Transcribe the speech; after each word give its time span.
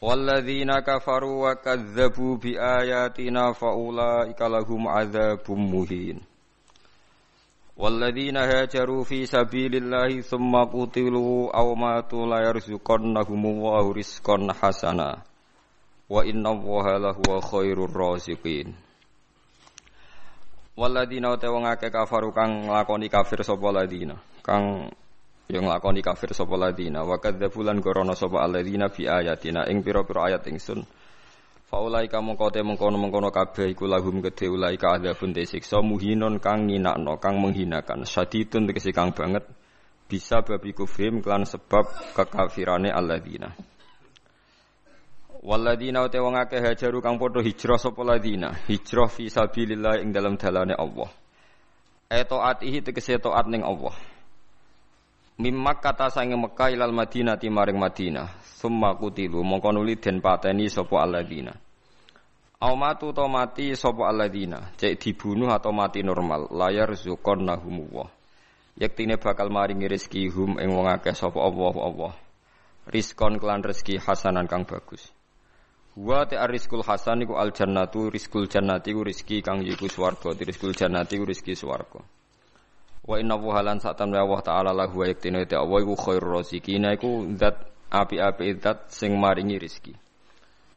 Walladzina 0.00 0.82
kafaru 0.82 1.42
wa 1.42 1.58
kadzdzabu 1.58 2.38
bi 2.38 2.54
ayatina 2.54 3.50
faulaika 3.54 4.46
lahum 4.48 4.86
adzabum 4.86 5.58
muhin. 5.58 6.22
Walladzina 7.78 8.46
hajaru 8.46 9.02
fi 9.02 9.26
sabilillahi 9.26 10.22
tsumma 10.22 10.66
qutilu 10.66 11.50
aw 11.50 11.74
matu 11.74 12.26
la 12.26 12.46
yarzuqannahumullahu 12.46 13.94
rizqan 13.94 14.50
hasana. 14.54 15.22
Wa 16.06 16.22
inna 16.22 16.54
innallaha 16.54 16.98
lahuwa 16.98 17.42
khairur 17.42 17.90
raziqin. 17.90 18.74
Walladzina 20.78 21.34
ta 21.34 21.50
wong 21.50 21.66
kafaru 21.74 22.30
kang 22.30 22.70
lakoni 22.70 23.10
kafir 23.10 23.42
sapa 23.42 23.74
ladina 23.74 24.14
kang 24.46 24.94
yang 25.48 25.64
nglakoni 25.64 26.04
kafir 26.04 26.36
sapa 26.36 26.60
ladina. 26.60 27.08
Wa 27.08 27.16
kadzabulan 27.16 27.80
gorono 27.80 28.12
sapa 28.12 28.44
alladzina 28.44 28.92
fi 28.92 29.08
ayatina. 29.08 29.64
Ing 29.72 29.80
pira-pira 29.80 30.28
ayat 30.28 30.44
ingsun. 30.44 30.84
Faulai 31.68 32.08
kamu 32.08 32.36
kote 32.40 32.64
mengkono-mengkono 32.64 33.28
kabeh 33.28 33.76
iku 33.76 33.84
lahum 33.84 34.24
gede 34.24 34.48
ulaika 34.48 34.96
adzabun 34.96 35.36
siksa 35.36 35.84
muhinon 35.84 36.40
kang 36.40 36.68
nginakno 36.68 37.16
kang 37.20 37.40
menghinakan. 37.40 38.04
Syadidun 38.04 38.68
tegese 38.68 38.92
kang 38.92 39.12
banget. 39.16 39.44
Bisa 40.08 40.40
babi 40.40 40.72
kufrim 40.72 41.20
kelan 41.20 41.44
sebab 41.44 42.16
kekafirane 42.16 42.88
alladzina 42.88 43.52
Waladina 45.44 46.00
uta 46.00 46.24
wong 46.24 46.40
akeh 46.40 46.64
hajaru 46.64 47.04
kang 47.04 47.20
padha 47.20 47.44
hijrah 47.44 47.76
sapa 47.76 48.00
ladina. 48.04 48.56
Hijrah 48.68 49.08
fi 49.12 49.28
sabilillah 49.28 50.00
ing 50.00 50.12
dalam 50.12 50.40
dalane 50.40 50.72
Allah. 50.72 51.12
Etoatihi 52.08 52.80
tegese 52.80 53.20
taat 53.20 53.44
ning 53.52 53.60
Allah 53.60 54.17
Mimmak 55.38 55.78
kata 55.78 56.10
sange 56.10 56.34
Mekah 56.34 56.74
ilal 56.74 56.90
Madinah 56.90 57.38
maring 57.38 57.78
Madinah. 57.78 58.42
Summa 58.58 58.98
kutilu 58.98 59.46
mongko 59.46 59.70
nuli 59.70 59.94
den 59.94 60.18
pateni 60.18 60.66
sapa 60.66 60.98
alladzina. 61.06 61.54
Au 62.58 62.74
matu 62.74 63.14
to 63.14 63.22
mati 63.30 63.70
sapa 63.78 64.10
alladzina, 64.10 64.74
cek 64.74 64.98
dibunuh 64.98 65.46
atau 65.54 65.70
mati 65.70 66.02
normal, 66.02 66.50
layar 66.50 66.90
zukon 66.98 67.46
nahumullah. 67.46 68.10
Yektine 68.74 69.14
bakal 69.14 69.46
maringi 69.46 69.86
rezeki 69.86 70.26
hum 70.26 70.58
ing 70.58 70.74
wong 70.74 70.90
akeh 70.90 71.14
sapa 71.14 71.38
Allah 71.38 71.74
Allah. 71.86 72.12
Rizkon 72.90 73.38
kelan 73.38 73.62
rezeki 73.62 74.02
hasanan 74.02 74.50
kang 74.50 74.66
bagus. 74.66 75.06
Wa 75.94 76.26
te 76.26 76.34
rizqul 76.34 76.82
hasan 76.82 77.22
iku 77.22 77.38
al 77.38 77.54
jannatu 77.54 78.10
rizqul 78.10 78.50
jannati 78.50 78.90
ku 78.90 79.06
rezeki 79.06 79.38
kang 79.46 79.62
yiku 79.62 79.86
swarga, 79.86 80.34
rizqul 80.34 80.74
jannati 80.74 81.14
ku 81.14 81.22
rezeki 81.22 81.54
swarga. 81.54 82.17
Wa 83.08 83.16
inna 83.16 83.40
wuhalan 83.40 83.80
saat 83.80 83.96
tamna 83.96 84.20
Allah 84.20 84.44
Ta'ala 84.44 84.70
lahu 84.76 85.00
wa 85.00 85.08
yaktinu 85.08 85.40
ita 85.40 85.64
Allah 85.64 85.80
iku 85.80 85.96
khairur 85.96 86.44
razikina 86.44 86.92
iku 86.92 87.24
zat 87.40 87.56
api-api 87.88 88.60
zat 88.60 88.92
sing 88.92 89.16
maringi 89.16 89.56
rizki. 89.56 89.96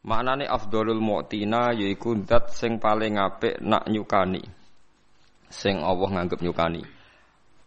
Maknane 0.07 0.47
afdolul 0.47 1.03
mu'tina 1.03 1.75
yaiku 1.75 2.15
zat 2.23 2.55
sing 2.55 2.79
paling 2.79 3.19
apik 3.19 3.59
nak 3.59 3.83
nyukani. 3.91 4.39
Sing 5.51 5.83
Allah 5.83 6.07
nganggep 6.07 6.39
nyukani. 6.39 6.87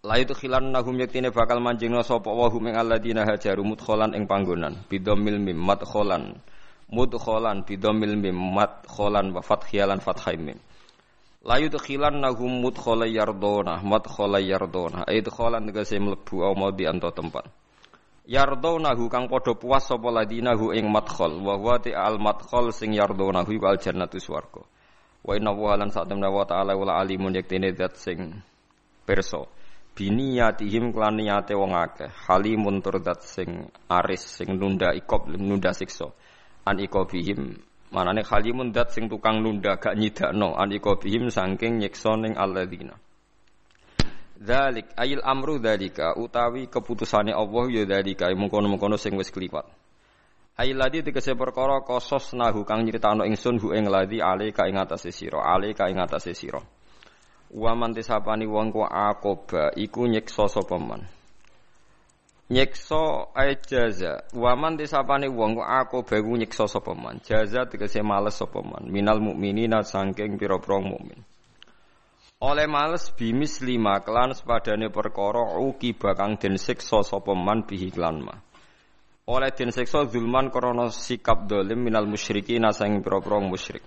La 0.05 0.17
itu 0.17 0.33
khilan 0.33 0.73
nahum 0.73 0.97
yaktine 0.97 1.29
bakal 1.29 1.61
manjingna 1.61 2.01
sapa 2.01 2.33
wa 2.33 2.49
hum 2.49 2.73
ing 2.73 2.77
alladzina 2.81 3.29
hajaru 3.29 3.61
mudkhalan 3.65 4.17
ing 4.17 4.25
panggonan 4.25 4.81
bidomil 4.89 5.41
mim 5.41 5.61
madkhalan 5.61 6.41
mudkhalan 6.89 7.69
bidomil 7.69 8.17
mim 8.17 8.37
madkhalan 8.37 9.29
wa 9.33 9.45
fathiyalan 9.45 10.01
fathaim 10.01 10.41
mim. 10.41 10.59
La 11.45 11.61
yudkhilan 11.61 12.25
nahum 12.25 12.65
mudkhala 12.65 13.05
yardona 13.05 13.85
madkhala 13.85 14.41
yardona 14.41 15.05
idkhalan 15.05 15.69
tegese 15.69 16.01
mlebu 16.01 16.41
au 16.41 16.57
mau 16.57 16.73
di 16.73 16.89
anto 16.89 17.13
tempat. 17.13 17.45
Yardonahu 18.25 19.13
kang 19.13 19.29
padha 19.29 19.53
puas 19.53 19.85
sapa 19.85 20.09
ladinahu 20.09 20.73
ing 20.73 20.89
madkhal. 20.89 21.37
Wa 21.45 21.61
huwa 21.61 21.77
al 21.85 22.17
madkhal 22.17 22.73
sing 22.73 22.97
yardonahu 22.97 23.53
iku 23.53 23.69
al 23.69 23.77
jannatu 23.77 24.17
swarga. 24.17 24.65
Wa 25.21 25.37
inna 25.37 25.53
wa 25.53 25.77
lan 25.77 25.93
sa'tamna 25.93 26.33
wa 26.33 26.49
ta'ala 26.49 26.73
wala 26.73 26.97
alimun 26.97 27.37
yaktene 27.37 27.77
zat 27.77 28.01
sing 28.01 28.41
perso 29.05 29.45
biniyatihim 29.93 30.97
klan 30.97 31.21
niyate 31.21 31.53
wong 31.53 31.77
akeh. 31.77 32.09
Halimun 32.25 32.81
tur 32.81 33.05
zat 33.05 33.21
sing 33.21 33.69
aris 33.93 34.25
sing 34.41 34.57
nunda 34.57 34.97
ikop 34.97 35.29
nunda 35.29 35.77
siksa. 35.77 36.09
An 36.65 36.81
ikobihim 36.81 37.61
Manane 37.95 38.27
khalimun 38.27 38.75
dat 38.75 38.91
sing 38.91 39.07
tukang 39.07 39.39
nunda 39.39 39.79
gak 39.79 39.95
nyidakno 39.95 40.59
aniko 40.59 40.99
bihim 40.99 41.31
saking 41.31 41.79
nyiksa 41.79 42.19
ning 42.19 42.35
alladzina. 42.35 42.99
Dzalik 44.35 44.99
ayil 44.99 45.23
amru 45.23 45.63
dzalika 45.63 46.19
utawi 46.19 46.67
keputusane 46.67 47.31
Allah 47.31 47.65
ya 47.71 47.87
dzalika 47.87 48.27
mungkono-mungkono 48.35 48.99
sing 48.99 49.15
wis 49.15 49.31
kliwat. 49.31 49.71
Ayil 50.59 50.75
ladi 50.75 51.07
tegese 51.07 51.39
perkara 51.39 51.87
kosos 51.87 52.35
nahu 52.35 52.67
kang 52.67 52.83
nyritakno 52.83 53.23
ingsun 53.31 53.63
hu 53.63 53.71
ing 53.71 53.87
ladi 53.87 54.19
ale 54.19 54.51
ka 54.51 54.67
ing 54.67 54.75
atase 54.75 55.15
sira, 55.15 55.47
ale 55.47 55.71
ka 55.71 55.87
ing 55.87 56.03
atase 56.03 56.35
sira. 56.35 56.59
Wa 57.55 57.79
man 57.79 57.95
tisapani 57.95 58.51
wong 58.51 58.75
ku 58.75 58.83
akoba 58.83 59.71
iku 59.79 60.11
nyiksa 60.11 60.51
sapa 60.51 60.83
man 60.83 61.07
nyekso 62.51 63.33
ay 63.35 63.57
jaza. 63.65 64.25
Waman 64.33 64.77
disapane 64.77 65.29
wong 65.29 65.61
aku 65.61 66.03
bewu 66.03 66.37
nyekso 66.37 66.67
sapa 66.67 66.95
man? 66.95 67.21
Jaza 67.25 67.67
tegese 67.67 68.03
males 68.03 68.37
sapa 68.37 68.63
man? 68.63 68.91
Minal 68.91 69.21
mukminina 69.21 69.83
saking 69.83 70.39
pira-pira 70.39 70.81
mukmin. 70.81 71.21
Oleh 72.45 72.67
males 72.67 73.09
bimis 73.17 73.65
lima 73.65 74.05
kelan 74.05 74.37
sepadane 74.37 74.93
perkara 74.93 75.57
uki 75.61 75.97
bakang 75.97 76.37
den 76.37 76.59
siksa 76.61 77.01
sapa 77.01 77.33
man 77.33 77.65
bihi 77.65 77.89
klan 77.89 78.21
ma 78.21 78.37
oleh 79.27 79.51
den 79.57 79.73
siksa 79.73 80.05
zulman 80.05 80.53
krana 80.53 80.93
sikap 80.93 81.49
dolim 81.49 81.81
minal 81.81 82.05
musyrikin 82.05 82.69
saking 82.69 83.01
pira-pira 83.01 83.41
musyrik 83.41 83.81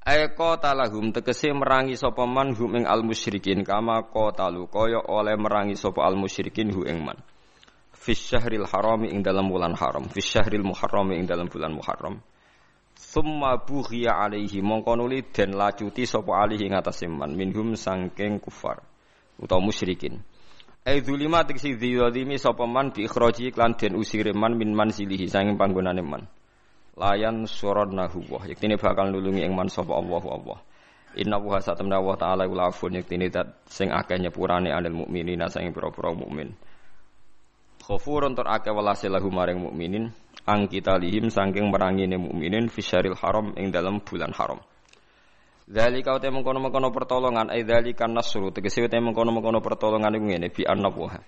Eko 0.00 0.56
talahum 0.56 1.12
tegese 1.12 1.52
merangi 1.52 1.92
sapa 1.92 2.24
man 2.24 2.56
hum 2.56 2.72
ing 2.72 2.88
al 2.88 3.04
musyrikin 3.04 3.60
kama 3.60 4.00
talu 4.32 4.64
kaya 4.64 4.96
oleh 4.96 5.36
merangi 5.36 5.76
sapa 5.76 6.08
al 6.08 6.16
musyrikin 6.16 6.72
hu 6.72 6.88
ing 6.88 7.04
man. 7.04 7.20
Fis 7.92 8.16
syahril 8.16 8.64
harami 8.64 9.12
ing 9.12 9.20
dalam 9.20 9.52
bulan 9.52 9.76
haram, 9.76 10.08
fis 10.08 10.24
syahril 10.24 10.64
muharrami 10.64 11.20
ing 11.20 11.28
dalam 11.28 11.52
bulan 11.52 11.76
muharram. 11.76 12.16
Summa 12.96 13.60
bughiya 13.60 14.24
alaihi 14.24 14.64
mongko 14.64 14.96
nuli 14.96 15.20
den 15.20 15.52
lacuti 15.52 16.08
sapa 16.08 16.48
alihi 16.48 16.72
ing 16.72 17.12
man 17.12 17.36
minhum 17.36 17.76
sangking 17.76 18.40
kufar 18.40 18.80
utawa 19.36 19.60
musyrikin. 19.60 20.16
Ai 20.80 21.04
zulima 21.04 21.44
tegese 21.44 21.76
dzalimi 21.76 22.40
sapa 22.40 22.64
man 22.64 22.88
bi 22.88 23.04
ikhraji 23.04 23.52
lan 23.52 23.76
den 23.76 24.00
usire 24.00 24.32
man 24.32 24.56
min 24.56 24.72
manzilihi 24.72 25.28
sanging 25.28 25.60
panggonane 25.60 26.00
man 26.00 26.24
layan 27.00 27.48
suradnahu. 27.48 28.28
Wa 28.28 28.44
yaktine 28.44 28.76
bakal 28.76 29.08
nulungi 29.08 29.40
ing 29.48 29.56
man 29.56 29.72
Allah 29.72 30.24
Allah 30.28 30.58
Inna 31.18 31.42
wa 31.42 31.58
satamna 31.58 31.98
wa 31.98 32.14
ta'ala 32.14 32.46
ula 32.46 32.70
afun 32.70 32.94
yaktine 32.94 33.32
sing 33.66 33.90
akeh 33.90 34.20
nyepurane 34.20 34.70
anil 34.70 34.94
mukminina 34.94 35.50
sing 35.50 35.72
pira-pira 35.74 36.14
mukmin. 36.14 36.54
Khafurun 37.82 38.38
tur 38.38 38.46
akeh 38.46 38.70
welase 38.70 39.10
maring 39.10 39.58
mukminin 39.58 40.14
ang 40.46 40.70
kita 40.70 41.02
lihim 41.02 41.26
saking 41.26 41.66
merangine 41.66 42.14
mukminin 42.14 42.70
fisyaril 42.70 43.18
haram 43.18 43.56
ing 43.58 43.74
dalam 43.74 43.98
bulan 44.04 44.30
haram. 44.30 44.62
Dzalika 45.70 46.18
uta 46.18 46.30
mengkono-mengkono 46.30 46.90
pertolongan 46.94 47.50
ai 47.50 47.62
dzalika 47.66 48.06
nasru 48.06 48.54
tegese 48.54 48.86
uta 48.86 48.98
mengkono-mengkono 48.98 49.58
pertolongan 49.58 50.14
iku 50.14 50.26
ngene 50.30 50.46
bi 50.50 50.62
annabuha 50.66 51.18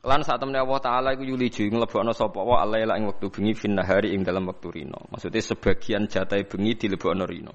Lan 0.00 0.24
saat 0.24 0.40
temen 0.40 0.56
Allah 0.56 0.80
Taala 0.80 1.12
iku 1.12 1.28
yuliju 1.28 1.68
nglebokno 1.68 2.16
sapa 2.16 2.40
wa 2.40 2.64
alaila 2.64 2.96
ing 2.96 3.04
wektu 3.04 3.28
bengi 3.28 3.52
fin 3.52 3.76
nahari 3.76 4.16
ing 4.16 4.24
dalam 4.24 4.48
wektu 4.48 4.72
rino. 4.72 4.96
Maksudnya 5.12 5.44
sebagian 5.44 6.08
jatai 6.08 6.48
bengi 6.48 6.72
dilebokno 6.72 7.28
rino. 7.28 7.52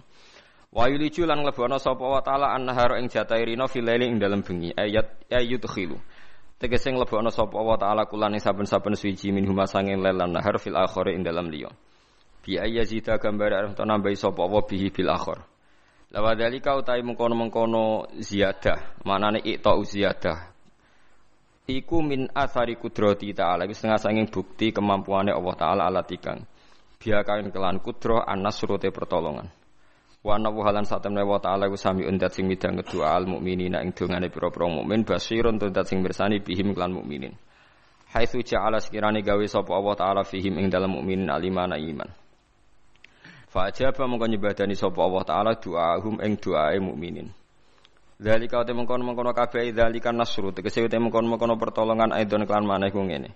Wa 0.70 0.86
yuliju 0.86 1.26
lan 1.26 1.42
nglebokno 1.42 1.82
sapa 1.82 2.06
wa 2.06 2.22
Taala 2.22 2.54
an-nahar 2.54 3.02
ing 3.02 3.10
jatai 3.10 3.50
rino 3.50 3.66
fil 3.66 3.90
ing 3.90 4.22
dalam 4.22 4.46
bengi 4.46 4.70
ayat 4.78 5.26
ayat 5.34 5.66
khilu. 5.66 5.98
Tegese 6.62 6.94
nglebokno 6.94 7.34
sapa 7.34 7.58
wa 7.58 7.82
Taala 7.82 8.06
kulan 8.06 8.38
ing 8.38 8.42
saben-saben 8.46 8.94
suci 8.94 9.34
min 9.34 9.50
huma 9.50 9.66
sanging 9.66 9.98
lelan 9.98 10.38
nahar 10.38 10.62
fil 10.62 10.78
akhir 10.78 11.18
ing 11.18 11.26
dalam 11.26 11.50
liya. 11.50 11.74
Bi 12.46 12.62
ayazita 12.62 13.18
gambar 13.18 13.74
arep 13.74 13.82
nambahi 13.82 14.14
sapa 14.14 14.46
wa 14.46 14.62
bihi 14.62 14.94
bil 14.94 15.10
akhir. 15.10 15.42
Lawa 16.14 16.38
dalika 16.38 16.78
utai 16.78 17.02
mengkono-mengkono 17.02 18.14
ziyadah, 18.22 19.02
manane 19.02 19.42
ikta 19.42 19.74
ziyadah 19.74 20.55
iku 21.66 22.02
min 22.06 22.30
asari 22.30 22.78
kudrati 22.78 23.34
ta'ala. 23.34 23.66
Iku 23.66 23.74
setengah 23.74 24.00
sanging 24.02 24.28
bukti 24.30 24.70
kemampuannya 24.70 25.34
Allah 25.34 25.56
taala 25.58 25.82
ala 25.90 26.02
tikang. 26.06 26.46
Biakain 27.02 27.50
kelan 27.54 27.82
kudro 27.82 28.22
anas 28.22 28.58
surute 28.58 28.90
pertolongan. 28.90 29.50
Wa 30.26 30.42
anna 30.42 30.50
halan 30.50 30.86
satemne 30.86 31.22
wa 31.22 31.38
taala 31.38 31.70
iku 31.70 31.78
sami 31.78 32.06
undat 32.06 32.34
sing 32.34 32.50
midang 32.50 32.82
kedua 32.82 33.14
al 33.14 33.30
mukminina 33.30 33.82
ing 33.86 33.94
dongane 33.94 34.34
pira-pira 34.34 34.66
mukmin 34.66 35.06
basirun 35.06 35.62
tuntat 35.62 35.86
sing 35.86 36.02
bersani 36.02 36.42
bihim 36.42 36.74
kelan 36.74 36.98
mukminin. 36.98 37.34
Haitsu 38.10 38.42
ja'ala 38.42 38.80
sekirane 38.80 39.22
gawe 39.22 39.46
sapa 39.46 39.76
Allah 39.76 39.94
taala 39.98 40.22
fihim 40.26 40.58
ing 40.58 40.74
dalam 40.74 40.98
mukminin 40.98 41.30
alimana 41.30 41.78
iman. 41.78 42.10
Fa 43.50 43.70
ajaba 43.70 44.10
mongko 44.10 44.26
nyebadani 44.26 44.74
sapa 44.74 44.98
Allah 44.98 45.24
taala 45.26 45.52
doa 45.62 46.02
hum 46.02 46.18
ing 46.22 46.42
doae 46.42 46.80
mukminin 46.82 47.30
Dzalika 48.16 48.64
te 48.64 48.72
mengkono-mengkono 48.72 49.36
kabeh 49.36 49.76
dzalika 49.76 50.16
nasru 50.16 50.56
tegese 50.56 50.88
te 50.88 50.96
mengkono-mengkono 50.96 51.60
pertolongan 51.60 52.16
aidon 52.16 52.48
kelan 52.48 52.64
maneh 52.64 52.88
ku 52.88 53.04
ngene. 53.04 53.36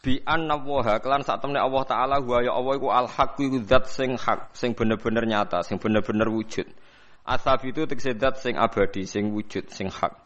Bi 0.00 0.24
anna 0.24 0.56
waha 0.56 1.04
kelan 1.04 1.20
sak 1.20 1.44
temne 1.44 1.60
Allah 1.60 1.84
taala 1.84 2.16
wa 2.24 2.40
ya 2.40 2.56
Allah 2.56 2.80
iku 2.80 2.88
al 2.88 3.08
haq 3.12 3.36
iku 3.44 3.60
zat 3.60 3.84
sing 3.92 4.16
hak, 4.16 4.56
sing 4.56 4.72
bener-bener 4.72 5.28
nyata, 5.28 5.60
sing 5.60 5.76
bener-bener 5.76 6.32
wujud. 6.32 6.64
Asab 7.28 7.60
itu 7.68 7.84
tegese 7.84 8.16
zat 8.16 8.40
sing 8.40 8.56
abadi, 8.56 9.04
sing 9.04 9.32
wujud, 9.36 9.68
sing 9.68 9.92
hak. 9.92 10.16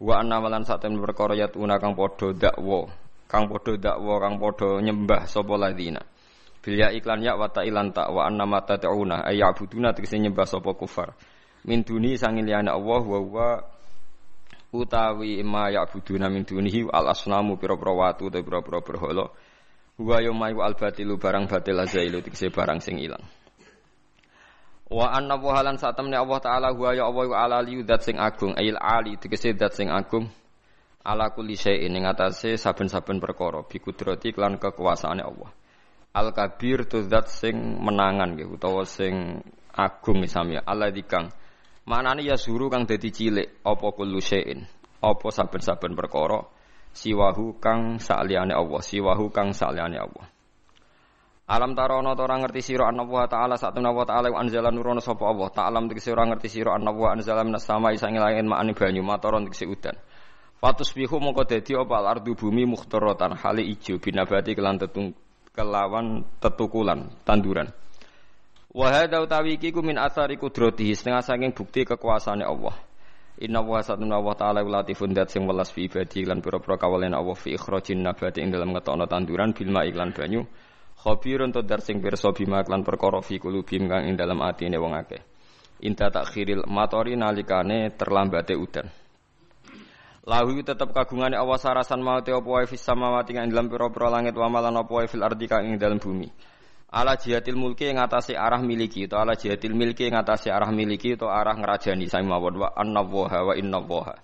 Wa 0.00 0.24
anna 0.24 0.40
malan 0.40 0.64
sak 0.64 0.80
temne 0.80 0.96
perkara 0.96 1.36
yatuna 1.36 1.76
kang 1.76 1.92
padha 1.92 2.32
dakwa, 2.32 2.88
kang 3.28 3.52
padha 3.52 3.76
dakwa, 3.76 4.16
kang 4.16 4.40
padha 4.40 4.80
nyembah 4.80 5.28
sapa 5.28 5.60
ladina. 5.60 6.00
Bilya 6.64 6.88
iklan 6.96 7.20
ya 7.20 7.36
wa 7.36 7.52
ta'ilan 7.52 7.92
ta 7.92 8.08
wa 8.08 8.24
anna 8.24 8.48
mata 8.48 8.80
ta'una 8.80 9.28
ayyabuduna 9.28 9.92
tegese 9.92 10.16
nyembah 10.16 10.48
sapa 10.48 10.72
kufar 10.72 11.12
min 11.64 11.80
duni 11.84 12.16
sangin 12.20 12.44
liyane 12.44 12.68
Allah 12.68 13.02
wa 13.02 13.20
wa 13.20 13.48
utawi 14.74 15.40
ma 15.46 15.70
ya'buduna 15.70 16.28
min 16.28 16.44
dunihi 16.44 16.90
al 16.90 17.14
asnamu 17.14 17.56
pira-pira 17.56 17.94
watu 17.94 18.28
ta 18.28 18.42
pira-pira 18.42 18.82
berhala. 18.82 19.30
Wa 19.94 20.18
yaumayu 20.18 20.60
al 20.60 20.74
batilu 20.74 21.16
barang 21.16 21.46
batil 21.46 21.78
azailu 21.78 22.18
tikse 22.20 22.50
barang 22.50 22.82
sing 22.82 22.98
ilang. 22.98 23.22
Wa 24.90 25.14
anna 25.14 25.38
wa 25.40 25.54
halan 25.56 25.80
satamne 25.80 26.18
Allah 26.18 26.38
taala 26.42 26.68
huwa 26.74 26.92
ya 26.92 27.08
Allah 27.08 27.26
ala 27.32 27.58
liyu 27.64 27.86
dat 27.86 28.04
sing 28.04 28.20
agung 28.20 28.52
ail 28.58 28.76
ali 28.76 29.16
tegese 29.16 29.56
dat 29.56 29.72
sing 29.72 29.88
agung 29.88 30.28
ala 31.00 31.32
kulli 31.32 31.56
syai'in 31.56 31.94
ing 31.94 32.04
atase 32.04 32.60
saben-saben 32.60 33.16
perkara 33.16 33.64
bi 33.64 33.80
kudrati 33.80 34.34
lan 34.36 34.60
kekuasaane 34.60 35.22
Allah. 35.24 35.50
Al 36.14 36.30
kabir 36.36 36.84
tu 36.84 37.00
zat 37.06 37.30
sing 37.30 37.56
menangan 37.56 38.36
nggih 38.36 38.50
utawa 38.50 38.84
sing 38.84 39.40
agung 39.72 40.20
misalnya 40.20 40.62
Allah 40.66 40.92
dikang 40.92 41.32
Manane 41.84 42.24
ya 42.24 42.40
suru 42.40 42.72
kang 42.72 42.88
dadi 42.88 43.12
cilik 43.12 43.60
apa 43.60 43.86
kullu 43.92 44.16
syai'in. 44.16 44.64
Apa 45.04 45.28
saben-saben 45.28 45.92
perkara 45.92 46.48
siwahu 46.96 47.60
kang 47.60 48.00
sakliyane 48.00 48.56
Allah, 48.56 48.80
siwahu 48.80 49.28
kang 49.28 49.52
sakliyane 49.52 50.00
Allah. 50.00 50.24
Alam 51.44 51.76
tarono 51.76 52.16
to 52.16 52.24
ora 52.24 52.40
ngerti 52.40 52.72
sira 52.72 52.88
wa 52.88 53.28
ta'ala 53.28 53.60
sak 53.60 53.76
temna 53.76 53.92
wa 53.92 54.08
ta'ala 54.08 54.32
anzala 54.32 54.72
nurono 54.72 55.04
sapa 55.04 55.28
Allah. 55.28 55.52
Ta'lam 55.52 55.92
tegese 55.92 56.16
ora 56.16 56.24
ngerti 56.24 56.48
sira 56.48 56.72
wa 56.72 57.08
anzala 57.12 57.44
minas 57.44 57.68
samai 57.68 58.00
sange 58.00 58.16
langit 58.16 58.48
ma'ani 58.48 58.72
banyu 58.72 59.04
matoron 59.04 59.44
tegese 59.44 59.68
udan. 59.68 59.92
Fatus 60.56 60.96
bihu 60.96 61.20
mongko 61.20 61.44
dadi 61.44 61.76
apa 61.76 62.00
ardu 62.00 62.32
bumi 62.32 62.64
mukhtaratan 62.64 63.36
hale 63.36 63.60
ijo 63.60 64.00
binabati 64.00 64.56
kelan 64.56 64.80
tetung 64.80 65.12
kelawan 65.52 66.24
tetukulan 66.40 67.12
tanduran. 67.28 67.68
Wa 68.74 68.90
hadza 68.90 69.22
utawi 69.22 69.54
iki 69.54 69.70
ku 69.70 69.86
min 69.86 69.94
athari 69.94 70.34
qudratihi 70.34 70.98
setengah 70.98 71.22
saking 71.22 71.54
bukti 71.54 71.86
kekuasaane 71.86 72.42
Allah. 72.42 72.74
Inna 73.38 73.62
wa 73.62 73.78
satuna 73.78 74.18
wa 74.18 74.34
ta'ala 74.34 74.66
latifun 74.66 75.14
dat 75.14 75.30
sing 75.30 75.46
welas 75.46 75.70
fi 75.70 75.86
ibadi 75.86 76.26
lan 76.26 76.42
pira-pira 76.42 76.74
kawalen 76.74 77.14
Allah 77.14 77.38
fi 77.38 77.54
ikhrajin 77.54 78.02
nabati 78.02 78.42
ing 78.42 78.50
dalam 78.50 78.74
ngetokno 78.74 79.06
tanduran 79.06 79.54
bil 79.54 79.70
ma 79.70 79.86
iklan 79.86 80.10
banyu. 80.10 80.42
Khabirun 80.98 81.54
to 81.54 81.62
dar 81.62 81.86
sing 81.86 82.02
pirsa 82.02 82.34
bima 82.34 82.66
lan 82.66 82.82
perkara 82.82 83.22
fi 83.22 83.38
kulubim 83.38 83.86
kang 83.86 84.10
ing 84.10 84.18
dalam 84.18 84.42
atine 84.42 84.74
wong 84.74 84.98
akeh. 84.98 85.22
Inta 85.86 86.10
takhiril 86.10 86.66
matori 86.66 87.14
nalikane 87.14 87.94
terlambate 87.94 88.58
udan. 88.58 88.90
Lahu 90.26 90.66
tetep 90.66 90.90
kagungane 90.90 91.38
Allah 91.38 91.62
sarasan 91.62 92.02
mau 92.02 92.18
te 92.26 92.34
apa 92.34 92.48
wae 92.50 92.66
fis 92.66 92.82
samawati 92.82 93.38
ing 93.38 93.54
dalam 93.54 93.70
pira-pira 93.70 94.10
langit 94.10 94.34
wa 94.34 94.50
malan 94.50 94.82
apa 94.82 94.90
wae 94.90 95.06
fil 95.06 95.22
ardi 95.22 95.46
kang 95.46 95.62
ing 95.62 95.78
dalam 95.78 96.02
bumi 96.02 96.53
ala 96.94 97.18
jihatil 97.18 97.58
mulki 97.58 97.90
yang 97.90 97.98
atase 98.06 98.38
arah 98.38 98.62
miliki 98.62 99.10
atau 99.10 99.18
ala 99.18 99.34
jihatil 99.34 99.74
milki 99.74 100.06
yang 100.06 100.22
atase 100.22 100.54
arah 100.54 100.70
miliki 100.70 101.18
atau 101.18 101.26
arah 101.26 101.58
ngerajani. 101.58 102.06
Sami 102.06 102.30
mawon 102.30 102.62
wa 102.62 102.70
annallaha 102.70 103.50
wa 103.50 103.52
innallaha 103.58 104.14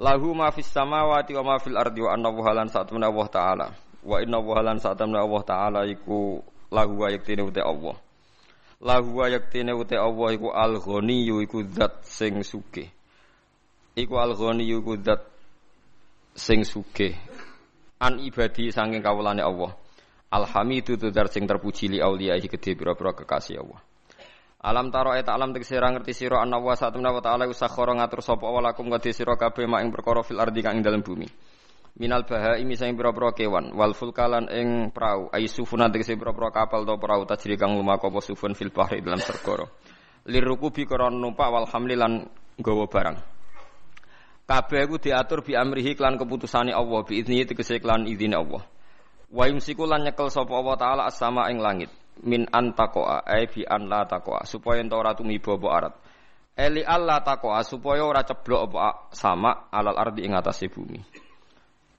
lahu 0.00 0.34
ma 0.34 0.50
fis 0.50 0.66
samawati 0.66 1.38
wa 1.38 1.54
ma 1.54 1.56
fil 1.62 1.78
ardi 1.78 2.02
wa 2.02 2.10
annallaha 2.16 2.50
lan 2.56 2.68
satuna 2.72 3.06
Allah 3.12 3.28
taala. 3.30 3.66
Wa 4.02 4.18
innallaha 4.18 4.60
lan 4.74 4.76
satuna 4.82 5.22
Allah 5.22 5.42
taala 5.46 5.80
iku 5.86 6.42
lahu 6.74 6.92
wa 6.98 7.06
yaktine 7.12 7.46
uta 7.46 7.62
Allah. 7.62 7.94
Lahu 8.82 9.22
wa 9.22 9.30
yaktine 9.30 9.70
uta 9.70 10.02
Allah 10.02 10.28
iku 10.34 10.50
al 10.50 10.82
ghani 10.82 11.30
iku 11.30 11.62
zat 11.70 12.02
sing 12.02 12.42
sugih. 12.42 12.90
Iku 13.94 14.18
al 14.18 14.34
ghani 14.34 14.66
iku 14.66 14.98
zat 14.98 15.22
sing 16.34 16.66
sugih. 16.66 17.14
An 18.00 18.18
ibadi 18.18 18.72
saking 18.72 19.04
kawulane 19.04 19.44
Allah 19.44 19.76
Alhamidu 20.30 20.94
tudar 20.94 21.26
sing 21.26 21.42
terpuji 21.42 21.90
li 21.90 21.98
iki 21.98 22.46
gede 22.46 22.78
pira-pira 22.78 23.10
kekasih 23.10 23.58
Allah. 23.58 23.82
Alam 24.60 24.92
taro 24.94 25.10
eta 25.16 25.34
alam 25.34 25.50
tegese 25.50 25.80
ra 25.80 25.90
ngerti 25.90 26.12
sira 26.12 26.44
ana 26.44 26.60
wa 26.60 26.76
satemna 26.76 27.10
wa 27.10 27.24
ta'ala 27.24 27.48
usakhara 27.48 27.96
ngatur 27.96 28.20
sapa 28.20 28.44
wa 28.44 28.60
lakum 28.60 28.92
gede 28.92 29.16
sira 29.16 29.34
kabeh 29.34 29.64
mak 29.64 29.80
ing 29.82 29.90
perkara 29.90 30.20
fil 30.20 30.36
ardi 30.36 30.60
kang 30.60 30.78
ing 30.78 30.84
dalem 30.84 31.00
bumi. 31.00 31.24
Minal 31.98 32.28
bahaimi 32.28 32.76
sing 32.78 32.94
pira-pira 32.94 33.34
kewan 33.34 33.74
wal 33.74 33.96
fulkalan 33.96 34.46
ing 34.52 34.94
prau 34.94 35.32
ai 35.34 35.48
sufuna 35.48 35.90
tegese 35.90 36.14
pira-pira 36.14 36.52
kapal 36.54 36.84
to 36.86 36.94
prau 37.00 37.24
tajri 37.26 37.56
kang 37.56 37.74
lumaku 37.74 38.12
apa 38.12 38.20
sufun 38.20 38.52
fil 38.54 38.70
bahri 38.70 39.00
dalam 39.02 39.18
segara. 39.18 39.64
Lirukubi 40.28 40.86
krana 40.86 41.16
numpak 41.16 41.48
wal 41.50 41.66
hamlilan 41.66 42.28
nggawa 42.60 42.84
barang. 42.86 43.16
Kabeh 44.44 44.80
iku 44.86 45.00
diatur 45.00 45.40
bi 45.40 45.56
amrihi 45.56 45.96
klan 45.96 46.20
keputusane 46.20 46.70
Allah 46.70 47.00
bi 47.02 47.18
idzni 47.18 47.48
tegese 47.48 47.80
klan 47.80 48.04
idine 48.04 48.36
Allah. 48.36 48.60
Wa 49.30 49.46
yumsiku 49.46 49.86
lan 49.86 50.02
nyekel 50.02 50.26
sapa 50.26 50.50
Allah 50.58 50.76
taala 50.76 51.02
as-sama 51.06 51.46
ing 51.54 51.62
langit 51.62 51.90
min 52.26 52.44
antaqoa 52.50 53.24
ai 53.24 53.46
fi 53.46 53.64
an 53.64 53.88
la 53.88 54.04
taqoa 54.04 54.44
supaya 54.44 54.82
ento 54.82 54.98
ora 54.98 55.14
tumiba 55.16 55.56
apa 55.56 55.68
arat. 55.70 55.94
Eli 56.58 56.82
Allah 56.84 57.22
taqoa 57.24 57.62
supaya 57.64 58.04
ora 58.04 58.26
ceblok 58.26 58.60
apa 58.68 59.08
sama 59.14 59.70
alal 59.72 59.96
ardi 59.96 60.26
ing 60.26 60.36
atase 60.36 60.68
bumi. 60.68 61.00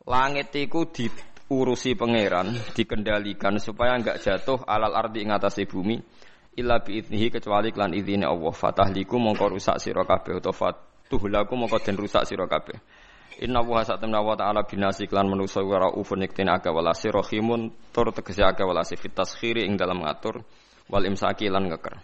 Langit 0.06 0.54
iku 0.54 0.89
diurusi 0.92 1.95
pangeran, 1.95 2.51
dikendalikan 2.75 3.57
supaya 3.57 3.98
enggak 3.98 4.21
jatuh 4.21 4.61
alal 4.68 4.94
ardi 4.94 5.26
ing 5.26 5.31
atase 5.33 5.66
bumi 5.66 5.97
illa 6.59 6.83
bi 6.83 7.00
idnihi 7.00 7.31
kecuali 7.31 7.71
klan 7.71 7.95
idine 7.95 8.28
Allah. 8.28 8.54
Fatahliku 8.54 9.18
mongko 9.18 9.56
rusak 9.56 9.80
sira 9.80 10.04
kabeh 10.04 10.38
utawa 10.38 10.54
fatuhlaku 10.54 11.54
mongko 11.57 11.80
den 11.81 11.95
rusak 11.97 12.28
sira 12.28 12.45
kabeh. 12.45 12.78
Inna 13.42 13.66
wa 13.66 13.81
satamna 13.81 14.21
wa 14.21 14.38
ta'ala 14.38 14.62
binasi 14.69 15.10
klan 15.10 15.26
manusa 15.26 15.66
wa 15.66 15.90
raufun 15.90 16.21
iktin 16.21 16.45
aga 16.45 16.69
walasi 16.69 17.10
rohimun 17.10 17.74
tur 17.90 18.14
tegesi 18.14 18.45
aga 18.45 18.69
walasi 18.69 18.94
fit 18.94 19.18
taskhiri 19.18 19.66
ing 19.66 19.81
dalam 19.81 20.06
ngatur 20.06 20.45
wal 20.86 21.02
imsaki 21.02 21.50
lan 21.50 21.66
ngeker. 21.74 21.98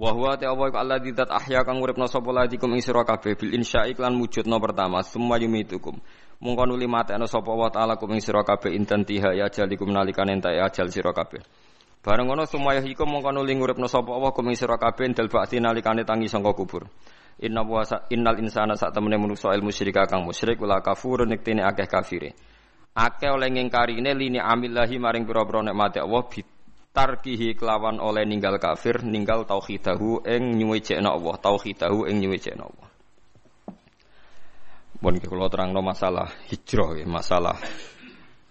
Wa 0.00 0.16
huwa 0.16 0.40
ta 0.40 0.48
Allah 0.48 0.72
Allah 0.72 0.98
didat 1.04 1.28
ahya 1.28 1.60
kang 1.68 1.84
uripna 1.84 2.08
sapa 2.08 2.32
ladikum 2.32 2.72
ing 2.72 2.80
sira 2.80 3.04
kabeh 3.04 3.36
bil 3.36 3.52
insya'i 3.52 3.92
klan 3.92 4.16
wujudna 4.16 4.56
pertama 4.56 5.04
summa 5.04 5.36
yumitukum. 5.36 6.00
Mungko 6.40 6.64
nuli 6.64 6.88
matekno 6.88 7.28
sapa 7.28 7.52
wa 7.52 7.68
ta'ala 7.68 8.00
kum 8.00 8.08
ing 8.16 8.24
sira 8.24 8.40
kabeh 8.40 8.72
inten 8.72 9.04
tiha 9.04 9.36
ya 9.36 9.52
jalikum 9.52 9.92
nalikane 9.92 10.40
entek 10.40 10.64
ajal 10.64 10.88
sira 10.88 11.12
kabeh. 11.12 11.44
Bareng 12.00 12.32
ngono 12.32 12.48
sumaya 12.48 12.80
iku 12.80 13.04
mungko 13.04 13.36
nuli 13.36 13.52
nguripna 13.52 13.84
sapa 13.84 14.16
Allah 14.16 14.32
kum 14.32 14.48
ing 14.48 14.56
sira 14.56 14.80
kabeh 14.80 15.12
dal 15.12 15.28
bakti 15.28 15.60
nalikane 15.60 16.08
tangi 16.08 16.32
sangka 16.32 16.56
kubur. 16.56 16.88
Inna 17.38 17.62
wa 17.62 17.86
innal 18.10 18.36
insana 18.42 18.74
sak 18.74 18.90
temene 18.90 19.16
manusa 19.16 19.54
ilmu 19.54 19.70
musyrik 19.70 19.96
kang 20.10 20.26
musyrik 20.26 20.58
wala 20.58 20.82
kafur 20.82 21.22
niktene 21.24 21.62
akeh 21.62 21.86
kafire. 21.86 22.34
Akeh 22.96 23.30
oleh 23.30 23.48
ngingkarine 23.48 24.12
lini 24.18 24.42
amillahi 24.42 24.98
maring 24.98 25.24
pira-pira 25.24 25.62
nikmate 25.62 26.02
Allah 26.02 26.26
bitarkihi 26.26 27.54
kelawan 27.54 28.02
oleh 28.02 28.26
ninggal 28.26 28.58
kafir, 28.58 29.00
ninggal 29.06 29.46
tauhidahu 29.46 30.26
ing 30.26 30.58
nyuwejekna 30.58 31.08
Allah, 31.08 31.34
tauhidahu 31.38 32.10
ing 32.10 32.16
nyuwejekna 32.20 32.64
Allah. 32.66 32.88
Bon 35.00 35.16
kula 35.16 35.48
terangno 35.48 35.80
masalah 35.80 36.28
hijrah 36.52 36.92
masalah 37.08 37.56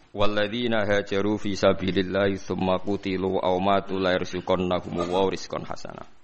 Walladzina 0.09 0.81
hajaru 0.89 1.37
fi 1.37 1.53
sabilillahi 1.53 2.41
tsumma 2.41 2.81
qutilu 2.81 3.37
aw 3.37 3.53
matu 3.61 4.01
la 4.01 4.17
yarzuqannahum 4.17 5.05
wa 5.05 5.29
rizqan 5.29 5.61
hasanah. 5.61 6.18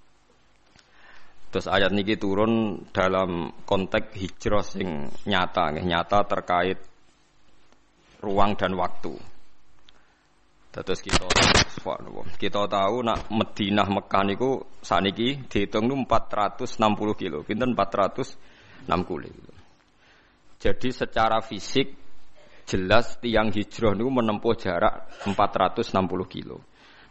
Terus 1.56 1.72
ayat 1.72 1.96
niki 1.96 2.20
turun 2.20 2.84
dalam 2.92 3.48
konteks 3.64 4.12
hijrah 4.12 4.60
sing 4.60 5.08
nyata, 5.24 5.72
nggih, 5.72 5.88
nyata 5.88 6.28
terkait 6.28 6.84
ruang 8.20 8.60
dan 8.60 8.76
waktu. 8.76 9.16
Terus 10.76 11.00
kita 11.00 11.24
kita 12.36 12.68
tahu 12.68 13.08
nak 13.08 13.32
Madinah 13.32 13.88
Mekah 13.88 14.24
niku 14.28 14.68
saniki 14.84 15.48
dihitung 15.48 15.88
nu 15.88 16.04
460 16.04 16.76
kilo, 17.16 17.48
pinten 17.48 17.72
460 17.72 18.92
kilo. 19.32 19.54
Jadi 20.60 20.92
secara 20.92 21.40
fisik 21.40 21.88
jelas 22.68 23.16
tiang 23.24 23.56
hijrah 23.56 23.96
niku 23.96 24.12
menempuh 24.12 24.60
jarak 24.60 25.08
460 25.24 25.88
kilo. 26.28 26.60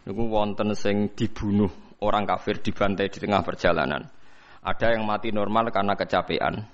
Niku 0.05 0.21
wonten 0.29 0.77
sing 0.77 1.17
dibunuh 1.17 1.97
orang 2.05 2.29
kafir 2.29 2.61
dibantai 2.61 3.09
di 3.09 3.17
tengah 3.17 3.41
perjalanan. 3.41 4.14
Ada 4.65 4.97
yang 4.97 5.05
mati 5.05 5.29
normal 5.29 5.69
karena 5.69 5.93
kecapean. 5.93 6.65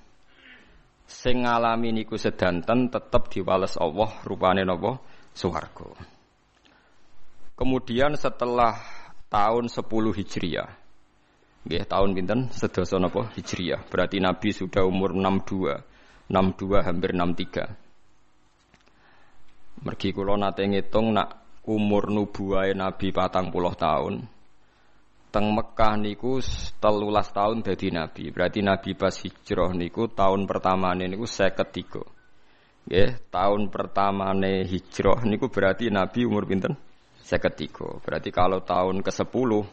Sing 1.04 1.44
ngalami 1.44 1.92
niku 1.92 2.16
sedanten 2.16 2.88
tetep 2.88 3.28
diwales 3.28 3.76
Allah 3.76 4.08
rupane 4.24 4.64
napa 4.64 4.96
swarga. 5.36 5.92
Kemudian 7.60 8.16
setelah 8.16 8.80
tahun 9.28 9.68
10 9.68 9.84
Hijriah. 10.16 10.72
Nggih, 11.68 11.84
tahun 11.86 12.10
pinten? 12.16 12.48
Sedasa 12.56 12.96
napa 12.96 13.28
Hijriah. 13.36 13.84
Berarti 13.92 14.24
Nabi 14.24 14.56
sudah 14.56 14.88
umur 14.88 15.12
62. 15.12 16.32
62 16.32 16.88
hampir 16.88 17.12
63. 17.12 19.84
Mergi 19.84 20.16
kula 20.16 20.40
nate 20.40 20.64
ngitung 20.64 21.12
nak 21.12 21.60
umur 21.68 22.08
nubuwahe 22.08 22.72
Nabi 22.72 23.12
patang 23.12 23.52
puluh 23.52 23.76
tahun. 23.76 24.24
Teng 25.32 25.56
Mekah 25.56 25.96
niku 25.96 26.44
telulas 26.84 27.32
tahun 27.32 27.64
dadi 27.64 27.88
Nabi. 27.88 28.36
Berarti 28.36 28.60
Nabi 28.60 28.92
pas 29.00 29.16
hijrah 29.16 29.72
niku 29.72 30.12
tahun 30.12 30.44
pertama 30.44 30.92
niku 30.92 31.24
saya 31.24 31.56
ketiga. 31.56 32.04
Ya, 32.84 33.16
tahun 33.32 33.72
pertama 33.72 34.36
nih 34.36 34.68
hijrah 34.68 35.24
niku 35.24 35.48
berarti 35.48 35.88
Nabi 35.88 36.28
umur 36.28 36.44
pinten? 36.44 36.76
Saya 37.24 37.40
ketiga. 37.48 37.96
Berarti 38.04 38.28
kalau 38.28 38.60
tahun 38.60 39.00
ke 39.00 39.12
sepuluh, 39.14 39.64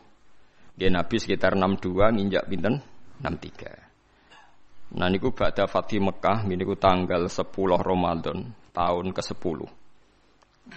dia 0.78 0.94
Nabi 0.94 1.18
sekitar 1.18 1.58
62 1.58 2.14
nginjak 2.14 2.46
pinten? 2.46 2.78
63. 3.18 4.94
Nah 4.94 5.10
niku 5.10 5.34
ba'da 5.34 5.66
Fatih 5.66 5.98
Mekah 5.98 6.46
niku 6.46 6.78
tanggal 6.78 7.26
10 7.26 7.50
Ramadan 7.82 8.54
tahun 8.70 9.10
ke-10. 9.10 9.58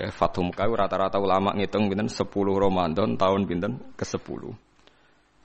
Eh, 0.01 0.09
Fatih 0.09 0.41
Mekah 0.41 0.67
rata-rata 0.73 1.21
ulama 1.21 1.53
ngitung 1.53 1.85
pinten 1.85 2.09
10 2.09 2.25
Ramadan 2.57 3.13
tahun 3.13 3.45
pinten 3.45 3.77
ke-10. 3.93 4.70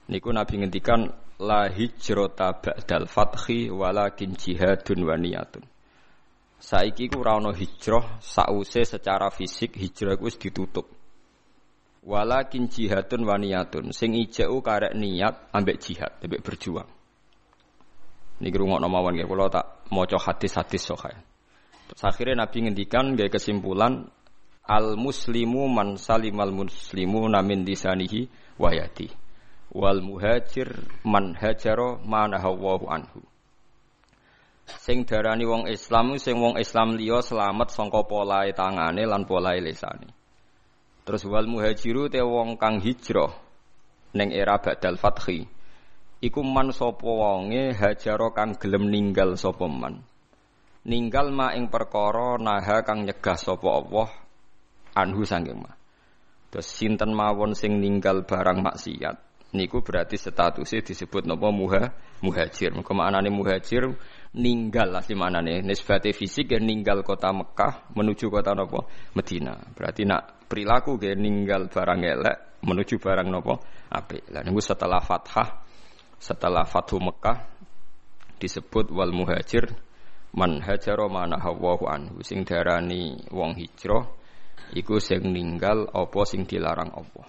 Niku 0.07 0.31
Nabi 0.31 0.63
ngendikan 0.63 1.11
la 1.43 1.67
hijrata 1.67 2.55
ba'dal 2.55 3.11
fathi 3.11 3.67
walakin 3.67 4.39
jihadun 4.39 5.03
wa 5.03 5.19
niyatun. 5.19 5.67
Saiki 6.57 7.11
ku 7.11 7.19
ora 7.19 7.35
ana 7.35 7.51
hijrah 7.51 8.23
sause 8.23 8.87
secara 8.87 9.27
fisik 9.27 9.75
hijrah 9.75 10.15
ku 10.15 10.31
ditutup. 10.31 10.87
Walakin 12.07 12.71
jihadun 12.71 13.27
wa 13.27 13.35
niyatun. 13.35 13.91
Sing 13.91 14.15
ijau 14.15 14.63
karek 14.63 14.95
niat 14.95 15.51
ambek 15.51 15.75
jihad, 15.83 16.15
ambek 16.23 16.39
berjuang. 16.39 16.87
Niki 18.39 18.55
rungokno 18.55 18.87
mawon 18.87 19.11
nggih 19.19 19.27
kula 19.27 19.51
tak 19.51 19.91
maca 19.91 20.15
hadis-hadis 20.23 20.87
sahih. 20.87 21.19
Akhirnya 21.99 22.47
Nabi 22.47 22.63
ngendikan 22.63 23.19
gaya 23.19 23.27
kesimpulan 23.27 24.07
al 24.63 24.95
muslimu 24.95 25.67
man 25.67 25.99
salimal 25.99 26.55
muslimu 26.55 27.27
namin 27.27 27.67
disanihi 27.67 28.31
wayati 28.55 29.26
wal 29.77 30.01
muhajir 30.01 30.73
man 31.05 31.37
hajaro 31.37 32.01
manahawahu 32.01 32.89
anhu. 32.89 33.21
Sing 34.81 35.05
darani 35.05 35.45
wong 35.45 35.69
Islam 35.69 36.17
sing 36.17 36.41
wong 36.41 36.57
Islam 36.57 36.97
liya 36.97 37.21
selamat 37.21 37.69
sangka 37.69 38.01
polahe 38.09 38.57
tangane 38.57 39.05
lan 39.05 39.29
polahe 39.29 39.61
lisane. 39.61 40.09
Terus 41.05 41.23
wal 41.29 41.45
muhajiru 41.45 42.09
te 42.09 42.19
wong 42.25 42.57
kang 42.57 42.81
hijrah 42.81 43.31
ning 44.17 44.33
era 44.33 44.57
badal 44.57 44.97
fathi 44.97 45.45
iku 46.17 46.41
man 46.41 46.73
sapa 46.73 47.05
wonge 47.05 47.75
hajaro 47.77 48.33
kang 48.33 48.57
gelem 48.57 48.89
ninggal 48.89 49.37
sapa 49.37 49.69
man 49.69 50.01
ninggal 50.87 51.29
ma 51.29 51.53
ing 51.53 51.69
perkara 51.69 52.41
naha 52.41 52.81
kang 52.81 53.05
nyegah 53.05 53.37
sapa 53.37 53.67
Allah 53.67 54.09
anhu 54.97 55.21
sanging 55.21 55.61
ma 55.61 55.71
terus 56.49 56.65
sinten 56.65 57.13
mawon 57.13 57.53
sing 57.53 57.77
ninggal 57.77 58.25
barang 58.25 58.63
maksiat 58.65 59.26
niku 59.55 59.79
berarti 59.79 60.19
statusnya 60.19 60.83
disebut 60.83 61.23
napa 61.23 61.47
muha 61.53 61.93
muhajir. 62.19 62.75
Mengko 62.75 62.91
maknane 62.91 63.29
muhajir 63.31 63.87
ninggal 64.35 64.91
asli 64.97 65.15
maknane. 65.15 65.63
Nisbate 65.63 66.11
fisik 66.11 66.51
ya 66.51 66.59
ninggal 66.59 67.05
kota 67.05 67.31
Mekah 67.31 67.93
menuju 67.95 68.27
kota 68.27 68.51
napa 68.51 68.83
Medina. 69.15 69.55
Berarti 69.55 70.03
nak 70.03 70.47
perilaku 70.49 70.99
ge 70.99 71.15
ninggal 71.15 71.71
barang 71.71 72.01
elek 72.03 72.37
menuju 72.65 72.99
barang 72.99 73.27
napa 73.29 73.53
apik. 73.93 74.27
Lah 74.33 74.41
niku 74.43 74.59
setelah 74.59 74.99
fathah 74.99 75.63
setelah 76.17 76.65
Fathu 76.65 76.97
Mekah 76.97 77.37
disebut 78.41 78.89
wal 78.89 79.13
muhajir 79.13 79.69
man 80.33 80.59
hajaro 80.59 81.07
mana 81.07 81.39
hawahu 81.39 81.87
anhu. 81.87 82.19
Sing 82.25 82.43
darani 82.43 83.21
wong 83.31 83.55
hijrah 83.55 84.05
iku 84.73 84.99
sing 84.99 85.31
ninggal 85.31 85.87
apa 85.93 86.19
sing 86.27 86.43
dilarang 86.43 86.91
apa? 86.91 87.23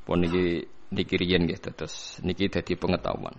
Pun 0.00 0.26
niki 0.26 0.64
niki 0.90 1.14
riyen 1.16 1.46
nggih 1.46 1.58
terus 1.62 2.18
niki 2.22 2.50
dadi 2.50 2.74
pengetahuan 2.74 3.34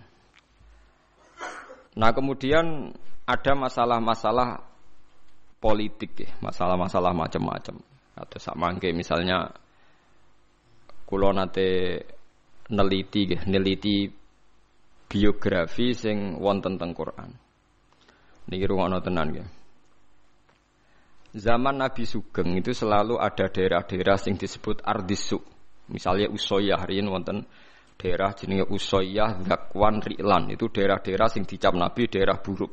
nah 1.96 2.10
kemudian 2.16 2.96
ada 3.28 3.52
masalah-masalah 3.52 4.64
politik 5.60 6.26
ya 6.26 6.30
masalah-masalah 6.40 7.12
macam-macam 7.12 7.76
atau 8.12 8.38
sama 8.40 8.74
misalnya 8.92 9.52
kulo 11.06 11.30
nate 11.32 12.00
neliti 12.72 13.28
neliti 13.46 14.08
biografi 15.12 15.92
sing 15.92 16.40
wonten 16.40 16.80
teng 16.80 16.96
Quran. 16.96 17.36
Niki 18.48 18.64
rungokno 18.64 19.04
tenan 19.04 19.28
ya. 19.36 19.44
Zaman 21.36 21.80
Nabi 21.80 22.08
Sugeng 22.08 22.56
itu 22.56 22.72
selalu 22.72 23.20
ada 23.20 23.48
daerah-daerah 23.48 24.16
sing 24.16 24.40
disebut 24.40 24.80
Ardisu. 24.84 25.40
Misalnya 25.92 26.32
Usoyah 26.32 26.80
riyen 26.88 27.12
wonten 27.12 27.44
daerah 28.00 28.32
jenenge 28.32 28.66
Usoyah, 28.72 29.44
Zakwan, 29.44 30.00
Ri'lan. 30.00 30.50
Itu 30.50 30.72
daerah-daerah 30.72 31.28
sing 31.28 31.44
dicap 31.44 31.76
Nabi 31.76 32.08
daerah 32.08 32.40
buruk. 32.40 32.72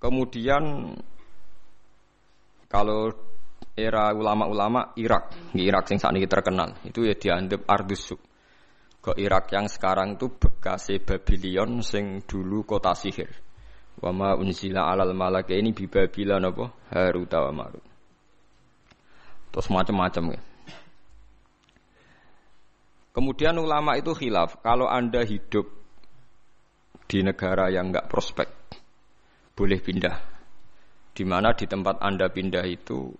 Kemudian 0.00 0.94
kalau 2.66 3.12
era 3.78 4.10
ulama-ulama 4.10 4.94
Irak, 4.98 5.54
di 5.54 5.66
Irak 5.68 5.86
sing 5.86 6.02
saat 6.02 6.14
ini 6.16 6.26
terkenal, 6.26 6.82
itu 6.82 7.06
ya 7.06 7.14
dianggap 7.14 7.66
Ardusu. 7.68 8.16
Ke 8.98 9.14
Irak 9.14 9.54
yang 9.54 9.70
sekarang 9.70 10.18
itu 10.18 10.26
bekas 10.34 10.90
Babylon 11.06 11.80
sing 11.86 12.26
dulu 12.26 12.66
kota 12.66 12.98
sihir. 12.98 13.30
Wama 13.98 14.38
unzila 14.38 14.90
alal 14.90 15.14
malaka 15.14 15.54
ini 15.54 15.74
bi 15.74 15.86
Babylon 15.90 16.50
apa? 16.50 16.66
Harut 16.94 17.30
wa 17.30 17.52
Marut. 17.54 17.84
Terus 19.50 19.66
macam-macam 19.70 20.24
ya. 20.34 20.40
Kemudian 23.18 23.58
ulama 23.58 23.98
itu 23.98 24.14
khilaf, 24.14 24.62
kalau 24.62 24.86
Anda 24.86 25.26
hidup 25.26 25.66
di 27.10 27.18
negara 27.26 27.66
yang 27.66 27.90
enggak 27.90 28.06
prospek, 28.06 28.46
boleh 29.58 29.82
pindah. 29.82 30.16
Di 31.18 31.26
mana 31.26 31.50
di 31.50 31.66
tempat 31.66 31.98
Anda 31.98 32.30
pindah 32.30 32.62
itu 32.62 33.10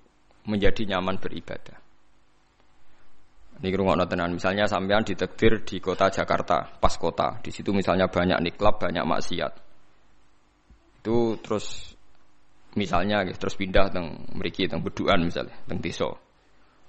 menjadi 0.47 0.87
nyaman 0.95 1.19
beribadah. 1.19 1.83
Ini 3.59 3.75
rumah 3.75 3.99
tenan. 4.07 4.39
Misalnya 4.39 4.71
sampean 4.71 5.03
ditekdir 5.03 5.67
di 5.67 5.83
kota 5.83 6.07
Jakarta, 6.15 6.79
pas 6.79 6.95
kota. 6.95 7.43
Di 7.43 7.51
situ 7.51 7.75
misalnya 7.75 8.07
banyak 8.07 8.39
niklab, 8.39 8.79
banyak 8.79 9.03
maksiat. 9.03 9.53
Itu 11.03 11.43
terus 11.43 11.99
misalnya 12.79 13.27
gitu, 13.27 13.35
terus 13.35 13.59
pindah 13.59 13.91
teng 13.91 14.31
mriki 14.39 14.71
teng 14.71 14.79
beduan 14.79 15.27
misalnya, 15.27 15.59
teng 15.67 15.83
desa. 15.83 16.07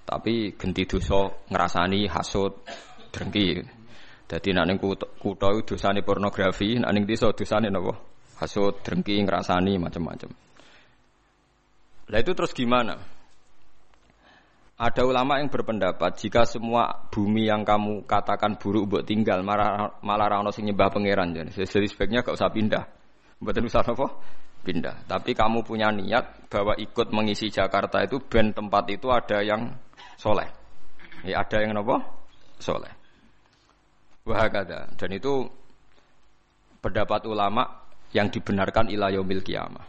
Tapi 0.06 0.54
genti 0.54 0.86
dosa 0.86 1.26
ngerasani 1.50 2.06
hasut, 2.06 2.62
drengki. 3.10 3.60
Jadi 4.30 4.48
nak 4.54 4.64
ning 4.70 4.78
kutha 4.78 5.50
itu 5.50 5.74
dosane 5.74 6.06
pornografi, 6.06 6.78
nak 6.78 6.94
ning 6.94 7.02
desa 7.02 7.34
dosane 7.34 7.66
napa? 7.66 7.98
Hasut, 8.38 8.80
drengki, 8.80 9.18
ngerasani 9.20 9.76
macam-macam. 9.76 10.30
Lah 12.10 12.18
itu 12.18 12.32
terus 12.34 12.50
gimana? 12.54 12.98
Ada 14.80 15.04
ulama 15.04 15.36
yang 15.36 15.52
berpendapat 15.52 16.16
jika 16.16 16.48
semua 16.48 16.88
bumi 17.12 17.44
yang 17.44 17.68
kamu 17.68 18.08
katakan 18.08 18.56
buruk 18.56 18.96
buat 18.96 19.04
tinggal 19.04 19.44
malah 19.44 20.00
malah 20.00 20.26
rano 20.32 20.48
sing 20.48 20.64
nyembah 20.64 20.88
pangeran 20.88 21.36
jadi 21.36 21.52
sebaiknya 21.68 22.24
gak 22.24 22.32
usah 22.32 22.48
pindah. 22.48 22.88
Mboten 23.44 23.68
usah 23.68 23.84
apa? 23.84 24.08
Pindah. 24.64 25.04
Tapi 25.04 25.36
kamu 25.36 25.68
punya 25.68 25.92
niat 25.92 26.48
bahwa 26.48 26.72
ikut 26.80 27.12
mengisi 27.12 27.52
Jakarta 27.52 28.00
itu 28.00 28.24
ben 28.24 28.56
tempat 28.56 28.88
itu 28.88 29.12
ada 29.12 29.44
yang 29.44 29.68
soleh. 30.16 30.48
Ya 31.28 31.44
ada 31.44 31.60
yang 31.60 31.76
apa? 31.76 32.00
Soleh. 32.56 32.99
Wahakada. 34.30 34.94
Dan 34.94 35.10
itu 35.18 35.50
pendapat 36.78 37.26
ulama 37.26 37.82
yang 38.14 38.30
dibenarkan 38.30 38.86
ilayomil 38.88 39.42
kiamah. 39.42 39.86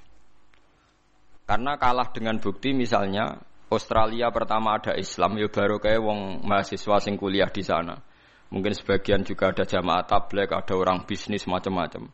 Karena 1.45 1.77
kalah 1.77 2.10
dengan 2.10 2.41
bukti 2.41 2.74
misalnya 2.74 3.38
Australia 3.71 4.33
pertama 4.33 4.81
ada 4.81 4.98
Islam 4.98 5.39
ya 5.39 5.48
baru 5.48 5.79
kayak 5.79 6.01
wong 6.01 6.19
mahasiswa 6.43 6.98
sing 7.00 7.15
kuliah 7.15 7.48
di 7.48 7.63
sana. 7.63 7.95
Mungkin 8.51 8.75
sebagian 8.75 9.24
juga 9.24 9.55
ada 9.55 9.63
jamaah 9.63 10.03
tablek, 10.03 10.51
ada 10.51 10.75
orang 10.75 11.07
bisnis 11.07 11.48
macam-macam. 11.48 12.12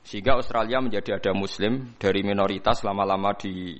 Sehingga 0.00 0.40
Australia 0.40 0.80
menjadi 0.80 1.20
ada 1.20 1.36
muslim 1.36 1.92
dari 2.00 2.24
minoritas 2.24 2.80
lama-lama 2.80 3.36
di 3.36 3.76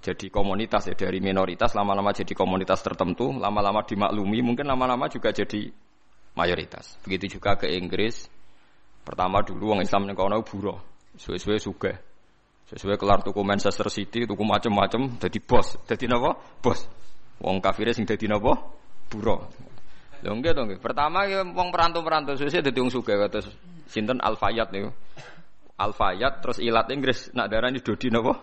jadi 0.00 0.30
komunitas 0.32 0.88
ya 0.88 0.96
dari 0.96 1.20
minoritas 1.20 1.76
lama-lama 1.76 2.16
jadi 2.16 2.32
komunitas 2.32 2.80
tertentu, 2.80 3.28
lama-lama 3.34 3.84
dimaklumi, 3.84 4.40
mungkin 4.40 4.64
lama-lama 4.64 5.10
juga 5.12 5.34
jadi 5.34 5.68
mayoritas. 6.38 6.94
Begitu 7.02 7.38
juga 7.38 7.58
ke 7.58 7.66
Inggris. 7.74 8.30
Pertama 9.02 9.42
dulu 9.42 9.74
orang 9.74 9.82
Islam 9.82 10.06
ning 10.06 10.14
kono 10.14 10.38
buruh, 10.46 10.78
suwe-suwe 11.18 11.58
sugih. 11.58 11.96
Sesuai 12.68 13.00
kelar 13.00 13.24
tuku 13.24 13.40
Manchester 13.42 13.88
City, 13.88 14.28
tuku 14.28 14.44
macam-macam, 14.44 15.16
jadi 15.18 15.38
bos. 15.40 15.80
Jadi 15.88 16.04
napa? 16.06 16.36
Bos. 16.60 16.84
Wong 17.40 17.64
kafirnya 17.64 17.96
sing 17.96 18.04
jadi 18.04 18.28
napa? 18.28 18.54
Buruh. 19.08 19.40
Lho 20.22 20.30
nggih. 20.36 20.78
Pertama 20.78 21.24
ya 21.26 21.42
wong 21.42 21.72
perantau-perantau 21.72 22.36
suwe 22.36 22.50
dadi 22.50 22.78
wong 22.78 22.92
sugih 22.92 23.16
kados 23.16 23.48
sinten 23.88 24.20
Al 24.20 24.36
Fayyad 24.36 24.68
niku. 24.70 24.92
Al-Fayat 25.78 26.42
terus 26.42 26.58
ilat 26.58 26.90
Inggris 26.90 27.30
nak 27.38 27.46
darani 27.54 27.78
Dodi 27.78 28.10
napa? 28.10 28.34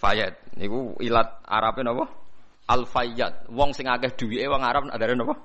Fayat. 0.00 0.56
Niku 0.56 0.96
ilat 1.04 1.44
Arabe 1.44 1.84
napa? 1.84 2.08
Al-Fayyat. 2.64 3.52
Wong 3.52 3.76
sing 3.76 3.84
akeh 3.84 4.16
duwike 4.16 4.48
wong 4.48 4.64
Arab 4.64 4.88
nak 4.88 4.96
darani 4.96 5.20
napa? 5.20 5.36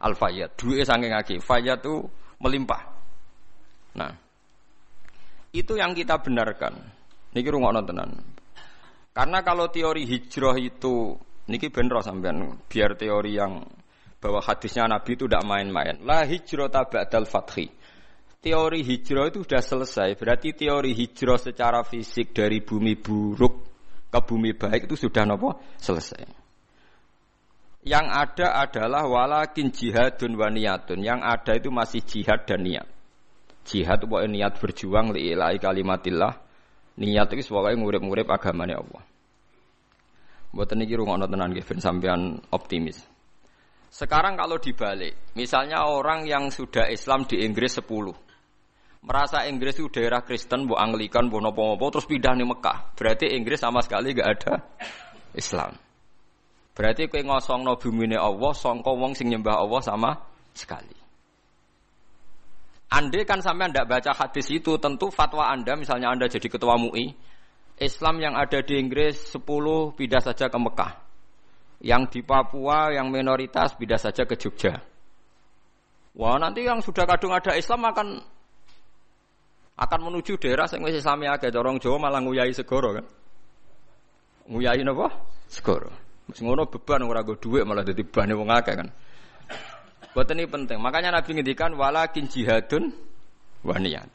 Al-Fayyat. 0.00 0.56
Duwike 0.56 0.84
saking 0.88 1.12
akeh. 1.12 1.38
Fayyat 1.38 1.84
itu 1.84 2.08
melimpah. 2.40 2.82
Nah, 3.96 4.12
itu 5.52 5.72
yang 5.76 5.92
kita 5.92 6.18
benarkan. 6.18 6.80
Niki 7.36 7.48
rungokno 7.52 7.84
tenan. 7.84 8.10
Karena 9.12 9.44
kalau 9.44 9.68
teori 9.68 10.08
hijrah 10.08 10.56
itu 10.56 11.14
niki 11.50 11.68
bener 11.68 12.00
sampean 12.00 12.62
biar 12.70 12.94
teori 12.94 13.36
yang 13.36 13.60
bahwa 14.22 14.40
hadisnya 14.40 14.86
Nabi 14.86 15.18
itu 15.18 15.28
tidak 15.28 15.44
main-main. 15.44 16.00
La 16.06 16.24
hijrah 16.24 16.70
ba'dal 16.70 17.26
fathi 17.26 17.68
teori 18.40 18.80
hijrah 18.82 19.28
itu 19.28 19.44
sudah 19.44 19.62
selesai. 19.62 20.08
Berarti 20.16 20.56
teori 20.56 20.96
hijrah 20.96 21.36
secara 21.36 21.84
fisik 21.84 22.32
dari 22.32 22.64
bumi 22.64 22.96
buruk 22.96 23.54
ke 24.10 24.20
bumi 24.26 24.56
baik 24.56 24.90
itu 24.90 25.06
sudah 25.06 25.22
nopo 25.28 25.60
selesai. 25.78 26.39
Yang 27.80 28.06
ada 28.12 28.46
adalah 28.60 29.08
walakin 29.08 29.72
jihadun 29.72 30.36
wa 30.36 30.52
niyatun. 30.52 31.00
Yang 31.00 31.20
ada 31.24 31.52
itu 31.56 31.68
masih 31.72 32.04
jihad 32.04 32.44
dan 32.44 32.60
niat. 32.60 32.88
Jihad 33.64 34.04
itu 34.04 34.16
niat 34.28 34.60
berjuang 34.60 35.16
li'ilai 35.16 35.56
kalimatillah. 35.56 36.34
Niat 37.00 37.28
itu 37.32 37.48
sebagai 37.48 37.80
ngurip-ngurip 37.80 38.28
agamanya 38.28 38.84
Allah. 38.84 39.02
Buat 40.50 40.74
ini 40.74 40.84
kira 40.84 41.06
ngono 41.06 41.30
tenan 41.30 41.54
Kevin 41.56 41.80
sampean 41.80 42.20
optimis. 42.52 43.00
Sekarang 43.90 44.38
kalau 44.38 44.58
dibalik, 44.58 45.34
misalnya 45.34 45.86
orang 45.86 46.26
yang 46.26 46.50
sudah 46.50 46.90
Islam 46.90 47.26
di 47.26 47.42
Inggris 47.42 47.78
10, 47.78 47.86
merasa 49.02 49.46
Inggris 49.50 49.78
itu 49.78 49.90
daerah 49.90 50.22
Kristen, 50.22 50.66
bu 50.70 50.78
Anglikan, 50.78 51.26
bu 51.26 51.42
nopo-nopo, 51.42 51.90
terus 51.90 52.06
pindah 52.06 52.34
nih 52.38 52.46
Mekah. 52.46 52.94
Berarti 52.94 53.34
Inggris 53.34 53.58
sama 53.58 53.82
sekali 53.82 54.14
gak 54.14 54.28
ada 54.30 54.54
Islam. 55.34 55.74
Berarti 56.74 57.10
kue 57.10 57.26
ngosong 57.26 57.66
no 57.66 57.76
bumi 57.76 58.14
Allah, 58.14 58.52
songko 58.54 58.94
wong 58.96 59.12
sing 59.18 59.28
nyembah 59.28 59.58
Allah 59.60 59.80
sama 59.82 60.10
sekali. 60.54 60.96
Anda 62.90 63.22
kan 63.22 63.38
sampai 63.38 63.70
anda 63.70 63.86
baca 63.86 64.10
hadis 64.10 64.50
itu, 64.50 64.74
tentu 64.82 65.14
fatwa 65.14 65.46
anda, 65.46 65.78
misalnya 65.78 66.10
anda 66.10 66.26
jadi 66.26 66.50
ketua 66.50 66.74
MUI, 66.74 67.14
Islam 67.78 68.18
yang 68.18 68.34
ada 68.34 68.58
di 68.66 68.76
Inggris 68.82 69.30
10 69.30 69.94
pindah 69.94 70.20
saja 70.20 70.50
ke 70.50 70.58
Mekah. 70.58 70.92
Yang 71.80 72.02
di 72.12 72.20
Papua, 72.26 72.90
yang 72.92 73.08
minoritas 73.08 73.78
pindah 73.78 73.96
saja 73.96 74.26
ke 74.26 74.34
Jogja. 74.34 74.82
Wah 76.18 76.36
nanti 76.42 76.66
yang 76.66 76.82
sudah 76.82 77.06
kadung 77.06 77.30
ada 77.30 77.54
Islam 77.54 77.86
akan 77.86 78.08
akan 79.80 80.00
menuju 80.04 80.36
daerah 80.36 80.68
sing 80.68 80.84
wis 80.84 81.00
Islami 81.00 81.30
akeh 81.30 81.48
corong 81.48 81.80
Jawa 81.80 81.96
malah 82.10 82.20
nguyai 82.20 82.52
segoro 82.52 82.98
kan. 82.98 83.06
Nguyai 84.50 84.82
napa? 84.82 85.08
Segoro. 85.46 86.09
Ngono 86.38 86.70
beban 86.70 87.02
ora 87.02 87.26
go 87.26 87.34
dhuwit 87.34 87.66
malah 87.66 87.82
dadi 87.82 88.06
bane 88.06 88.32
wong 88.38 88.50
akeh 88.54 88.74
kan. 88.78 88.88
Boten 90.10 90.38
ini 90.38 90.50
penting. 90.50 90.78
Makanya 90.78 91.14
Nabi 91.14 91.38
ngendikan 91.38 91.74
walakin 91.74 92.26
jihadun 92.26 92.90
wa 93.62 93.76
niyat. 93.78 94.10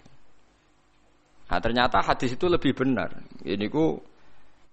Nah, 1.45 1.60
ternyata 1.62 2.01
hadis 2.01 2.36
itu 2.36 2.49
lebih 2.49 2.73
benar. 2.73 3.15
Ini 3.45 3.69
ku 3.69 4.01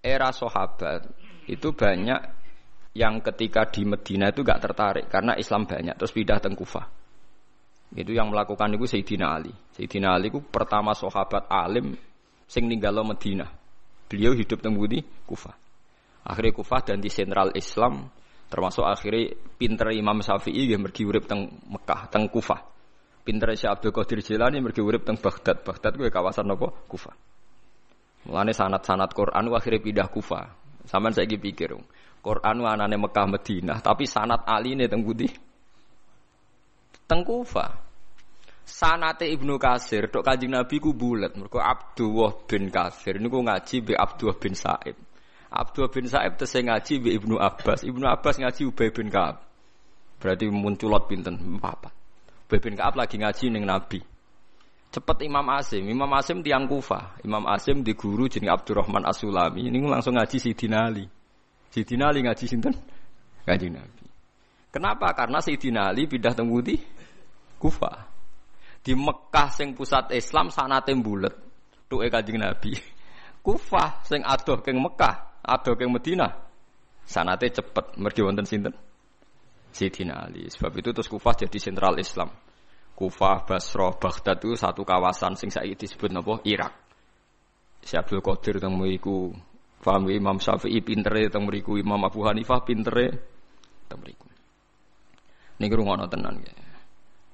era 0.02 0.33
sahabat 0.33 1.07
itu 1.46 1.70
banyak 1.76 2.20
yang 2.92 3.22
ketika 3.24 3.68
di 3.68 3.88
Medina 3.88 4.28
itu 4.28 4.44
gak 4.44 4.61
tertarik 4.61 5.07
karena 5.09 5.33
Islam 5.38 5.64
banyak 5.64 5.96
terus 5.96 6.12
pindah 6.12 6.42
teng 6.42 6.59
Kufah. 6.59 6.87
Itu 7.92 8.16
yang 8.16 8.33
melakukan 8.33 8.72
itu 8.72 8.88
Sayyidina 8.88 9.26
Ali. 9.37 9.52
Sayyidina 9.76 10.16
Ali 10.16 10.33
itu 10.33 10.40
pertama 10.40 10.96
sahabat 10.96 11.44
alim 11.52 11.92
sing 12.48 12.64
ninggalo 12.66 13.05
Medina. 13.05 13.44
Beliau 14.09 14.33
hidup 14.33 14.64
Budi 14.64 15.05
Kufah. 15.28 15.62
Akhirnya 16.22 16.52
Kufah 16.54 16.80
dan 16.87 16.98
di 17.02 17.11
sentral 17.11 17.50
Islam 17.58 18.06
termasuk 18.46 18.85
akhirnya 18.85 19.32
pinter 19.56 19.90
Imam 19.96 20.20
Syafi'i 20.20 20.70
yang 20.70 20.85
pergi 20.87 21.02
urip 21.08 21.24
teng 21.26 21.50
Mekah, 21.66 22.12
teng 22.12 22.28
Kufah. 22.30 22.61
Pinter 23.22 23.54
Syekh 23.54 23.70
Abdul 23.70 23.94
Qadir 23.94 24.18
Jilani 24.18 24.58
pergi 24.62 24.82
urip 24.82 25.06
teng 25.06 25.18
Baghdad. 25.18 25.62
Baghdad 25.62 25.94
gue 25.94 26.11
kawasan 26.11 26.50
apa? 26.50 26.68
Kufah. 26.90 27.14
Mulane 28.26 28.54
sanat-sanat 28.54 29.11
Quran 29.14 29.50
akhirnya 29.50 29.82
pindah 29.82 30.08
Kufah. 30.11 30.44
Sampeyan 30.82 31.14
saiki 31.14 31.38
pikir, 31.38 31.78
Quran 32.22 32.66
anane 32.66 32.98
Mekah 32.98 33.26
Madinah, 33.30 33.78
tapi 33.78 34.02
sanat 34.02 34.42
Ali 34.46 34.74
ini 34.74 34.90
teng 34.90 35.06
Budi 35.06 35.30
Tengkufa. 37.12 37.66
Sanate 38.64 39.28
Ibnu 39.28 39.61
Kasir, 39.61 40.08
dok 40.08 40.24
Kanjeng 40.24 40.56
Nabi 40.56 40.80
ku 40.80 40.96
bulat. 40.96 41.37
Mergo 41.37 41.61
Abdullah 41.61 42.32
bin 42.48 42.72
Kasir 42.72 43.20
niku 43.20 43.44
ngaji 43.44 43.76
be 43.85 43.92
Abdullah 43.92 44.38
bin 44.40 44.56
Sa'ib. 44.56 44.96
Abdullah 45.53 45.93
bin 45.93 46.09
Sa'ib 46.09 46.41
tese 46.41 46.65
ngaji 46.65 46.95
be 47.05 47.11
Ibnu 47.12 47.37
Abbas. 47.37 47.85
Ibnu 47.85 48.09
Abbas 48.09 48.41
ngaji 48.41 48.73
Ubay 48.73 48.88
bin 48.88 49.12
Ka'ab. 49.12 49.45
Berarti 50.17 50.49
munculot 50.49 51.05
pinten 51.05 51.37
empat. 51.37 51.93
Ubay 52.49 52.59
bin 52.59 52.75
Ka'ab 52.81 52.97
lagi 52.97 53.21
ngaji 53.21 53.53
ning 53.53 53.69
Nabi. 53.69 54.01
Cepet 54.93 55.25
Imam 55.25 55.45
Asim, 55.57 55.88
Imam 55.88 56.09
Asim 56.17 56.45
tiang 56.45 56.69
Kufa. 56.69 57.17
Imam 57.25 57.45
Asim 57.49 57.81
di 57.81 57.97
guru 57.97 58.29
jeneng 58.29 58.53
Abdurrahman 58.53 59.09
As-Sulami. 59.09 59.69
Ini 59.69 59.81
langsung 59.88 60.17
ngaji 60.17 60.37
Sidina 60.37 60.88
Ali. 60.88 61.09
Sidina 61.73 62.12
Ali 62.12 62.21
ngaji 62.25 62.45
sinten? 62.45 62.77
Ngaji 63.49 63.67
Nabi. 63.73 64.05
Kenapa? 64.69 65.17
Karena 65.17 65.41
Sidina 65.41 65.88
Ali 65.88 66.05
pindah 66.05 66.37
temudi 66.37 66.77
Kufa. 67.57 68.05
Di 68.85 68.93
Mekah 68.93 69.49
sing 69.49 69.73
pusat 69.73 70.12
Islam 70.12 70.53
sanate 70.53 70.93
bulet. 71.01 71.33
Tuke 71.88 72.12
Kanjeng 72.12 72.41
Nabi. 72.41 72.77
Kufa 73.45 74.05
sing 74.05 74.21
adoh 74.29 74.61
keng 74.61 74.77
Mekah, 74.77 75.32
adoh 75.42 75.74
keng 75.74 75.90
Medina. 75.90 76.31
Sanate 77.02 77.50
cepet 77.50 77.98
mergi 77.98 78.22
wonten 78.22 78.46
sinten? 78.46 78.74
Sayyidina 79.74 80.28
Ali. 80.28 80.46
Sebab 80.46 80.70
itu 80.78 80.94
terus 80.94 81.11
Kufah 81.11 81.35
jadi 81.35 81.59
sentral 81.59 81.98
Islam. 81.98 82.31
Kufah, 82.92 83.48
Basrah, 83.48 83.96
Baghdad 83.96 84.38
itu 84.38 84.55
satu 84.55 84.85
kawasan 84.87 85.35
sing 85.35 85.48
saiki 85.50 85.74
disebut 85.74 86.12
napa? 86.12 86.38
Irak. 86.44 86.70
Si 87.83 87.98
Abdul 87.98 88.22
Qadir 88.22 88.62
teng 88.62 88.78
mriku. 88.78 89.35
Paham 89.83 90.07
Imam 90.14 90.38
Syafi'i 90.38 90.78
pintere 90.78 91.26
teng 91.26 91.50
mriku, 91.50 91.74
Imam 91.74 91.98
Abu 92.07 92.22
Hanifah 92.22 92.62
pintere 92.62 93.11
teng 93.90 93.98
mriku. 93.98 94.31
Niki 95.59 95.74
rungono 95.74 96.07
tenan 96.07 96.38
ya. 96.38 96.55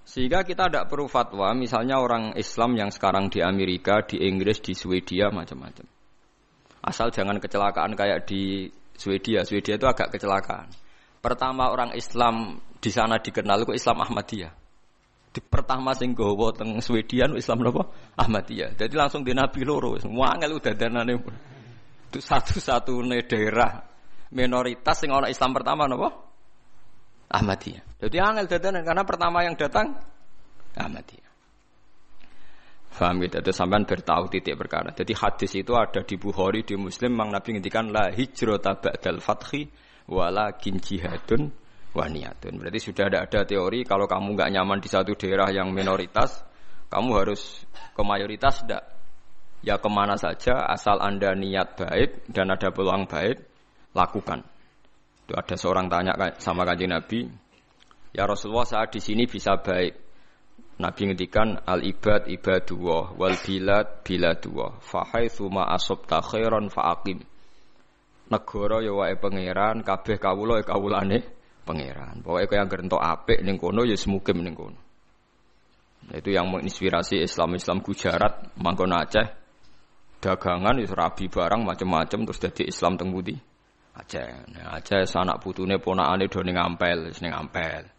Sehingga 0.08 0.40
kita 0.40 0.72
tidak 0.72 0.88
perlu 0.88 1.04
fatwa, 1.04 1.52
misalnya 1.52 2.00
orang 2.00 2.32
Islam 2.40 2.72
yang 2.80 2.88
sekarang 2.88 3.28
di 3.28 3.44
Amerika, 3.44 4.00
di 4.08 4.24
Inggris, 4.24 4.64
di 4.64 4.72
Swedia, 4.72 5.28
macam-macam. 5.28 5.84
Asal 6.82 7.10
jangan 7.10 7.42
kecelakaan 7.42 7.98
kayak 7.98 8.26
di 8.28 8.70
Swedia. 8.94 9.42
Swedia 9.46 9.78
itu 9.78 9.86
agak 9.86 10.14
kecelakaan. 10.14 10.70
Pertama 11.18 11.70
orang 11.70 11.94
Islam 11.98 12.62
di 12.78 12.90
sana 12.94 13.18
dikenal 13.18 13.66
itu 13.66 13.74
Islam 13.74 14.02
Ahmadiyah. 14.06 14.52
Di 15.28 15.40
pertama 15.44 15.92
sing 15.92 16.16
gowo 16.16 16.54
teng 16.54 16.78
Swedia 16.80 17.28
Islam 17.34 17.68
apa? 17.68 17.84
Ahmadiyah. 18.16 18.78
Jadi 18.78 18.94
langsung 18.94 19.22
di 19.26 19.34
Nabi 19.34 19.62
loro. 19.66 19.98
Semua 19.98 20.34
angel 20.34 20.56
udah 20.56 20.74
danane. 20.74 21.14
Itu 22.08 22.18
satu-satunya 22.24 23.26
daerah 23.28 23.84
minoritas 24.32 24.96
yang 25.04 25.20
orang 25.20 25.30
Islam 25.30 25.52
pertama 25.52 25.84
napa? 25.84 26.08
Ahmadiyah. 27.28 27.84
Jadi 28.00 28.16
angel 28.16 28.46
dadanan 28.48 28.82
karena 28.86 29.04
pertama 29.04 29.44
yang 29.44 29.54
datang 29.58 30.00
Ahmadiyah. 30.78 31.27
Faham 32.98 33.22
gitu? 33.22 33.38
Itu 33.38 33.54
sampean 33.54 33.86
bertahu 33.86 34.26
titik 34.26 34.58
perkara. 34.58 34.90
Jadi 34.90 35.14
hadis 35.14 35.54
itu 35.54 35.78
ada 35.78 36.02
di 36.02 36.18
Bukhari, 36.18 36.66
di 36.66 36.74
Muslim, 36.74 37.14
Mang 37.14 37.30
Nabi 37.30 37.54
ngendikan 37.54 37.94
la 37.94 38.10
hijrata 38.10 38.74
ba'dal 38.74 39.22
fathi 39.22 39.70
wala 40.10 40.50
jihadun 40.58 41.46
wa 41.94 42.04
niyatun. 42.10 42.58
Berarti 42.58 42.80
sudah 42.82 43.06
ada 43.06 43.18
ada 43.22 43.46
teori 43.46 43.86
kalau 43.86 44.10
kamu 44.10 44.34
nggak 44.34 44.50
nyaman 44.50 44.82
di 44.82 44.90
satu 44.90 45.14
daerah 45.14 45.46
yang 45.54 45.70
minoritas, 45.70 46.42
kamu 46.90 47.10
harus 47.22 47.62
ke 47.70 48.02
mayoritas 48.02 48.66
tidak. 48.66 48.82
Ya 49.62 49.78
ke 49.78 49.86
mana 49.86 50.18
saja 50.18 50.66
asal 50.66 50.98
anda 50.98 51.38
niat 51.38 51.78
baik 51.78 52.34
dan 52.34 52.50
ada 52.50 52.74
peluang 52.74 53.06
baik, 53.06 53.46
lakukan. 53.94 54.42
Itu 55.22 55.38
ada 55.38 55.54
seorang 55.54 55.86
tanya 55.86 56.18
sama 56.42 56.66
kanjeng 56.66 56.90
Nabi, 56.90 57.30
ya 58.10 58.26
Rasulullah 58.26 58.66
saat 58.66 58.90
di 58.90 58.98
sini 58.98 59.30
bisa 59.30 59.54
baik. 59.54 60.07
Nabi 60.78 61.10
ngendikan 61.10 61.58
al 61.66 61.82
ibad 61.82 62.30
ibadullah 62.30 63.18
wal 63.18 63.34
bilad 63.34 64.06
biladullah 64.06 64.78
fa 64.78 65.10
haitsu 65.10 65.50
ma 65.50 65.66
asabta 65.74 66.22
khairan 66.22 66.70
fa 66.70 66.94
aqim. 66.94 67.18
Negara 68.30 68.78
ya 68.84 68.94
wae 68.94 69.18
pangeran, 69.18 69.82
kabeh 69.82 70.22
kawula 70.22 70.62
ya 70.62 70.64
kawulane 70.70 71.18
pangeran. 71.66 72.22
Pokoke 72.22 72.46
kaya 72.46 72.62
anggere 72.62 72.86
entuk 72.86 73.02
apik 73.02 73.42
ning 73.42 73.58
kono 73.58 73.82
ya 73.82 73.98
semukim 73.98 74.38
ning 74.38 74.54
kono. 74.54 74.78
Itu 76.08 76.30
yang 76.32 76.48
menginspirasi 76.48 77.20
Islam-Islam 77.20 77.84
Gujarat, 77.84 78.56
Mangkon 78.56 78.94
Aceh. 78.96 79.28
Dagangan 80.18 80.78
itu 80.80 80.94
rabi 80.96 81.28
barang 81.28 81.62
macam-macam 81.62 82.20
terus 82.26 82.40
jadi 82.40 82.62
Islam 82.70 82.94
teng 82.96 83.10
Aceh. 83.12 84.28
Nah, 84.54 84.78
Aceh 84.78 85.04
sanak 85.10 85.42
putune 85.42 85.82
ponakane 85.82 86.30
do 86.30 86.40
ning 86.46 86.54
ampel, 86.54 87.10
ning 87.18 87.34
ampel. 87.34 87.97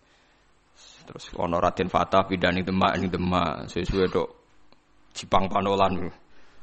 Terus 1.10 1.34
ono 1.42 1.58
Raden 1.58 1.90
Fatah 1.90 2.22
pindah 2.30 2.54
ning 2.54 2.62
Demak 2.62 2.94
ning 3.02 3.10
Demak, 3.10 3.66
suwe-suwe 3.66 4.06
tok 4.14 4.30
Jipang 5.10 5.50
Panolan. 5.50 6.06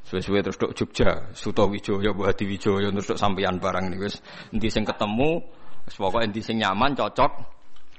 Suwe-suwe 0.06 0.38
terus 0.38 0.54
tok 0.54 0.70
Jogja, 0.70 1.34
Suto 1.34 1.66
Wijaya, 1.66 2.14
Hadi 2.14 2.46
Wijaya 2.46 2.94
terus 2.94 3.10
tok 3.10 3.18
sampeyan 3.18 3.58
barang 3.58 3.90
niku 3.90 4.06
wis 4.06 4.22
endi 4.54 4.70
sing 4.70 4.86
ketemu, 4.86 5.42
wis 5.82 5.98
pokoke 5.98 6.30
sing 6.38 6.62
nyaman 6.62 6.94
cocok. 6.94 7.32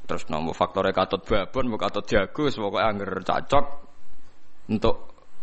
Terus 0.07 0.23
nomor 0.31 0.55
faktornya 0.55 0.95
katut 0.95 1.27
babon, 1.27 1.67
mau 1.67 1.75
katut 1.75 2.07
jago, 2.07 2.47
pokoknya 2.47 2.95
angger 2.95 3.11
cocok 3.27 3.65
untuk 4.71 4.95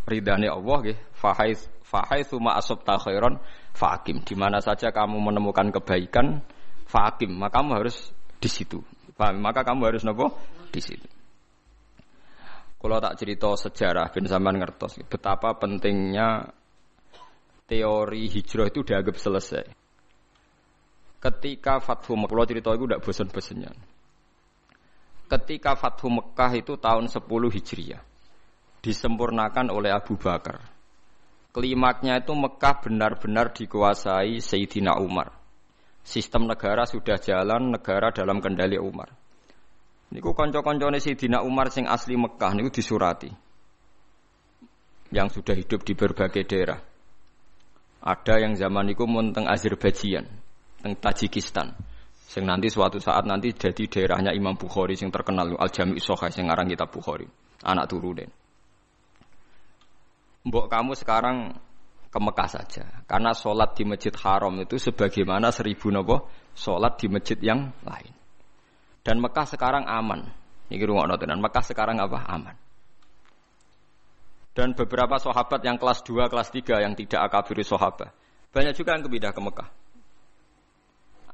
ridhani 0.09 0.49
Allah 0.49 0.89
nggih. 0.89 0.97
Fahai 1.13 1.53
fahai 1.85 2.25
suma 2.25 2.57
asab 2.57 2.81
khairan 2.81 3.37
fakim. 3.77 4.25
Di 4.25 4.33
mana 4.33 4.57
saja 4.57 4.89
kamu 4.89 5.21
menemukan 5.21 5.69
kebaikan, 5.69 6.41
fakim, 6.89 7.29
maka 7.37 7.61
kamu 7.61 7.77
harus 7.77 8.09
di 8.41 8.49
situ. 8.49 8.81
Paham? 9.15 9.39
Maka 9.39 9.63
kamu 9.63 9.91
harus 9.91 10.03
nopo 10.03 10.35
di 10.71 10.83
situ. 10.83 11.07
Kalau 12.75 13.01
tak 13.01 13.17
cerita 13.17 13.49
sejarah 13.55 14.13
bin 14.13 14.29
zaman 14.29 14.61
ngertos 14.61 15.01
betapa 15.09 15.57
pentingnya 15.57 16.53
teori 17.65 18.29
hijrah 18.29 18.69
itu 18.69 18.85
dianggap 18.85 19.17
selesai. 19.17 19.65
Ketika 21.17 21.81
Fathu 21.81 22.13
Mekah, 22.13 22.45
cerita 22.45 22.69
itu 22.77 22.85
tidak 22.85 23.01
bosan-bosannya. 23.01 23.71
Ketika 25.25 25.73
Fathu 25.73 26.13
Mekah 26.13 26.51
itu 26.53 26.77
tahun 26.77 27.09
10 27.09 27.25
Hijriah, 27.49 28.01
disempurnakan 28.85 29.73
oleh 29.73 29.89
Abu 29.89 30.21
Bakar. 30.21 30.61
Klimaknya 31.49 32.21
itu 32.21 32.37
Mekah 32.37 32.85
benar-benar 32.85 33.49
dikuasai 33.57 34.37
Sayyidina 34.37 35.01
Umar. 35.01 35.33
Sistem 36.05 36.45
negara 36.45 36.85
sudah 36.85 37.17
jalan, 37.17 37.73
negara 37.73 38.13
dalam 38.13 38.37
kendali 38.37 38.77
Umar. 38.77 39.09
Niku 40.13 40.37
konco-koncone 40.37 41.01
Sayyidina 41.01 41.41
Umar 41.41 41.73
sing 41.73 41.89
asli 41.89 42.13
Mekah 42.13 42.53
niku 42.53 42.69
disurati. 42.69 43.33
Yang 45.09 45.41
sudah 45.41 45.57
hidup 45.57 45.81
di 45.81 45.97
berbagai 45.97 46.45
daerah. 46.45 46.77
Ada 48.05 48.37
yang 48.37 48.53
zaman 48.53 48.85
niku 48.85 49.09
mun 49.09 49.33
teng 49.33 49.49
Azerbaijan, 49.49 50.29
teng 50.85 50.93
Tajikistan. 50.93 51.73
Sing 52.13 52.45
nanti 52.45 52.69
suatu 52.69 53.01
saat 53.01 53.25
nanti 53.25 53.49
jadi 53.57 53.89
daerahnya 53.89 54.29
Imam 54.29 54.53
Bukhari 54.53 54.93
sing 54.93 55.09
terkenal 55.09 55.57
Al 55.57 55.73
Jami' 55.73 55.97
Sahih 55.97 56.29
sing 56.29 56.45
ngarang 56.45 56.69
kitab 56.69 56.93
Bukhari. 56.93 57.25
Anak 57.65 57.89
turunin. 57.89 58.29
Mbok 60.45 60.69
kamu 60.69 60.93
sekarang 60.93 61.57
ke 62.15 62.19
Mekah 62.23 62.47
saja. 62.47 63.03
Karena 63.03 63.35
sholat 63.35 63.75
di 63.75 63.83
Masjid 63.83 64.15
Haram 64.23 64.55
itu 64.63 64.79
sebagaimana 64.79 65.51
seribu 65.51 65.91
nopo 65.91 66.31
sholat 66.55 66.95
di 66.95 67.11
masjid 67.11 67.35
yang 67.43 67.75
lain. 67.83 68.15
Dan 69.03 69.19
Mekah 69.19 69.43
sekarang 69.43 69.83
aman. 69.83 70.23
Ini 70.71 70.79
rumah 70.87 71.11
dan 71.19 71.43
Mekah 71.43 71.61
sekarang 71.67 71.99
apa? 71.99 72.23
Aman. 72.31 72.55
Dan 74.55 74.71
beberapa 74.71 75.19
sahabat 75.19 75.59
yang 75.67 75.75
kelas 75.75 75.99
2, 76.07 76.31
kelas 76.31 76.49
3 76.55 76.87
yang 76.87 76.95
tidak 76.95 77.27
akabiri 77.27 77.67
sahabat. 77.67 78.15
Banyak 78.55 78.71
juga 78.71 78.95
yang 78.95 79.03
kepindah 79.03 79.35
ke 79.35 79.41
Mekah. 79.43 79.69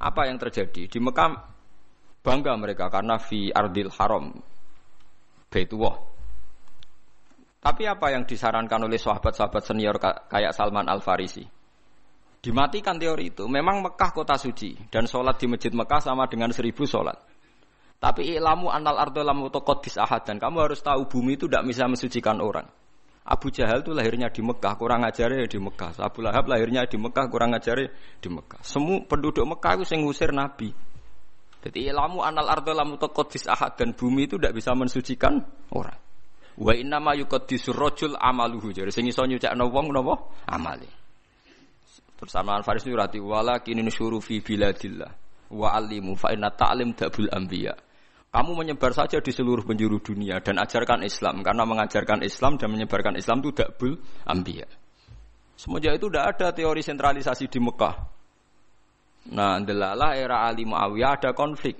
Apa 0.02 0.26
yang 0.26 0.42
terjadi? 0.42 0.90
Di 0.90 0.98
Mekah 0.98 1.46
bangga 2.26 2.58
mereka 2.58 2.90
karena 2.90 3.22
fi 3.22 3.54
ardil 3.54 3.94
haram. 3.94 4.34
Baitullah. 5.46 6.11
Tapi 7.62 7.86
apa 7.86 8.10
yang 8.10 8.26
disarankan 8.26 8.90
oleh 8.90 8.98
sahabat-sahabat 8.98 9.62
senior 9.62 9.94
kayak 10.02 10.50
Salman 10.50 10.90
Al-Farisi? 10.90 11.46
Dimatikan 12.42 12.98
teori 12.98 13.30
itu. 13.30 13.46
Memang 13.46 13.86
Mekah 13.86 14.10
kota 14.10 14.34
suci. 14.34 14.74
Dan 14.90 15.06
sholat 15.06 15.38
di 15.38 15.46
masjid 15.46 15.70
Mekah 15.70 16.02
sama 16.02 16.26
dengan 16.26 16.50
seribu 16.50 16.82
sholat. 16.82 17.14
Tapi 18.02 18.34
ilmu 18.34 18.66
anal 18.66 18.98
ardo 18.98 19.22
lam 19.22 19.46
dis 19.78 19.94
ahad 19.94 20.26
dan 20.26 20.42
kamu 20.42 20.66
harus 20.66 20.82
tahu 20.82 21.06
bumi 21.06 21.38
itu 21.38 21.46
tidak 21.46 21.70
bisa 21.70 21.86
mensucikan 21.86 22.42
orang. 22.42 22.66
Abu 23.22 23.54
Jahal 23.54 23.86
itu 23.86 23.94
lahirnya 23.94 24.26
di 24.34 24.42
Mekah, 24.42 24.74
kurang 24.74 25.06
ajarnya 25.06 25.46
di 25.46 25.58
Mekah. 25.62 25.94
Abu 26.02 26.26
Lahab 26.26 26.50
lahirnya 26.50 26.82
di 26.90 26.98
Mekah, 26.98 27.30
kurang 27.30 27.54
ajarnya 27.54 27.94
di 28.18 28.26
Mekah. 28.26 28.58
Semua 28.66 29.06
penduduk 29.06 29.46
Mekah 29.46 29.78
itu 29.78 29.94
yang 29.94 30.02
ngusir 30.02 30.34
Nabi. 30.34 30.74
Jadi 31.62 31.78
ilmu 31.86 32.26
anal 32.26 32.50
ardo 32.50 32.74
lam 32.74 32.98
dis 33.30 33.46
ahad 33.46 33.78
dan 33.78 33.94
bumi 33.94 34.26
itu 34.26 34.34
tidak 34.34 34.58
bisa 34.58 34.74
mensucikan 34.74 35.38
orang. 35.70 35.94
Wa 36.58 36.72
inna 36.76 37.00
ma 37.00 37.16
yuqaddisu 37.16 37.72
rajul 37.72 38.16
amaluhu. 38.18 38.72
Jadi 38.76 38.92
sing 38.92 39.08
iso 39.08 39.24
nyucakno 39.24 39.72
wong 39.72 39.88
napa? 39.92 40.14
Amale. 40.48 40.88
Terus 42.22 42.38
Faris 42.38 42.86
itu 42.86 42.94
rati 42.94 43.18
wala 43.18 43.58
kini 43.66 43.82
nusyuru 43.82 44.22
fi 44.22 44.38
biladillah 44.38 45.10
wa 45.52 45.68
alimu 45.74 46.14
fa 46.14 46.30
inna 46.30 46.54
ta'lim 46.54 46.94
dabul 46.94 47.26
anbiya. 47.26 47.74
Kamu 48.32 48.56
menyebar 48.56 48.96
saja 48.96 49.20
di 49.20 49.28
seluruh 49.28 49.60
penjuru 49.66 50.00
dunia 50.00 50.40
dan 50.40 50.56
ajarkan 50.56 51.04
Islam 51.04 51.44
karena 51.44 51.68
mengajarkan 51.68 52.24
Islam 52.24 52.56
dan 52.56 52.72
menyebarkan 52.72 53.18
Islam 53.20 53.44
itu 53.44 53.52
dakbul 53.52 54.00
ambia. 54.24 54.64
Semenjak 55.52 56.00
itu 56.00 56.08
tidak 56.08 56.24
ada 56.32 56.48
teori 56.56 56.80
sentralisasi 56.80 57.44
di 57.52 57.60
Mekah. 57.60 57.96
Nah, 59.36 59.60
delalah 59.60 60.16
era 60.16 60.48
Ali 60.48 60.64
Muawiyah 60.64 61.20
ada 61.20 61.30
konflik. 61.36 61.76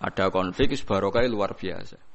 Ada 0.00 0.32
konflik 0.32 0.72
barokai 0.80 1.28
luar 1.28 1.52
biasa. 1.52 2.07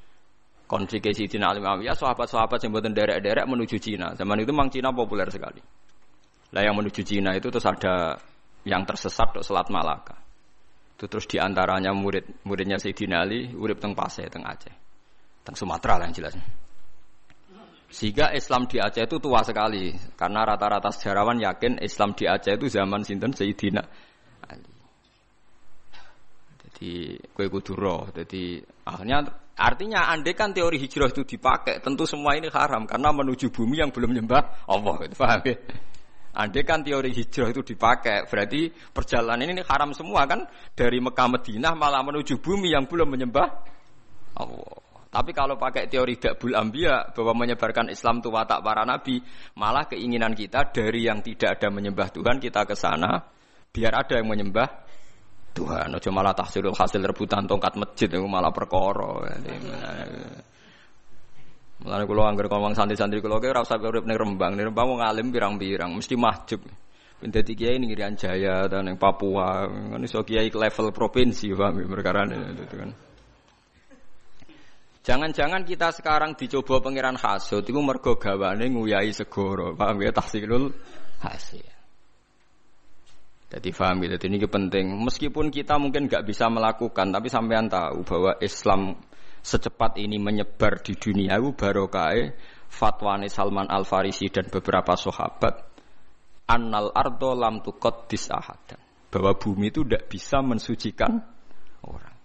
Konflik 0.73 1.05
Sayyidina 1.05 1.53
Ali 1.53 1.62
Muawiyah, 1.62 1.93
sahabat-sahabat 1.93 2.57
yang 2.65 2.73
buatan 2.73 2.97
derek-derek 2.97 3.45
menuju 3.45 3.77
Cina. 3.77 4.17
Zaman 4.17 4.41
itu 4.41 4.49
memang 4.49 4.73
Cina 4.73 4.89
populer 4.89 5.29
sekali. 5.29 5.62
Lah 6.49 6.62
yang 6.65 6.73
menuju 6.73 7.05
Cina 7.05 7.38
itu 7.38 7.53
terus 7.53 7.69
ada 7.69 8.17
yang 8.65 8.81
tersesat 8.81 9.38
ke 9.38 9.45
Selat 9.45 9.69
Malaka. 9.69 10.17
Itu 10.97 11.05
terus 11.05 11.29
di 11.29 11.38
antaranya 11.38 11.93
murid 11.93 12.41
muridnya 12.41 12.81
Sayyidina 12.81 13.21
Ali, 13.21 13.53
urip 13.53 13.77
teng 13.77 13.93
Pasai, 13.93 14.33
teng 14.33 14.41
Aceh, 14.41 14.73
teng 15.45 15.53
Sumatera 15.53 16.01
lah 16.01 16.09
yang 16.09 16.17
jelas. 16.17 16.33
Sehingga 17.93 18.33
Islam 18.33 18.65
di 18.65 18.81
Aceh 18.81 19.05
itu 19.05 19.21
tua 19.21 19.45
sekali 19.45 19.93
karena 20.17 20.41
rata-rata 20.41 20.89
sejarawan 20.89 21.38
yakin 21.38 21.86
Islam 21.86 22.17
di 22.17 22.25
Aceh 22.25 22.57
itu 22.57 22.65
zaman 22.65 23.05
sinten 23.05 23.29
Sayyidina 23.29 23.86
Ali. 24.49 24.73
Jadi 26.65 27.13
kue 27.29 27.45
kuduro. 27.53 28.09
Jadi 28.09 28.57
akhirnya 28.89 29.42
artinya 29.53 30.09
andai 30.09 30.33
kan 30.33 30.51
teori 30.51 30.81
hijrah 30.81 31.09
itu 31.13 31.23
dipakai, 31.25 31.79
tentu 31.79 32.03
semua 32.09 32.33
ini 32.37 32.49
haram 32.49 32.89
karena 32.89 33.09
menuju 33.13 33.53
bumi 33.53 33.81
yang 33.81 33.89
belum 33.93 34.11
nyembah 34.13 34.67
Allah. 34.69 34.95
Gitu, 35.05 35.15
paham 35.17 35.41
ya? 35.45 35.55
Andai 36.33 36.65
kan 36.65 36.81
teori 36.81 37.13
hijrah 37.13 37.53
itu 37.53 37.61
dipakai, 37.61 38.25
berarti 38.25 38.73
perjalanan 38.89 39.53
ini 39.53 39.61
haram 39.61 39.93
semua 39.93 40.25
kan 40.25 40.49
dari 40.73 40.97
Mekah 40.97 41.29
Madinah 41.29 41.73
malah 41.77 42.01
menuju 42.01 42.41
bumi 42.41 42.73
yang 42.73 42.89
belum 42.89 43.05
menyembah 43.05 43.47
Allah. 44.41 44.81
Tapi 45.13 45.29
kalau 45.29 45.61
pakai 45.61 45.85
teori 45.85 46.17
dakbul 46.17 46.57
ambia 46.57 47.13
bahwa 47.13 47.45
menyebarkan 47.45 47.93
Islam 47.93 48.17
itu 48.25 48.33
watak 48.33 48.65
para 48.65 48.81
nabi, 48.81 49.21
malah 49.53 49.85
keinginan 49.85 50.33
kita 50.33 50.73
dari 50.73 51.05
yang 51.05 51.21
tidak 51.21 51.61
ada 51.61 51.69
menyembah 51.69 52.09
Tuhan 52.09 52.41
kita 52.41 52.65
ke 52.65 52.73
sana 52.73 53.21
biar 53.69 53.93
ada 53.93 54.17
yang 54.17 54.29
menyembah 54.29 54.82
Tuhan. 55.53 55.93
Ojo 55.93 56.09
malah 56.09 56.33
tahsilul 56.33 56.73
hasil 56.73 57.01
rebutan 57.05 57.45
tongkat 57.45 57.77
masjid 57.77 58.09
itu 58.09 58.25
malah 58.25 58.49
perkara. 58.49 59.21
Mulane 61.83 62.03
kula 62.07 62.31
anggere 62.31 62.47
ngomong 62.47 62.73
santri-santri 62.73 63.19
kula 63.19 63.43
ki 63.43 63.51
ora 63.51 63.61
usah 63.61 63.75
urip 63.77 64.07
ning 64.07 64.15
Rembang, 64.15 64.55
ning 64.55 64.71
Rembang 64.71 64.87
wong 64.97 65.01
alim 65.03 65.29
pirang-pirang 65.29 65.91
mesti 65.91 66.15
mahjub. 66.15 66.63
Dadi 67.23 67.55
kiai 67.55 67.79
ning 67.79 67.91
Irian 67.91 68.15
Jaya 68.15 68.67
dan 68.67 68.87
ning 68.87 68.95
Papua, 68.95 69.67
kan 69.67 69.99
iso 70.03 70.23
kiai 70.23 70.47
level 70.51 70.91
provinsi 70.91 71.51
paham 71.55 71.83
perkara 71.87 72.23
itu 72.27 72.75
kan. 72.75 72.91
Jangan-jangan 75.03 75.67
kita 75.67 75.91
sekarang 75.91 76.39
dicoba 76.39 76.79
pangeran 76.79 77.19
hasud 77.19 77.67
itu 77.67 77.75
mergo 77.83 78.15
gawane 78.15 78.71
nguyai 78.71 79.11
segoro, 79.11 79.75
paham 79.75 79.99
ya 79.99 80.15
tahsilul 80.15 80.71
hasil. 81.19 81.72
Jadi 83.53 83.69
paham 83.69 84.01
ya, 84.01 84.17
jadi 84.17 84.25
ini 84.33 84.37
penting. 84.49 84.97
Meskipun 84.97 85.53
kita 85.53 85.77
mungkin 85.77 86.09
nggak 86.09 86.25
bisa 86.25 86.49
melakukan, 86.49 87.13
tapi 87.13 87.29
sampean 87.29 87.69
tahu 87.69 88.01
bahwa 88.01 88.33
Islam 88.41 88.97
secepat 89.45 90.01
ini 90.01 90.17
menyebar 90.17 90.81
di 90.81 90.97
dunia 90.97 91.37
itu 91.37 91.53
barokai 91.53 92.33
fatwane 92.71 93.29
Salman 93.29 93.69
Al 93.69 93.85
Farisi 93.85 94.31
dan 94.31 94.49
beberapa 94.49 94.97
sahabat 94.97 95.69
annal 96.49 96.89
ardo 96.95 97.37
lam 97.37 97.61
tukot 97.61 98.09
disahadan 98.09 98.79
bahwa 99.13 99.37
bumi 99.37 99.69
itu 99.69 99.85
tidak 99.85 100.09
bisa 100.09 100.41
mensucikan 100.41 101.21
orang. 101.85 102.17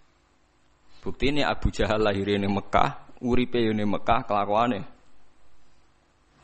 Bukti 1.04 1.28
ini 1.28 1.44
Abu 1.44 1.68
Jahal 1.68 2.00
lahir 2.00 2.24
di 2.24 2.48
Mekah, 2.48 3.20
uripe 3.20 3.60
ning 3.60 3.84
Mekah 3.84 4.24
kelakuane 4.24 4.80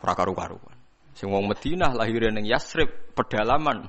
ora 0.05 0.13
karu-karuan. 0.13 0.77
Sing 1.17 1.33
wong 1.33 1.49
Madinah 1.49 1.97
lahir 1.97 2.29
ning 2.29 2.45
Yasrib 2.45 3.17
pedalaman 3.17 3.89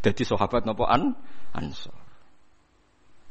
dadi 0.00 0.24
sahabat 0.24 0.64
napa 0.64 0.88
an 0.88 1.14
Ansor. 1.50 1.96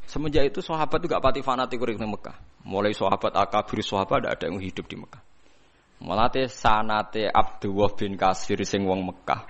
Semenjak 0.10 0.50
itu 0.50 0.60
sahabat 0.66 1.06
juga 1.06 1.22
pati 1.22 1.46
fanatik 1.46 1.78
ning 1.78 2.10
Mekah. 2.10 2.66
Mulai 2.66 2.98
sahabat 2.98 3.30
akabir 3.38 3.86
sahabat 3.86 4.26
ada 4.26 4.50
yang 4.50 4.58
hidup 4.58 4.90
di 4.90 4.98
Mekah. 4.98 5.22
Mulate 6.00 6.48
sanate 6.48 7.28
Abdullah 7.28 7.92
bin 7.94 8.16
Kasir 8.16 8.58
sing 8.64 8.88
wong 8.88 9.04
Mekah. 9.04 9.46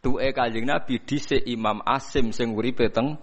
Tuke 0.00 0.32
Kanjeng 0.32 0.64
Nabi 0.64 1.02
dhisik 1.02 1.44
Imam 1.44 1.84
Asim 1.84 2.32
sing 2.32 2.56
uripe 2.56 2.88
teng 2.88 3.20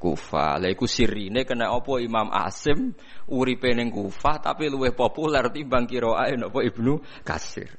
Kufah. 0.00 0.56
Lha 0.62 0.72
iku 0.72 0.86
sirine 0.86 1.42
kena 1.42 1.72
apa 1.72 1.98
Imam 1.98 2.30
Asim 2.30 2.94
uripe 3.26 3.72
ning 3.74 3.90
Kufah 3.90 4.38
tapi 4.38 4.70
luwih 4.70 4.94
populer 4.94 5.48
timbang 5.50 5.88
kiroae 5.88 6.38
napa 6.38 6.62
Ibnu 6.62 7.24
Kasir. 7.26 7.72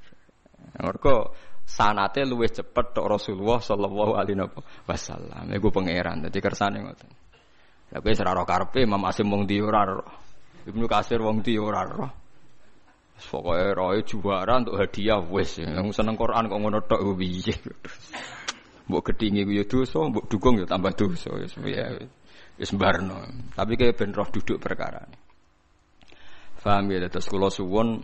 Mergo 0.76 1.32
sanate 1.65 2.28
luwih 2.28 2.52
cepet 2.52 2.93
tok 2.93 3.08
Rasulullah 3.08 3.60
sallallahu 3.62 4.13
alaihi 4.17 4.41
wasallam. 4.86 5.50
Iku 5.52 5.71
pangeran 5.71 6.28
dadi 6.28 6.39
kersane 6.41 6.84
ngoten. 6.84 7.10
Lah 7.91 8.00
kowe 8.00 8.13
ora 8.24 8.43
karepe 8.47 8.88
Imam 8.88 9.04
Asim 9.04 9.28
wong 9.28 9.43
ndi 9.43 9.60
ora 9.60 9.84
Ibnu 10.63 10.86
Kasir 10.88 11.19
wong 11.19 11.43
ndi 11.43 11.60
ora 11.60 11.84
Pokoknya 13.21 13.78
roy 13.78 14.02
juara 14.02 14.58
untuk 14.58 14.82
hadiah 14.82 15.21
wes. 15.21 15.62
Yang 15.62 15.93
seneng 15.93 16.17
Quran 16.17 16.50
kok 16.50 16.58
ngono 16.58 16.82
tok 16.82 17.06
piye. 17.13 17.54
Mbok 18.89 19.13
gedhingi 19.13 19.45
ku 19.45 19.52
ya 19.54 19.63
dosa, 19.69 20.02
mbok 20.10 20.26
dukung 20.26 20.58
ya 20.58 20.65
tambah 20.65 20.89
dosa. 20.97 21.30
Wis 21.38 21.54
ya 21.62 22.02
wis. 22.58 22.74
Tapi 23.54 23.74
kayak 23.78 23.93
ben 23.93 24.12
roh 24.17 24.26
duduk 24.26 24.58
perkara. 24.58 25.06
Faham 26.58 26.89
ya 26.89 27.06
terus 27.10 27.30
kula 27.30 27.54
suwun 27.54 28.02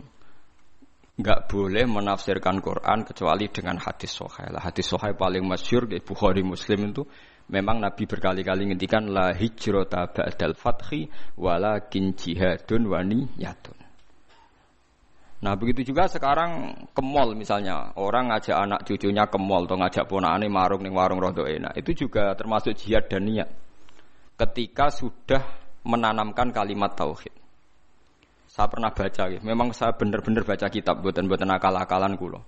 nggak 1.18 1.50
boleh 1.50 1.82
menafsirkan 1.82 2.62
Quran 2.62 3.02
kecuali 3.02 3.50
dengan 3.50 3.82
hadis. 3.82 4.22
Lah 4.22 4.62
hadis 4.62 4.86
sahih 4.86 5.18
paling 5.18 5.42
masyhur 5.42 5.90
di 5.90 5.98
Bukhari 5.98 6.46
Muslim 6.46 6.94
itu 6.94 7.02
memang 7.50 7.82
Nabi 7.82 8.06
berkali-kali 8.06 8.70
ngendikan 8.70 9.10
la 9.10 9.34
hijrata 9.34 10.14
ba'dal 10.14 10.54
fathi 10.54 11.10
walakin 11.34 12.14
jihadun 12.14 12.86
wa 12.86 13.02
niyatun. 13.02 13.78
Nah 15.38 15.54
begitu 15.54 15.94
juga 15.94 16.06
sekarang 16.06 16.74
ke 16.90 17.02
mall 17.02 17.34
misalnya 17.34 17.94
orang 17.98 18.30
ngajak 18.30 18.54
anak 18.58 18.80
cucunya 18.86 19.26
ke 19.26 19.38
mall 19.38 19.66
atau 19.70 19.78
ngajak 19.78 20.04
ponakane 20.10 20.46
marung 20.50 20.82
ning 20.82 20.94
warung 20.94 21.22
rodo 21.22 21.46
enak 21.46 21.78
itu 21.78 22.06
juga 22.06 22.34
termasuk 22.38 22.78
jihad 22.78 23.10
dan 23.10 23.26
niat. 23.26 23.50
Ketika 24.38 24.90
sudah 24.94 25.42
menanamkan 25.82 26.54
kalimat 26.54 26.94
tauhid. 26.94 27.47
Saya 28.58 28.74
pernah 28.74 28.90
baca, 28.90 29.22
memang 29.38 29.70
saya 29.70 29.94
benar-benar 29.94 30.42
baca 30.42 30.66
kitab 30.66 30.98
buatan-buatan 30.98 31.46
akal-akalan 31.46 32.18
kulo. 32.18 32.42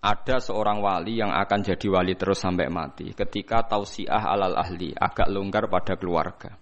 Ada 0.00 0.40
seorang 0.40 0.80
wali 0.80 1.20
yang 1.20 1.28
akan 1.28 1.60
jadi 1.60 1.92
wali 1.92 2.16
terus 2.16 2.40
sampai 2.40 2.72
mati 2.72 3.12
ketika 3.12 3.68
tausiah 3.68 4.32
alal 4.32 4.56
ahli 4.56 4.96
agak 4.96 5.28
longgar 5.28 5.68
pada 5.68 5.92
keluarga. 6.00 6.56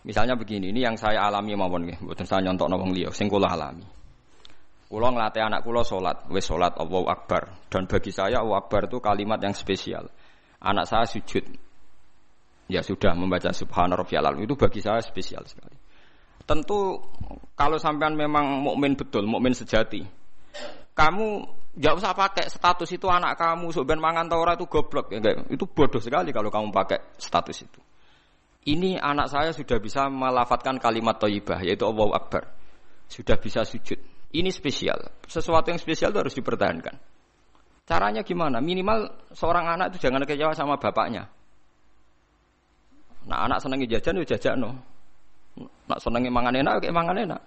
Misalnya 0.00 0.40
begini, 0.40 0.72
ini 0.72 0.80
yang 0.80 0.96
saya 0.96 1.28
alami 1.28 1.52
mawon 1.52 1.84
nggih, 1.84 2.00
mboten 2.00 2.24
saya 2.24 2.48
nyontok 2.48 2.72
wong 2.72 2.96
liya, 2.96 3.12
sing 3.12 3.28
alami. 3.28 3.84
Kula 4.88 5.12
nglatih 5.12 5.52
anak 5.52 5.60
kula 5.68 5.84
salat, 5.84 6.24
wis 6.32 6.48
salat 6.48 6.80
Allahu 6.80 7.12
Akbar. 7.12 7.68
Dan 7.68 7.84
bagi 7.84 8.08
saya 8.08 8.40
Allahu 8.40 8.56
Akbar 8.56 8.88
itu 8.88 9.04
kalimat 9.04 9.36
yang 9.44 9.52
spesial. 9.52 10.08
Anak 10.64 10.88
saya 10.88 11.04
sujud. 11.04 11.44
Ya 12.72 12.80
sudah 12.80 13.12
membaca 13.12 13.52
subhana 13.52 14.00
rabbiyal 14.00 14.40
itu 14.40 14.56
bagi 14.56 14.80
saya 14.80 15.04
spesial 15.04 15.44
sekali. 15.44 15.79
Tentu 16.44 16.98
kalau 17.54 17.76
sampean 17.76 18.16
memang 18.16 18.64
mukmin 18.64 18.96
betul, 18.96 19.28
mukmin 19.28 19.52
sejati. 19.52 20.02
Kamu 20.96 21.26
nggak 21.76 21.94
usah 21.96 22.12
pakai 22.12 22.50
status 22.50 22.90
itu 22.90 23.06
anak 23.06 23.38
kamu, 23.38 23.70
sebenarnya 23.70 24.02
mangan 24.02 24.26
taura 24.26 24.52
itu 24.58 24.66
goblok 24.66 25.14
ya, 25.14 25.22
Itu 25.46 25.70
bodoh 25.70 26.02
sekali 26.02 26.34
kalau 26.34 26.50
kamu 26.50 26.74
pakai 26.74 27.14
status 27.20 27.58
itu. 27.62 27.80
Ini 28.60 29.00
anak 29.00 29.32
saya 29.32 29.50
sudah 29.56 29.80
bisa 29.80 30.12
melafatkan 30.12 30.76
kalimat 30.76 31.16
toibah 31.16 31.64
yaitu 31.64 31.88
Allahu 31.88 32.12
Akbar. 32.12 32.44
Sudah 33.08 33.40
bisa 33.40 33.64
sujud. 33.64 33.96
Ini 34.30 34.52
spesial. 34.52 35.00
Sesuatu 35.24 35.72
yang 35.72 35.80
spesial 35.80 36.12
itu 36.12 36.20
harus 36.20 36.36
dipertahankan. 36.36 36.94
Caranya 37.88 38.22
gimana? 38.22 38.62
Minimal 38.62 39.32
seorang 39.34 39.66
anak 39.66 39.96
itu 39.96 40.06
jangan 40.06 40.22
kecewa 40.22 40.54
sama 40.54 40.78
bapaknya. 40.78 41.26
Nah 43.26 43.50
anak 43.50 43.58
senangi 43.64 43.90
jajan 43.90 44.22
ya 44.22 44.36
jajan 44.36 44.56
no. 44.62 44.70
Nak 45.58 45.98
senangi 45.98 46.30
mangan 46.30 46.54
enak, 46.54 46.84
kayak 46.84 46.94
mangan 46.94 47.16
enak. 47.18 47.40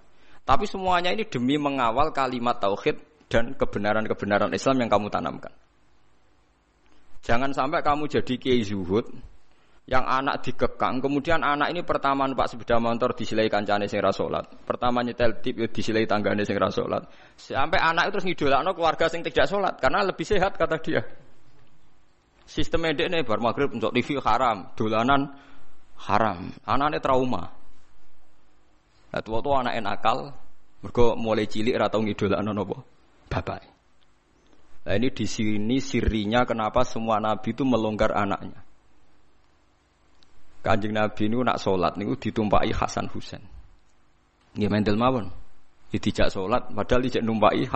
Tapi 0.44 0.68
semuanya 0.68 1.16
ini 1.16 1.24
demi 1.24 1.56
mengawal 1.56 2.12
kalimat 2.12 2.60
tauhid 2.60 3.00
dan 3.32 3.56
kebenaran-kebenaran 3.56 4.52
Islam 4.52 4.84
yang 4.84 4.90
kamu 4.92 5.08
tanamkan. 5.08 5.54
Jangan 7.24 7.56
sampai 7.56 7.80
kamu 7.80 8.12
jadi 8.12 8.34
kiai 8.36 8.68
zuhud, 8.68 9.08
yang 9.84 10.08
anak 10.08 10.48
dikekang, 10.48 11.04
kemudian 11.04 11.44
anak 11.44 11.76
ini 11.76 11.84
pertama 11.84 12.24
numpak 12.24 12.48
sepeda 12.48 12.80
motor 12.80 13.12
disilai 13.12 13.52
kancane 13.52 13.92
sing 13.92 14.00
rasolat. 14.00 14.48
Pertama 14.64 15.04
nyetel 15.04 15.44
tip 15.44 15.60
ya 15.60 15.68
disilai 15.68 16.08
tanggane 16.08 16.48
sing 16.48 16.56
rasolat. 16.56 17.04
Sampai 17.36 17.84
anak 17.84 18.08
itu 18.08 18.12
terus 18.16 18.26
ngidolakno 18.32 18.72
keluarga 18.80 19.12
sing 19.12 19.28
tidak 19.28 19.52
sholat 19.52 19.76
karena 19.84 20.08
lebih 20.08 20.24
sehat 20.24 20.56
kata 20.56 20.80
dia. 20.80 21.04
Sistem 22.48 22.88
medek 22.88 23.12
nih 23.12 23.28
bar 23.28 23.44
maghrib 23.44 23.76
untuk 23.76 23.92
TV 23.92 24.24
haram, 24.24 24.72
dolanan 24.80 25.36
haram. 26.08 26.56
Anaknya 26.64 27.04
trauma. 27.04 27.63
Nah, 29.14 29.22
tua-tua 29.22 29.62
anak 29.62 29.78
nakal, 29.86 30.34
mereka 30.84 31.16
mulai 31.16 31.48
cilik 31.48 31.78
atau 31.80 32.04
ngidolakno 32.04 32.52
nopo 32.52 32.78
bapak. 33.32 33.64
Nah 34.84 34.94
ini 35.00 35.10
di 35.16 35.24
sini 35.24 35.80
sirinya 35.80 36.44
kenapa 36.44 36.84
semua 36.84 37.24
nabi 37.24 37.56
itu 37.56 37.64
melonggar 37.64 38.12
anaknya. 38.12 38.60
Kanjeng 40.64 40.96
Nabi 40.96 41.28
ini 41.28 41.44
nak 41.44 41.60
sholat 41.60 42.00
niku 42.00 42.16
ditumpai 42.16 42.72
Hasan 42.72 43.12
Husain. 43.12 43.44
Nggih 44.56 44.72
mendel 44.72 44.96
mawon. 44.96 45.28
Dijak 45.92 46.32
sholat 46.32 46.72
padahal 46.72 47.04
dijak 47.04 47.24
numpai 47.24 47.68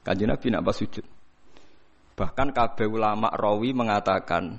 Kanjeng 0.00 0.32
Nabi 0.32 0.46
nak 0.48 0.64
pas 0.64 0.76
sujud. 0.76 1.04
Bahkan 2.16 2.48
kabeh 2.52 2.88
ulama 2.88 3.28
rawi 3.32 3.76
mengatakan 3.76 4.56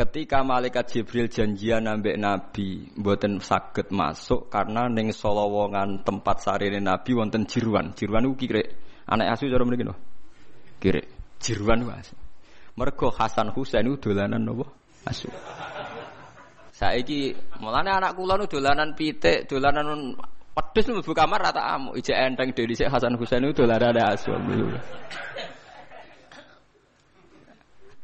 ketika 0.00 0.40
malaikat 0.40 0.88
Jibril 0.88 1.28
janjian 1.28 1.84
nambah 1.84 2.16
Nabi 2.16 2.88
mboten 2.96 3.44
saged 3.44 3.92
masuk 3.92 4.48
karena 4.48 4.88
ning 4.88 5.12
solowongan 5.12 6.00
tempat 6.08 6.40
sarine 6.40 6.80
Nabi 6.80 7.12
wonten 7.12 7.44
jiruan. 7.44 7.92
Jiruan 7.92 8.24
niku 8.24 8.48
kire 8.48 8.62
anak 9.04 9.36
asu 9.36 9.52
cara 9.52 9.60
mriki 9.68 9.84
no. 9.84 9.92
Kire 10.80 11.04
jiruan 11.36 11.84
wae. 11.84 12.00
Mergo 12.80 13.12
Hasan 13.12 13.52
Husain 13.52 13.84
itu 13.92 14.00
dolanan 14.08 14.40
nopo? 14.40 14.64
Asu. 15.04 15.28
Saiki 16.72 17.36
mulane 17.60 17.92
anak 17.92 18.16
kula 18.16 18.40
nu 18.40 18.48
dolanan 18.48 18.96
pitik, 18.96 19.44
dolanan 19.52 20.16
pedus 20.56 20.88
mlebu 20.88 21.12
kamar 21.12 21.52
rata 21.52 21.76
amuk. 21.76 22.00
Ijek 22.00 22.16
enteng 22.16 22.56
dhewe 22.56 22.88
Hasan 22.88 23.20
Husain 23.20 23.44
itu 23.44 23.68
dolanan 23.68 24.00
asul. 24.00 24.40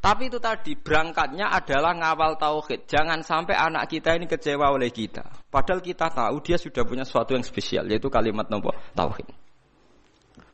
Tapi 0.07 0.31
itu 0.31 0.39
tadi 0.39 0.79
berangkatnya 0.79 1.51
adalah 1.51 1.91
ngawal 1.91 2.39
tauhid. 2.39 2.87
Jangan 2.87 3.27
sampai 3.27 3.59
anak 3.59 3.91
kita 3.91 4.15
ini 4.15 4.31
kecewa 4.31 4.71
oleh 4.71 4.95
kita. 4.95 5.27
Padahal 5.51 5.83
kita 5.83 6.07
tahu 6.15 6.39
dia 6.47 6.55
sudah 6.55 6.87
punya 6.87 7.03
sesuatu 7.03 7.35
yang 7.35 7.43
spesial 7.43 7.91
yaitu 7.91 8.07
kalimat 8.07 8.47
nopo 8.47 8.71
tauhid. 8.95 9.27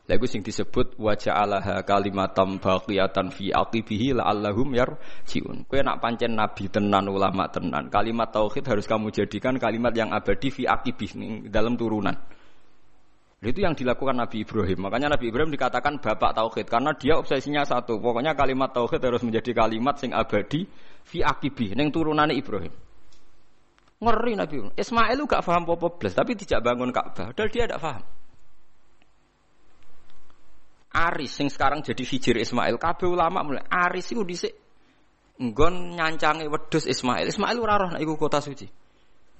Lagu 0.09 0.25
sing 0.25 0.41
disebut 0.41 0.97
wajah 0.97 1.37
Allah 1.37 1.85
kalimatam 1.85 2.57
baqiyatan 2.57 3.29
fi 3.29 3.53
aqibihi 3.53 4.17
la'allahum 4.17 4.73
yarjiun. 4.73 5.69
Kowe 5.69 5.79
nak 5.85 6.01
pancen 6.01 6.33
nabi 6.33 6.73
tenan 6.73 7.05
ulama 7.05 7.45
tenan, 7.53 7.93
kalimat 7.93 8.33
tauhid 8.33 8.65
harus 8.65 8.89
kamu 8.89 9.13
jadikan 9.13 9.61
kalimat 9.61 9.93
yang 9.93 10.09
abadi 10.09 10.49
fi 10.49 10.65
aqibih 10.65 11.13
dalam 11.53 11.77
turunan. 11.77 12.17
Itu 13.43 13.59
yang 13.59 13.75
dilakukan 13.75 14.15
Nabi 14.15 14.47
Ibrahim. 14.47 14.87
Makanya 14.87 15.19
Nabi 15.19 15.27
Ibrahim 15.27 15.51
dikatakan 15.51 15.99
bapak 15.99 16.31
tauhid 16.31 16.63
karena 16.71 16.95
dia 16.95 17.19
obsesinya 17.19 17.67
satu. 17.67 17.99
Pokoknya 17.99 18.31
kalimat 18.39 18.71
tauhid 18.71 19.03
harus 19.03 19.19
menjadi 19.19 19.51
kalimat 19.51 19.99
sing 19.99 20.15
abadi 20.15 20.63
fi 21.03 21.19
akibih 21.19 21.75
neng 21.75 21.91
turunane 21.91 22.31
Ibrahim. 22.39 22.71
Ngeri 23.99 24.33
Nabi 24.39 24.53
Ibrahim. 24.63 24.75
Ismail 24.79 25.15
lu 25.19 25.27
gak 25.27 25.43
paham 25.43 25.67
apa 25.67 25.87
tapi 26.07 26.31
tidak 26.39 26.63
bangun 26.63 26.95
Ka'bah. 26.95 27.35
Padahal 27.35 27.49
dia 27.51 27.67
tidak 27.67 27.83
paham. 27.83 28.03
Aris 30.93 31.31
sing 31.33 31.49
sekarang 31.49 31.81
jadi 31.81 32.03
hijir 32.05 32.37
Ismail. 32.37 32.77
Kabeh 32.79 33.09
ulama 33.09 33.41
mulai 33.41 33.65
Aris 33.65 34.13
itu 34.13 34.21
dhisik 34.23 34.53
nggon 35.41 35.97
nyancangi 35.97 36.45
wedhus 36.47 36.85
Ismail. 36.85 37.27
Ismail 37.27 37.57
ora 37.59 37.75
roh 37.75 37.91
iku 37.97 38.13
kota 38.15 38.39
suci. 38.39 38.69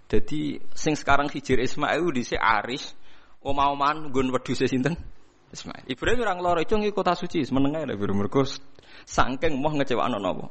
Jadi 0.09 0.59
sing 0.73 0.97
sekarang 0.97 1.29
hijir 1.29 1.61
Ismail 1.61 2.03
dhisik 2.09 2.41
Aris 2.41 2.97
omah-omahan 3.43 4.09
nggon 4.09 4.31
wedhus 4.31 4.63
sinten? 4.65 4.95
Ismail. 5.53 5.85
Ibrahim 5.85 6.19
orang 6.25 6.39
loro 6.41 6.59
itu 6.65 6.73
ngi 6.73 6.89
kota 6.89 7.13
suci, 7.13 7.45
menengah 7.53 7.85
ya 7.85 7.93
mergo 7.93 8.41
saking 9.05 9.53
moh 9.61 9.73
ngecewakno 9.77 10.17
napa. 10.17 10.49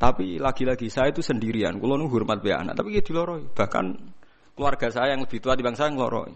Tapi 0.00 0.40
lagi-lagi 0.40 0.90
saya 0.90 1.14
itu 1.14 1.22
sendirian, 1.22 1.78
kulo 1.78 1.94
nu 1.94 2.10
hormat 2.10 2.42
be 2.42 2.50
anak, 2.50 2.74
tapi 2.74 2.98
ya 2.98 3.02
diloroi. 3.04 3.54
Bahkan 3.54 3.84
keluarga 4.58 4.88
saya 4.90 5.14
yang 5.14 5.22
lebih 5.22 5.38
tua 5.38 5.54
di 5.54 5.62
bangsa 5.62 5.86
ngeloroi. 5.86 6.34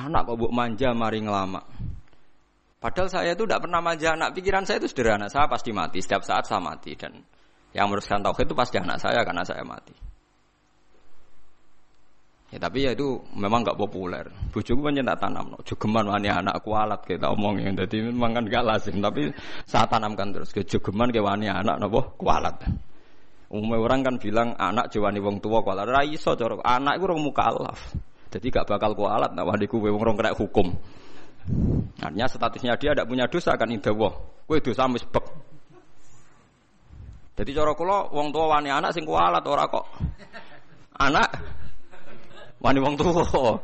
Anak 0.00 0.22
kok 0.24 0.36
buk 0.40 0.52
manja 0.52 0.96
mari 0.96 1.20
ngelama. 1.20 1.60
Padahal 2.80 3.08
saya 3.08 3.32
itu 3.32 3.44
tidak 3.48 3.68
pernah 3.68 3.80
manja 3.80 4.12
anak. 4.16 4.36
Pikiran 4.36 4.64
saya 4.68 4.80
itu 4.80 4.88
sederhana. 4.92 5.26
Saya 5.32 5.48
pasti 5.48 5.72
mati. 5.72 5.98
Setiap 6.04 6.20
saat 6.20 6.44
saya 6.44 6.60
mati. 6.60 6.92
Dan 6.92 7.16
yang 7.72 7.88
meneruskan 7.88 8.20
tauhid 8.20 8.46
itu 8.48 8.56
pasti 8.56 8.76
anak 8.76 9.00
saya 9.00 9.24
karena 9.24 9.42
saya 9.44 9.64
mati. 9.64 9.96
Ya 12.56 12.72
tapi 12.72 12.88
ya 12.88 12.96
itu 12.96 13.20
memang 13.36 13.60
nggak 13.60 13.76
populer. 13.76 14.24
Bujuku 14.48 14.80
kan 14.80 14.96
tak 14.96 15.20
tanam, 15.20 15.52
no. 15.52 15.60
jogeman 15.60 16.08
wani 16.08 16.32
anak 16.32 16.64
kualat 16.64 17.04
kita 17.04 17.28
omongin. 17.28 17.76
Jadi 17.76 18.08
memang 18.08 18.32
kan 18.32 18.48
gak 18.48 18.64
lazim. 18.64 18.96
Tapi 18.96 19.28
saya 19.68 19.84
tanamkan 19.84 20.32
terus 20.32 20.56
ke 20.56 20.64
jogeman 20.64 21.12
ke 21.12 21.20
wani 21.20 21.52
anak 21.52 21.76
nopo 21.76 22.16
kualat. 22.16 22.64
Umumnya 23.52 23.76
orang 23.76 24.00
kan 24.08 24.14
bilang 24.16 24.48
anak 24.56 24.88
jawani 24.88 25.20
wong 25.20 25.36
tua 25.44 25.60
kualat. 25.60 25.84
Raiso 25.84 26.32
corok 26.32 26.64
anak 26.64 26.96
itu 26.96 27.04
orang 27.04 27.20
mukallaf. 27.28 27.92
Jadi 28.32 28.48
gak 28.48 28.64
bakal 28.72 28.96
kualat. 28.96 29.36
Nah 29.36 29.44
wani 29.44 29.68
kue 29.68 29.92
wong 29.92 30.00
orang 30.00 30.16
kena 30.16 30.32
hukum. 30.32 30.72
Artinya 32.00 32.24
statusnya 32.24 32.80
dia 32.80 32.96
tidak 32.96 33.04
punya 33.04 33.28
dosa 33.28 33.52
kan 33.60 33.68
wah. 34.00 34.16
Kue 34.48 34.64
dosa 34.64 34.88
misbek. 34.88 35.28
Jadi 37.36 37.52
cara 37.52 37.76
kula 37.76 38.08
wong 38.16 38.32
tua 38.32 38.48
wani 38.48 38.72
anak 38.72 38.96
sing 38.96 39.04
kualat 39.04 39.44
ora 39.44 39.68
kok. 39.68 39.84
Anak 40.96 41.28
Wani 42.60 42.78
wong 42.80 42.94
tua. 42.96 43.60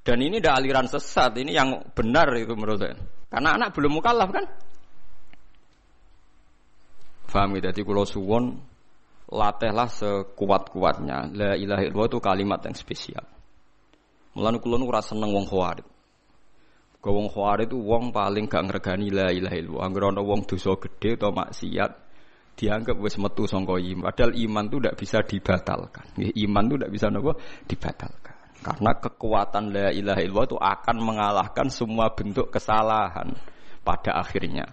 Dan 0.00 0.18
ini 0.24 0.40
ada 0.40 0.56
aliran 0.56 0.88
sesat, 0.88 1.36
ini 1.36 1.52
yang 1.52 1.92
benar 1.92 2.32
itu 2.34 2.56
menurut 2.56 2.80
saya. 2.80 2.96
Karena 3.28 3.60
anak 3.60 3.76
belum 3.76 4.00
mukallaf 4.00 4.32
kan? 4.32 4.44
Faham 7.30 7.54
ya? 7.60 7.70
Jadi 7.70 7.86
kalau 7.86 8.08
suwon 8.08 8.44
latihlah 9.30 9.86
sekuat-kuatnya. 9.86 11.30
La 11.30 11.50
ilaha 11.54 11.82
illallah 11.86 12.10
itu 12.10 12.18
kalimat 12.18 12.60
yang 12.66 12.74
spesial. 12.74 13.22
Mulane 14.34 14.58
kula 14.58 14.80
nu 14.80 14.90
ora 14.90 15.04
seneng 15.04 15.30
wong 15.30 15.46
khawarij. 15.46 15.86
Kau 17.00 17.14
wong 17.14 17.30
khawarij 17.30 17.70
itu 17.70 17.78
wong 17.78 18.10
paling 18.10 18.50
gak 18.50 18.66
ngregani 18.66 19.14
la 19.14 19.28
ilaha 19.30 19.56
illallah. 19.56 19.84
Angger 19.86 20.04
ana 20.10 20.22
wong 20.24 20.42
dosa 20.48 20.74
gede 20.80 21.20
atau 21.20 21.30
maksiat, 21.30 21.90
dianggap 22.56 22.96
wis 23.00 23.16
metu 23.16 23.44
sangka 23.48 23.78
iman. 23.78 24.10
Padahal 24.12 24.32
iman 24.36 24.64
itu 24.68 24.76
tidak 24.80 24.96
bisa 24.98 25.18
dibatalkan. 25.24 26.04
Iman 26.18 26.64
itu 26.68 26.74
tidak 26.76 26.92
bisa 26.92 27.06
nopo 27.08 27.32
dibatalkan. 27.68 28.34
Karena 28.60 28.92
kekuatan 28.92 29.72
la 29.72 29.88
ilaha 29.88 30.20
illallah 30.20 30.48
itu 30.52 30.58
akan 30.60 30.96
mengalahkan 31.00 31.66
semua 31.72 32.12
bentuk 32.12 32.52
kesalahan 32.52 33.32
pada 33.80 34.20
akhirnya. 34.20 34.68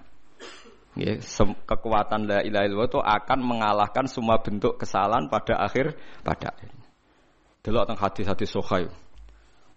Ya, 0.97 1.15
kekuatan 1.63 2.27
la 2.27 2.43
ilaha 2.43 2.63
illallah 2.67 2.89
itu 2.91 2.99
akan 2.99 3.39
mengalahkan 3.39 4.05
semua 4.11 4.43
bentuk 4.43 4.75
kesalahan 4.75 5.31
pada 5.31 5.55
akhir 5.63 5.95
pada 6.27 6.51
akhirnya. 6.51 6.85
Delok 7.63 7.83
teng 7.87 7.99
hadis-hadis 7.99 8.51
sahih. 8.51 8.91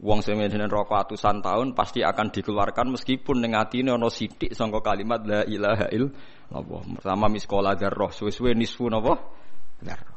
Wong 0.00 0.24
sing 0.24 0.40
ngene 0.40 0.64
rokok 0.64 0.96
atusan 0.96 1.44
tahun 1.44 1.76
pasti 1.76 2.00
akan 2.00 2.32
dikeluarkan 2.32 2.96
meskipun 2.96 3.44
ning 3.44 3.52
atine 3.52 3.92
ana 3.92 4.08
sithik 4.08 4.56
sangka 4.56 4.80
kalimat 4.80 5.20
la 5.28 5.44
ilaha 5.44 5.92
illallah. 5.92 6.82
Pertama 6.96 7.28
miskola 7.28 7.76
darah 7.76 8.08
suwe-suwe 8.08 8.56
nisfu 8.56 8.88
napa? 8.88 9.20
Darah. 9.84 10.16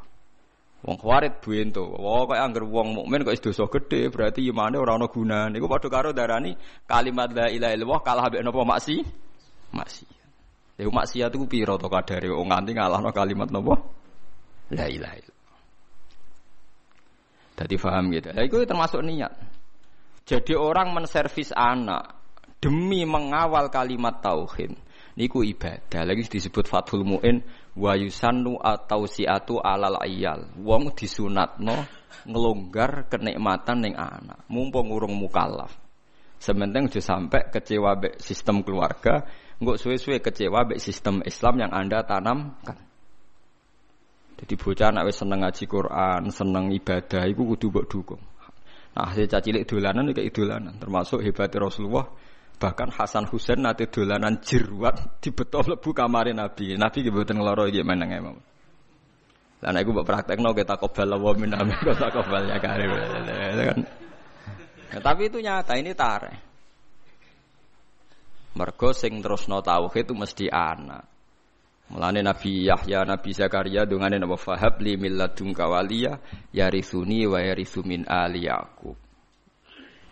Wong 0.88 0.96
khawarit 0.96 1.36
buento. 1.44 1.84
Wong 1.84 2.24
kaya 2.28 2.48
angger 2.48 2.64
wong 2.64 2.96
mukmin 2.96 3.28
kok 3.28 3.36
dosa 3.44 3.68
gede, 3.68 4.08
berarti 4.08 4.48
imane 4.48 4.80
ora 4.80 4.96
ana 4.96 5.04
gunane. 5.04 5.56
Iku 5.60 5.68
padha 5.68 5.88
karo 5.92 6.16
darani 6.16 6.56
kalimat 6.88 7.28
la 7.36 7.52
ilaha 7.52 7.72
illallah 7.76 8.00
kalah 8.00 8.24
mbek 8.32 8.40
napa 8.40 8.60
maksi? 8.64 8.96
Maksi. 9.72 10.04
Lha 10.80 10.88
maksiat 10.88 11.28
iku 11.28 11.44
pira 11.44 11.76
to 11.76 11.92
kadare 11.92 12.32
wong 12.32 12.48
nganti 12.48 12.72
ngalahno 12.72 13.12
kalimat 13.12 13.52
napa? 13.52 13.76
La 14.72 14.88
ilaha 14.88 15.16
illallah. 15.20 15.60
Dadi 17.52 17.76
paham 17.76 18.04
gitu. 18.16 18.28
Lah 18.32 18.44
iku 18.48 18.64
termasuk 18.64 19.04
niat. 19.04 19.32
Jadi 20.24 20.56
orang 20.56 20.96
menservis 20.96 21.52
anak 21.52 22.16
demi 22.56 23.04
mengawal 23.04 23.68
kalimat 23.68 24.24
tauhid 24.24 24.72
niku 25.20 25.44
ibadah. 25.44 26.02
Lagi 26.08 26.24
disebut 26.26 26.64
Fathul 26.64 27.04
Muin 27.04 27.44
wa 27.76 27.92
yusannu 27.92 28.56
atau 28.56 29.04
siatu 29.04 29.60
alal 29.60 30.00
ayal. 30.00 30.48
Wong 30.56 30.96
disunatno 30.96 31.84
ngelonggar 32.24 33.12
kenikmatan 33.12 33.84
ning 33.84 33.94
anak. 34.00 34.48
Mumpung 34.48 34.90
urung 34.90 35.12
mukallaf. 35.12 35.76
Sementing 36.40 36.92
aja 36.92 37.00
sampai 37.00 37.48
kecewa 37.48 37.96
be 37.96 38.20
sistem 38.20 38.60
keluarga, 38.60 39.24
nggak 39.64 39.80
suwe-suwe 39.80 40.20
kecewa 40.20 40.68
be 40.68 40.76
sistem 40.76 41.24
Islam 41.24 41.56
yang 41.56 41.72
Anda 41.72 42.04
tanamkan. 42.04 42.76
Jadi 44.34 44.54
bocah 44.60 44.92
anak 44.92 45.14
seneng 45.14 45.40
ngaji 45.40 45.64
Quran, 45.64 46.28
seneng 46.28 46.68
ibadah, 46.74 47.22
itu 47.24 47.42
kudu 47.48 47.66
mbok 47.70 47.86
dukung. 47.86 48.22
Nah, 48.94 49.10
hasil 49.10 49.26
cacilik 49.26 49.66
dolanan 49.66 50.06
juga 50.06 50.22
dolanan, 50.30 50.74
termasuk 50.78 51.18
hebatnya 51.26 51.66
Rasulullah. 51.66 52.06
Bahkan 52.54 52.94
Hasan 52.94 53.26
Husain 53.26 53.58
nanti 53.58 53.90
dolanan 53.90 54.38
jirwat 54.38 54.94
di 55.22 55.34
betul 55.34 55.74
lebu 55.74 55.90
kamar 55.90 56.30
Nabi. 56.30 56.78
Nabi 56.78 56.98
kebetulan 57.02 57.42
ngeloro 57.42 57.66
gimana 57.66 58.06
nggak 58.06 58.22
mau. 58.22 58.38
Lah 59.64 59.72
aku 59.72 59.90
buat 59.96 60.04
praktek 60.06 60.38
no 60.44 60.52
kita 60.52 60.76
kobal 60.76 61.16
wa 61.16 61.32
min 61.34 61.56
amin 61.56 61.72
kita 61.88 62.12
kobal 62.12 62.44
ya 62.46 62.60
kan. 62.60 63.80
Nah, 64.94 65.00
tapi 65.02 65.26
itu 65.26 65.42
nyata 65.42 65.74
ini 65.74 65.90
tare. 65.96 66.32
Mergo 68.54 68.94
sing 68.94 69.18
terus 69.18 69.50
no 69.50 69.58
tauhid 69.58 70.06
itu 70.06 70.14
mesti 70.14 70.46
anak. 70.46 71.13
Mulane 71.84 72.24
Nabi 72.24 72.64
Yahya, 72.64 73.04
Nabi 73.04 73.30
Zakaria 73.36 73.84
dungane 73.84 74.16
napa 74.16 74.40
fahab 74.40 74.80
li 74.80 74.96
milladunka 74.96 75.68
waliya 75.68 76.16
yarithuni 76.48 77.28
wa 77.28 77.36
yarithu 77.44 77.84
min 77.84 78.08
ali 78.08 78.48
Yaqub. 78.48 78.96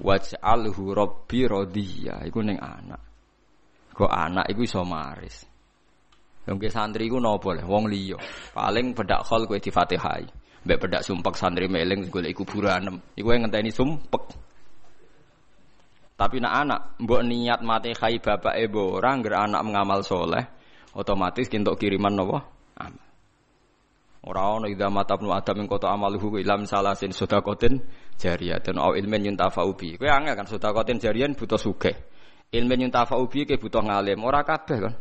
Waj'alhu 0.02 0.92
rabbi 0.92 1.48
radiya. 1.48 2.26
Iku 2.28 2.44
ning 2.44 2.60
anak. 2.60 3.00
Kok 3.96 4.12
anak 4.12 4.52
iku 4.52 4.60
iso 4.68 4.82
maris. 4.84 5.48
Wong 6.44 6.58
santri 6.68 7.08
iku 7.08 7.22
napa 7.22 7.56
le 7.56 7.62
wong 7.64 7.88
liya. 7.88 8.18
Paling 8.52 8.92
bedak 8.92 9.24
khol 9.24 9.48
kowe 9.48 9.56
difatihai. 9.56 10.26
Mbek 10.62 10.78
bedak 10.78 11.02
sumpek 11.06 11.34
santri 11.38 11.70
meling 11.70 12.12
golek 12.12 12.36
kuburan. 12.36 13.00
Iku 13.16 13.32
yang 13.32 13.48
ngenteni 13.48 13.70
sumpek. 13.72 14.52
Tapi 16.12 16.38
nak 16.38 16.54
anak 16.54 16.80
mbok 17.02 17.22
niat 17.26 17.60
mati 17.66 17.90
khai 17.98 18.22
bapak 18.22 18.54
ibu 18.54 19.00
orang 19.00 19.26
anak 19.26 19.62
mengamal 19.66 20.06
soleh, 20.06 20.44
otomatis 20.92 21.48
kintuk 21.48 21.80
kiriman 21.80 22.12
nopo 22.12 22.38
amal. 22.76 23.12
Ora 24.22 24.54
ana 24.54 24.70
idza 24.70 24.86
mata 24.86 25.18
ibnu 25.18 25.34
adam 25.34 25.66
ing 25.66 25.66
kota 25.66 25.90
amaluhu 25.90 26.38
ilam 26.38 26.62
salasin 26.62 27.10
sedekatin 27.10 27.82
jariyatun 28.22 28.78
au 28.78 28.94
ilmin 28.94 29.34
yuntafa'u 29.34 29.74
bi. 29.74 29.98
Kowe 29.98 30.06
angel 30.06 30.38
kan 30.38 30.46
sedekatin 30.46 31.02
jariyan 31.02 31.34
butuh 31.34 31.58
sugih. 31.58 31.96
Ilmin 32.54 32.86
yuntafa'u 32.86 33.26
bi 33.26 33.42
ke 33.42 33.58
butuh 33.58 33.82
ngalim. 33.82 34.22
Ora 34.22 34.46
kabeh 34.46 34.78
kan. 34.78 34.94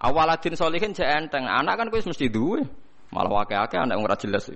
Awaladin 0.00 0.56
solihin 0.56 0.96
jek 0.96 1.04
enteng. 1.04 1.44
Anak 1.44 1.76
kan 1.76 1.86
kowe 1.92 2.00
mesti 2.00 2.32
duwe. 2.32 2.64
Malah 3.12 3.44
wake-ake 3.44 3.76
anak 3.76 4.00
ora 4.00 4.16
jelas. 4.16 4.48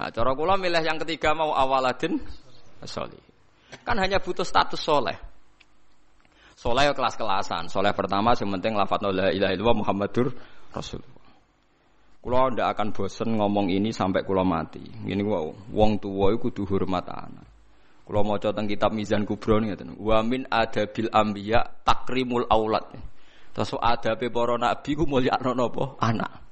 Nah, 0.00 0.08
cara 0.08 0.32
kula 0.32 0.56
milih 0.56 0.80
yang 0.80 0.96
ketiga 1.00 1.32
mau 1.36 1.52
awaladin 1.56 2.20
solih. 2.84 3.20
Kan 3.84 3.96
hanya 4.00 4.20
butuh 4.20 4.44
status 4.44 4.80
soleh. 4.84 5.29
Soleh 6.60 6.92
kelas-kelasan. 6.92 7.72
Soleh 7.72 7.96
pertama 7.96 8.36
yang 8.36 8.52
penting 8.60 8.76
lafadz 8.76 9.08
la 9.08 9.32
ilaha 9.32 9.52
illallah 9.56 9.78
Muhammadur 9.80 10.28
Rasulullah. 10.76 11.24
Kulo 12.20 12.52
ndak 12.52 12.76
akan 12.76 12.88
bosen 12.92 13.32
ngomong 13.40 13.72
ini 13.72 13.96
sampai 13.96 14.28
kulo 14.28 14.44
mati. 14.44 14.84
Ini 14.84 15.24
wow, 15.24 15.72
wong 15.72 15.96
tua 15.96 16.36
itu 16.36 16.52
kudu 16.52 16.68
hormat 16.68 17.08
anak. 17.08 17.48
Kulo 18.04 18.20
mau 18.28 18.36
tentang 18.36 18.68
kitab 18.68 18.92
Mizan 18.92 19.24
Kubro 19.24 19.56
nih 19.56 19.72
ngeten. 19.72 19.96
Wa 19.96 20.20
min 20.20 20.44
adabil 20.52 21.08
anbiya 21.08 21.64
takrimul 21.80 22.44
aulad. 22.52 22.92
Terus 23.56 23.80
adabe 23.80 24.28
para 24.28 24.60
nabi 24.60 24.90
ku 24.92 25.08
mulia 25.08 25.40
napa? 25.40 25.96
Anak. 25.96 26.44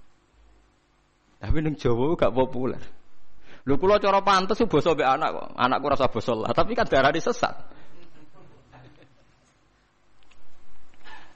Tapi 1.37 1.59
ning 1.61 1.77
Jawa 1.77 2.17
gak 2.17 2.33
populer. 2.33 2.81
Lho 3.69 3.77
kula 3.77 4.01
cara 4.01 4.25
pantes 4.25 4.57
basa 4.65 4.97
mbek 4.97 5.05
anak 5.05 5.29
kok. 5.37 5.47
Anakku 5.53 5.87
rasa 5.93 6.09
basa 6.09 6.33
lah, 6.33 6.57
tapi 6.57 6.73
kan 6.73 6.89
darah 6.89 7.13
sesat. 7.13 7.77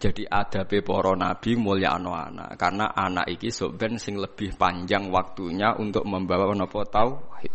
Jadi 0.03 0.27
ada 0.27 0.67
para 0.67 1.15
nabi 1.15 1.55
mulia 1.55 1.95
anak 1.95 2.59
karena 2.59 2.91
anak 2.91 3.31
iki 3.31 3.55
soben 3.55 4.03
sing 4.03 4.19
lebih 4.19 4.59
panjang 4.59 5.07
waktunya 5.15 5.79
untuk 5.79 6.03
membawa 6.03 6.51
nopo 6.59 6.83
tauhid. 6.83 7.55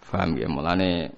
Faham 0.00 0.32
ya 0.40 0.48
mulane 0.48 1.12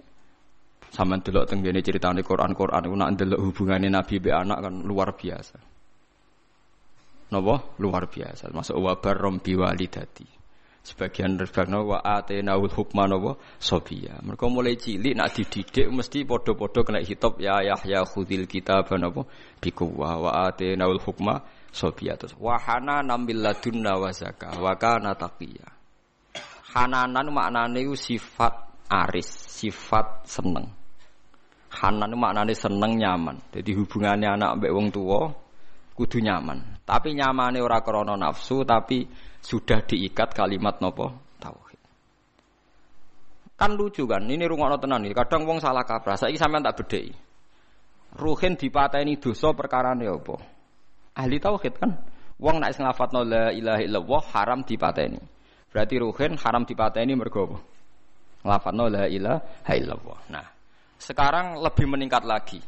sama 0.91 1.23
delok 1.23 1.47
teng 1.47 1.63
cerita 1.63 2.11
critane 2.11 2.27
Quran-Quran 2.27 2.83
iku 2.91 2.97
nak 2.99 3.15
delok 3.15 3.41
hubungane 3.47 3.87
nabi 3.87 4.19
be 4.19 4.35
anak 4.35 4.59
kan 4.59 4.75
luar 4.83 5.15
biasa. 5.15 5.57
Napa? 7.29 7.55
Luar 7.79 8.09
biasa. 8.09 8.51
Masuk 8.51 8.81
wabar 8.81 9.15
rombi 9.21 9.53
walidati. 9.53 10.38
Sebagian 10.89 11.37
rebakna 11.37 11.85
wa 11.85 12.01
atenaul 12.01 12.73
hukma 12.73 13.05
napa 13.05 13.37
sobiya. 13.61 14.25
Mereka 14.25 14.49
mulai 14.49 14.81
cilik 14.81 15.13
nak 15.13 15.37
dididik 15.37 15.93
mesti 15.93 16.25
podo-podo 16.25 16.81
kena 16.81 17.05
hitop 17.05 17.37
ya 17.45 17.61
Yahya 17.61 18.09
khudil 18.09 18.49
kitab 18.49 18.89
napa 18.97 19.29
bikuwa 19.61 20.17
wa 20.17 20.31
atenaul 20.49 20.97
hukma 20.97 21.45
sobiya 21.69 22.17
terus 22.17 22.33
wahana 22.41 23.05
nambil 23.05 23.45
ladunna 23.45 24.01
wa 24.01 24.09
zakah 24.09 24.57
wa 24.57 24.73
kana 24.81 25.13
taqiya. 25.13 25.69
Hananan 26.73 27.29
sifat 27.93 28.55
aris, 28.89 29.29
sifat 29.29 30.25
seneng. 30.25 30.73
Hanan 31.69 32.17
maknane 32.17 32.57
seneng 32.57 32.97
nyaman. 32.97 33.37
Jadi 33.53 33.77
hubungannya 33.77 34.41
anak 34.41 34.57
mbek 34.57 34.73
wong 34.73 34.89
tua 34.89 35.29
kudu 35.93 36.25
nyaman. 36.25 36.81
Tapi 36.89 37.13
nyamane 37.13 37.61
ora 37.61 37.85
krana 37.85 38.17
nafsu 38.17 38.65
tapi 38.65 39.05
sudah 39.43 39.81
diikat 39.85 40.35
kalimat 40.35 40.79
nopo 40.83 41.15
tauhid. 41.39 41.81
Kan 43.59 43.75
lucu 43.75 44.07
kan, 44.07 44.23
ini 44.27 44.47
rungokno 44.47 44.79
tenan 44.79 45.03
iki. 45.07 45.15
Kadang 45.15 45.43
wong 45.47 45.59
salah 45.59 45.83
kaprah. 45.83 46.15
Saiki 46.15 46.39
sampean 46.39 46.63
tak 46.63 46.79
bedheki. 46.79 47.11
Ruhin 48.19 48.57
dipateni 48.57 49.21
dosa 49.21 49.53
perkarane 49.53 50.09
apa? 50.09 50.37
Ahli 51.19 51.37
tauhid 51.43 51.75
kan. 51.77 51.93
Wong 52.39 52.63
nek 52.63 52.79
nglafadzno 52.79 53.27
la 53.27 53.51
ilaha 53.51 53.83
illallah 53.83 54.23
haram 54.31 54.61
dipateni. 54.63 55.19
Berarti 55.69 55.95
ruhin 55.99 56.39
haram 56.39 56.63
dipateni 56.63 57.13
mergo 57.19 57.51
apa? 57.51 57.59
Nglafadzno 58.47 58.85
la 58.87 59.05
ilaha 59.11 59.73
illallah. 59.75 60.19
Nah, 60.31 60.47
sekarang 61.03 61.59
lebih 61.59 61.87
meningkat 61.91 62.23
lagi. 62.23 62.63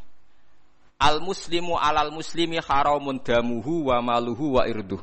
Al 1.01 1.17
muslimu 1.23 1.79
alal 1.81 2.13
muslimi 2.13 2.61
haramun 2.61 3.17
damuhu 3.23 3.89
wa 3.89 3.97
maluhu 4.03 4.59
wa 4.59 4.67
irduh. 4.69 5.01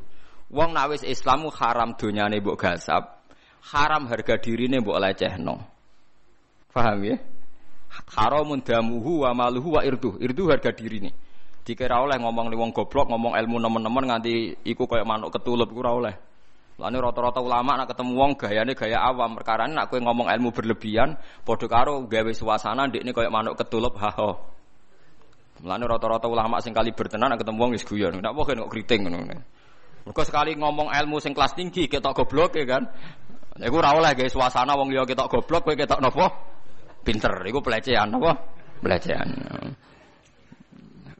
Wong 0.49 0.72
nak 0.72 0.96
wis 0.96 1.05
Islamu 1.05 1.53
haram 1.53 1.92
donyane 1.92 2.40
mbok 2.40 2.57
gasap, 2.57 3.20
haram 3.68 4.09
harga 4.09 4.40
dirine 4.40 4.80
mbok 4.80 4.96
lecehno. 4.96 5.61
Paham 6.72 7.05
ya? 7.05 7.16
Haramun 8.16 8.64
damuhu 8.64 9.28
wa 9.28 9.36
maluhu 9.36 9.76
wa 9.76 9.84
irduh. 9.84 10.16
Irduh 10.20 10.49
harga 10.49 10.72
dirine. 10.72 11.12
Dikira 11.68 12.01
oleh 12.01 12.16
ngomong 12.16 12.49
wong 12.57 12.72
goblok, 12.72 13.12
ngomong 13.12 13.36
ilmu 13.36 13.61
nemen-nemen 13.61 14.05
nganti 14.09 14.64
iku 14.64 14.88
kayak 14.88 15.05
manuk 15.05 15.36
ketulup 15.36 15.68
ora 15.76 15.92
oleh. 15.92 16.14
Lane 16.78 16.96
rata-rata 16.96 17.42
ulama 17.42 17.74
nak 17.74 17.90
ketemu 17.92 18.12
wong 18.16 18.32
gayane 18.38 18.72
gaya 18.72 19.05
awam, 19.05 19.36
perkara 19.36 19.66
nak 19.68 19.90
kowe 19.90 19.99
ngomong 20.01 20.30
ilmu 20.30 20.55
berlebihan, 20.55 21.18
padha 21.44 21.66
karo 21.66 22.07
gawe 22.07 22.32
suasana 22.32 22.88
ndekne 22.88 23.12
kaya 23.12 23.28
manuk 23.28 23.59
ketulup 23.59 23.99
ha. 24.01 24.14
Mulane 25.59 25.84
rata-rata 25.90 26.30
ulama 26.30 26.62
sing 26.62 26.70
kali 26.72 26.94
bertenan 26.94 27.34
nak 27.34 27.42
ketemu 27.42 27.59
wong 27.59 27.70
wis 27.74 27.84
guyon. 27.84 28.16
Ndak 28.16 28.32
apa 28.32 28.40
kok 28.55 28.70
kriting 28.70 29.11
ngono. 29.11 29.42
Mergo 30.07 30.22
sekali 30.22 30.55
ngomong 30.55 30.92
ilmu 30.92 31.18
sing 31.18 31.32
kelas 31.32 31.57
tinggi 31.57 31.88
ketok 31.88 32.14
goblok 32.22 32.59
ya 32.59 32.66
kan. 32.66 32.82
Iku 33.59 33.82
ora 33.82 33.96
oleh 33.96 34.14
gawe 34.14 34.30
suasana 34.30 34.78
wong 34.78 34.94
liya 34.94 35.03
ketok 35.03 35.26
goblok 35.26 35.66
kowe 35.66 35.74
ketok 35.74 35.99
napa? 35.99 36.26
Pinter. 37.03 37.34
Iku 37.42 37.59
pelecehan 37.59 38.12
apa? 38.14 38.32
Pelecehan. 38.78 39.28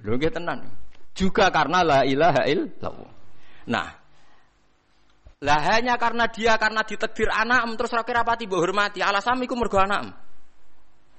Lho 0.07 0.14
nggih 0.14 0.31
tenan. 0.31 0.62
Juga 1.18 1.51
karena 1.51 1.83
la 1.83 1.99
ilaha 2.07 2.47
illallah. 2.47 3.12
Nah, 3.68 3.89
lah 5.39 5.61
hanya 5.74 5.95
karena 5.99 6.31
dia 6.31 6.55
karena 6.59 6.83
ditekdir 6.87 7.31
anak 7.31 7.66
terus 7.74 7.95
rakyat 7.95 8.22
rapati 8.22 8.47
mbok 8.47 8.62
hormati. 8.62 9.03
Alasan 9.03 9.43
iku 9.43 9.59
mergo 9.59 9.79
anak. 9.83 10.28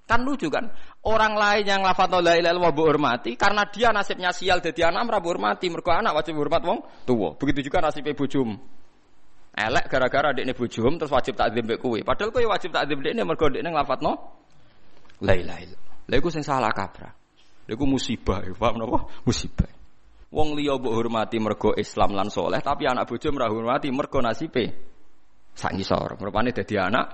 Kan 0.10 0.26
lucu 0.26 0.50
kan? 0.50 0.66
Orang 1.06 1.38
lain 1.38 1.70
yang 1.70 1.86
lafadz 1.86 2.18
la 2.18 2.34
ilaha 2.34 2.58
illallah 2.58 2.74
mbok 2.74 2.88
hormati 2.90 3.38
karena 3.38 3.70
dia 3.70 3.94
nasibnya 3.94 4.34
sial 4.34 4.58
jadi 4.58 4.90
anak 4.90 5.06
ora 5.06 5.22
hormati 5.22 5.70
mergo 5.70 5.94
anak 5.94 6.18
wajib 6.18 6.34
hormat 6.42 6.66
wong 6.66 6.82
tua. 7.06 7.38
Begitu 7.38 7.70
juga 7.70 7.86
nasibnya 7.86 8.18
bojum. 8.18 8.58
Elek 9.54 9.86
gara-gara 9.86 10.34
dekne 10.34 10.58
bojum 10.58 10.98
terus 10.98 11.14
wajib 11.14 11.38
takzim 11.38 11.62
mbek 11.62 11.78
kowe. 11.78 12.02
Padahal 12.02 12.34
kowe 12.34 12.42
wajib 12.42 12.74
takzim 12.74 13.06
dekne 13.06 13.22
mergo 13.22 13.54
dekne 13.54 13.70
nglafadzno 13.70 14.12
la 15.22 15.34
ilaha 15.38 15.60
illallah. 15.62 15.96
Lha 16.10 16.16
iku 16.18 16.30
sing 16.34 16.42
salah 16.42 16.74
kaprah. 16.74 17.14
Lha 17.70 17.74
iku 17.78 17.86
musibah, 17.86 18.42
paham 18.58 18.82
napa? 18.82 19.06
Musibah. 19.30 19.70
Wong 20.34 20.58
liya 20.58 20.74
mbok 20.82 20.94
hormati 20.94 21.38
mergo 21.38 21.78
Islam 21.78 22.18
lan 22.18 22.34
soleh, 22.34 22.66
tapi 22.66 22.90
anak 22.90 23.06
bojo 23.06 23.30
ora 23.30 23.46
hormati 23.46 23.94
mergo 23.94 24.18
nasibe 24.26 24.74
sak 25.54 25.78
ngisor. 25.78 26.18
Rupane 26.18 26.50
dadi 26.50 26.76
anak 26.82 27.08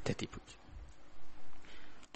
dadi 0.00 0.24
bojo. 0.24 0.45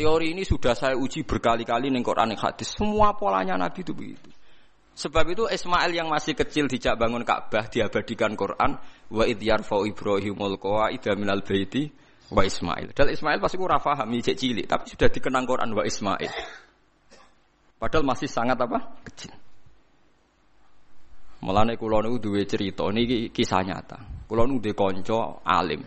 Teori 0.01 0.33
ini 0.33 0.49
sudah 0.49 0.73
saya 0.73 0.97
uji 0.97 1.29
berkali-kali 1.29 1.93
ning 1.93 2.01
Quran 2.01 2.33
hadis. 2.33 2.73
Semua 2.73 3.13
polanya 3.13 3.61
Nabi 3.61 3.85
itu 3.85 3.93
begitu. 3.93 4.33
Sebab 4.97 5.29
itu 5.29 5.45
Ismail 5.45 5.93
yang 5.93 6.09
masih 6.09 6.33
kecil 6.33 6.73
dijak 6.73 6.97
bangun 6.97 7.21
Ka'bah 7.21 7.69
diabadikan 7.69 8.33
Quran 8.33 8.81
wa 9.13 9.25
id 9.29 9.37
yarfa'u 9.45 9.85
Ibrahimul 9.85 10.57
qawaida 10.57 11.13
minal 11.21 11.45
baiti 11.45 11.93
wa 12.33 12.41
Ismail. 12.41 12.97
Dan 12.97 13.13
Ismail 13.13 13.45
pasti 13.45 13.61
ora 13.61 13.77
paham 13.77 14.09
cek 14.09 14.37
cilik, 14.41 14.65
tapi 14.65 14.89
sudah 14.89 15.13
dikenang 15.13 15.45
Quran 15.45 15.69
wa 15.77 15.85
Ismail. 15.85 16.33
Padahal 17.77 18.05
masih 18.09 18.29
sangat 18.33 18.57
apa? 18.57 19.05
Kecil. 19.05 19.37
Mulane 21.45 21.77
kula 21.77 22.01
niku 22.01 22.17
duwe 22.25 22.49
cerita 22.49 22.89
niki 22.89 23.29
kisah 23.37 23.61
nyata. 23.69 24.01
Kula 24.25 24.49
niku 24.49 24.65
duwe 24.65 24.73
kanca 24.73 25.45
alim. 25.45 25.85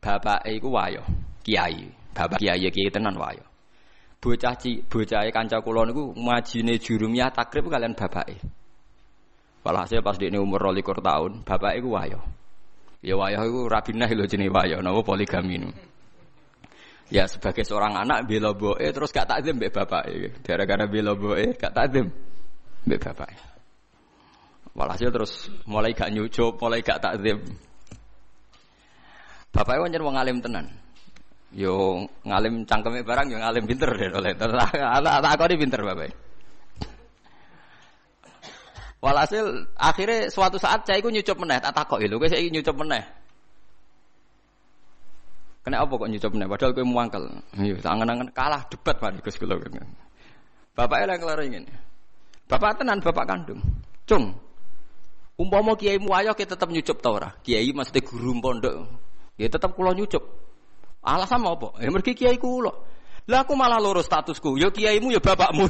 Bapake 0.00 0.56
iku 0.56 0.68
wayo, 0.72 1.04
kiai. 1.44 2.03
Bapak 2.14 2.38
kiai 2.38 2.70
kiai 2.70 2.90
tenan 2.94 3.18
wayo. 3.18 3.42
Bocah 4.22 4.56
ci, 4.56 4.80
bocahe 4.80 5.28
kanca 5.28 5.60
kula 5.60 5.84
niku 5.84 6.16
majine 6.16 6.80
jurumiyah 6.80 7.28
takrib 7.28 7.68
kalian 7.68 7.92
bapake. 7.92 8.40
Walhasil 9.60 10.00
pas 10.00 10.16
dekne 10.16 10.40
umur 10.40 10.72
22 10.72 11.04
tahun, 11.04 11.32
bapake 11.44 11.82
iku 11.82 11.88
wayo. 11.92 12.20
Ya 13.04 13.20
wayo 13.20 13.44
iku 13.44 13.60
rabinah 13.68 14.08
lho 14.08 14.24
jenenge 14.24 14.48
wayo, 14.48 14.80
napa 14.80 15.04
poligami 15.04 15.60
nu. 15.60 15.68
Ya 17.12 17.28
sebagai 17.28 17.68
seorang 17.68 18.00
anak 18.00 18.24
bela 18.24 18.56
boe 18.56 18.80
terus 18.80 19.12
gak 19.12 19.28
takzim 19.28 19.60
mbek 19.60 19.76
bapake. 19.76 20.40
Gara-gara 20.40 20.88
bela 20.88 21.12
boe 21.12 21.52
gak 21.52 21.76
takzim 21.76 22.08
mbek 22.88 23.00
bapake. 23.04 23.36
Walhasil 24.72 25.12
terus 25.12 25.52
mulai 25.68 25.92
gak 25.92 26.08
nyucup, 26.16 26.56
mulai 26.56 26.80
gak 26.80 27.04
takzim. 27.04 27.44
Bapaknya 29.52 29.84
wajar 29.84 30.00
wong 30.00 30.16
alim 30.16 30.40
tenan. 30.40 30.83
Yo 31.54 32.02
ngalim 32.26 32.66
cangkeme 32.66 33.06
barang 33.06 33.30
yo 33.30 33.38
ngalim 33.38 33.64
pinter 33.70 33.90
deh 33.94 34.10
oleh. 34.10 34.34
Tak 34.34 35.34
kau 35.38 35.46
pinter 35.46 35.80
bapak. 35.86 36.10
Walhasil 38.98 39.68
akhirnya 39.76 40.32
suatu 40.32 40.56
saat 40.56 40.88
saya 40.88 40.96
ikut 40.96 41.12
nyucup 41.12 41.36
meneh, 41.44 41.60
tak 41.60 41.76
takok 41.76 42.00
lho, 42.00 42.16
kowe 42.16 42.24
saiki 42.24 42.48
nyucup 42.48 42.72
meneh. 42.80 43.04
Kena 45.60 45.84
apa 45.84 45.92
kok 45.92 46.08
nyucup 46.08 46.32
meneh 46.32 46.48
padahal 46.48 46.72
kowe 46.72 46.84
muangkel. 46.88 47.24
Yo 47.60 47.76
angen-angen 47.84 48.32
kalah 48.32 48.64
debat 48.72 48.96
mari 49.04 49.20
Gus 49.20 49.36
kula. 49.36 49.60
Bapaknya 50.74 51.14
yang 51.14 51.20
kelar 51.20 51.40
ingin. 51.44 51.64
Bapak 52.48 52.80
tenan 52.80 52.98
bapak 53.04 53.28
kandung. 53.28 53.60
Cung, 54.08 54.32
Umpama 55.34 55.74
kiai 55.74 55.98
muayo 55.98 56.30
kita 56.32 56.54
tetap 56.54 56.70
nyucup 56.70 57.02
ta 57.02 57.10
ora? 57.10 57.28
Kiai 57.42 57.74
mesti 57.74 57.98
guru 58.00 58.38
pondok. 58.38 58.86
Ya 59.34 59.50
tetap 59.50 59.74
kula 59.74 59.90
nyucup. 59.90 60.22
Alasan 61.04 61.44
apa? 61.44 61.76
Ya 61.84 61.92
mergi 61.92 62.16
kiai 62.16 62.40
kula. 62.40 62.72
Lah 63.28 63.44
aku 63.44 63.52
malah 63.56 63.80
loro 63.80 64.00
statusku. 64.00 64.56
Ya 64.56 64.72
kiaimu 64.72 65.12
ya 65.12 65.20
bapakmu. 65.20 65.68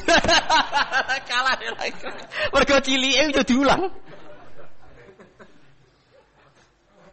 Kalah 1.30 1.54
lagi. 1.58 2.06
Mergo 2.54 2.76
cilike 2.82 3.34
yo 3.34 3.42
diulang. 3.42 3.82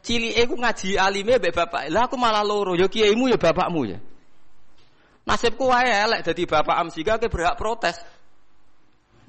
Cilike 0.01 0.41
ku 0.49 0.55
ngaji 0.57 0.97
alime 0.97 1.37
mbek 1.37 1.53
bapak. 1.53 1.89
Lah 1.89 2.09
aku 2.09 2.17
malah 2.17 2.41
loro. 2.45 2.73
Ya 2.73 2.89
kiaimu 2.89 3.29
ya 3.29 3.37
bapakmu 3.37 3.81
ya. 3.89 3.97
Nasibku 5.25 5.69
wae 5.69 5.89
elek 5.89 6.25
dadi 6.25 6.49
bapak 6.49 6.77
amsika 6.77 7.21
ke 7.21 7.29
berhak 7.29 7.57
protes. 7.57 8.01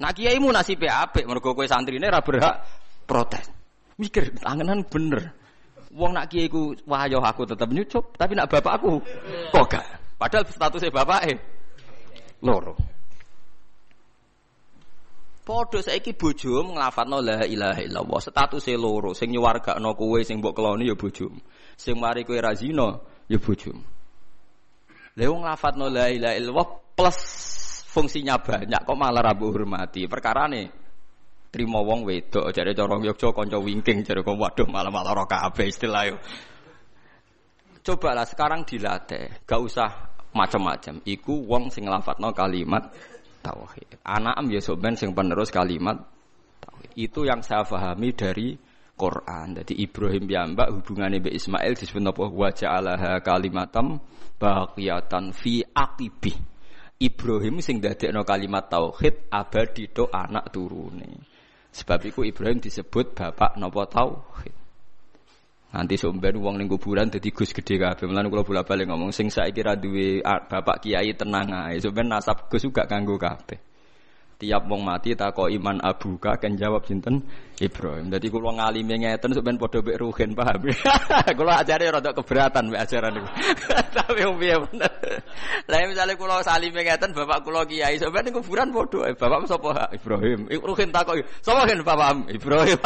Nah 0.01 0.09
kiaimu 0.09 0.49
nasibe 0.49 0.89
apik 0.89 1.29
mergo 1.29 1.53
kowe 1.53 1.65
santrine 1.69 2.09
ora 2.09 2.25
berhak 2.25 2.65
protes. 3.05 3.45
Mikir, 4.01 4.33
tanganan 4.41 4.81
bener. 4.89 5.42
Wong 5.93 6.11
nak 6.17 6.25
kiai 6.29 6.49
ku 6.49 6.73
aku 6.73 7.41
tetap 7.45 7.69
nyucup, 7.69 8.17
tapi 8.17 8.33
nak 8.33 8.49
bapak 8.49 8.81
aku 8.81 8.97
kok 9.53 9.65
gak. 9.69 9.85
Padahal 10.17 10.43
statusnya 10.49 10.89
bapak 10.89 11.21
eh 11.29 11.37
loro. 12.41 12.73
Podo 15.43 15.83
saiki 15.83 16.15
bojo 16.15 16.63
nglafadzno 16.71 17.19
la 17.19 17.43
ilaha 17.43 17.83
illallah. 17.83 18.19
Statusé 18.23 18.79
loro, 18.79 19.11
sing 19.11 19.29
nyuwargakno 19.35 19.91
kowe 19.93 20.19
sing 20.23 20.39
mbok 20.39 20.55
keloni 20.55 20.87
ya 20.87 20.95
bojomu. 20.95 21.39
Sing 21.75 21.99
mari 21.99 22.23
kowe 22.23 22.39
ra 22.39 22.55
zina 22.55 22.95
ya 23.27 23.37
bojomu. 23.37 23.83
Lha 25.19 25.25
wong 25.27 25.43
nglafadzno 25.43 25.91
la 25.91 26.07
ilaha 26.09 26.35
illallah 26.39 26.67
plus 26.95 27.19
fungsinya 27.91 28.39
banyak 28.39 28.81
kok 28.87 28.97
malah 28.97 29.21
ra 29.21 29.33
hormati. 29.35 30.07
Perkarane 30.07 30.82
trimo 31.53 31.85
wong 31.85 32.01
wedok 32.01 32.49
jare 32.49 32.73
cara 32.73 32.97
Yogya 32.97 33.29
kanca 33.29 33.61
wingking 33.61 34.01
jare 34.01 34.25
kok 34.25 34.33
waduh 34.33 34.65
malah-malah 34.65 35.13
ora 35.13 35.25
kabeh 35.29 35.69
istilah 35.69 36.03
yo. 36.09 36.17
Cobalah 37.83 38.25
sekarang 38.25 38.65
dilatih, 38.65 39.43
gak 39.45 39.59
usah 39.61 39.89
macam-macam. 40.33 41.03
Iku 41.05 41.45
wong 41.45 41.69
sing 41.69 41.85
nglafatno 41.85 42.33
kalimat 42.33 42.89
tauhid. 43.45 44.01
Anak 44.01 44.39
am 44.39 44.49
ya 44.49 44.63
ben 44.73 44.97
sing 44.97 45.13
penerus 45.13 45.53
kalimat 45.53 46.01
tauhid. 46.63 46.91
Itu 46.97 47.27
yang 47.27 47.45
saya 47.45 47.61
pahami 47.67 48.15
dari 48.17 48.57
Quran. 48.95 49.59
Jadi 49.61 49.83
Ibrahim 49.83 50.23
piyambak 50.25 50.73
hubungannya 50.73 51.21
be 51.21 51.35
Ismail 51.35 51.75
disebut 51.75 52.01
apa 52.07 52.23
wa 52.29 52.49
ja'alaha 52.49 53.19
kalimatam 53.19 53.99
baqiyatan 54.39 55.35
fi 55.35 55.61
aqibi. 55.61 56.33
Ibrahim 57.03 57.59
sing 57.59 57.83
dadekno 57.83 58.23
kalimat 58.23 58.71
tauhid 58.71 59.27
abadi 59.27 59.91
to 59.91 60.07
anak 60.07 60.55
turune. 60.55 61.32
Sebab 61.73 61.99
itu 62.05 62.21
Ibrahim 62.21 62.61
disebut 62.61 63.17
bapak 63.17 63.57
nopo 63.57 63.81
tauhid. 63.89 64.53
Nanti 65.73 65.97
sumber 65.97 66.37
uang 66.37 66.61
ning 66.61 66.69
kuburan 66.69 67.09
dadi 67.09 67.33
Gus 67.33 67.49
gede 67.49 67.81
kabeh. 67.81 68.05
Mulane 68.05 68.29
kula 68.29 68.45
bola-balik 68.45 68.85
ngomong 68.93 69.09
sing 69.09 69.33
saiki 69.33 69.65
ra 69.65 69.73
duwe 69.73 70.21
bapak 70.21 70.85
kiai 70.85 71.17
tenang 71.17 71.49
ae. 71.49 71.81
Sumber 71.81 72.05
nasab 72.05 72.45
Gus 72.45 72.61
juga 72.61 72.85
kanggo 72.85 73.17
kabeh. 73.17 73.72
Tiap 74.43 74.67
wong 74.67 74.83
mati 74.83 75.15
takok 75.15 75.47
iman 75.47 75.79
abuka 75.79 76.35
kan 76.35 76.59
jawab 76.59 76.83
sinten 76.83 77.23
Ibrahim. 77.63 78.11
Dadi 78.11 78.27
kula 78.27 78.51
ngalime 78.59 78.99
ngeten 78.99 79.31
sampean 79.31 79.55
padha 79.55 79.79
mek 79.79 79.95
ruhin 80.03 80.35
paham. 80.35 80.67
kula 81.39 81.63
ajare 81.63 81.87
rada 81.87 82.11
keberatan 82.11 82.67
mek 82.67 82.83
ajaran 82.83 83.15
niku. 83.15 83.29
Tapi 84.03 84.19
wong 84.27 84.35
piye 84.43 84.59
bener. 84.59 84.91
Lah 85.71 85.79
misale 85.87 86.19
kula 86.19 86.43
salime 86.43 86.83
ngeten 86.83 87.15
bapak 87.15 87.39
kula 87.47 87.63
kiai 87.63 87.95
sampean 87.95 88.27
ning 88.27 88.35
kuburan 88.35 88.75
padha 88.75 89.15
bapak 89.15 89.47
sapa 89.47 89.71
Ibrahim. 89.95 90.51
Ruhin 90.51 90.91
takok 90.91 91.23
sapa 91.39 91.63
kan 91.71 91.79
bapak 91.79 92.27
Ibrahim. 92.27 92.79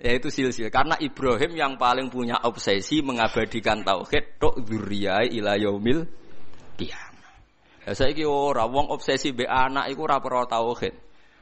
yaitu 0.00 0.32
silsil 0.32 0.72
karena 0.72 0.96
Ibrahim 0.96 1.52
yang 1.58 1.72
paling 1.76 2.08
punya 2.08 2.40
obsesi 2.40 3.04
mengabadikan 3.04 3.84
tauhid 3.84 4.40
tok 4.40 4.64
dzurriyah 4.64 5.28
ila 5.28 5.60
yaumil. 5.60 6.08
Ya 7.88 7.96
saiki 7.96 8.20
ora 8.28 8.68
wong 8.68 8.92
obsesi 8.92 9.32
be 9.32 9.48
anak 9.48 9.88
iku 9.88 10.04
ora 10.04 10.20
perlu 10.20 10.44
tauhid. 10.44 10.92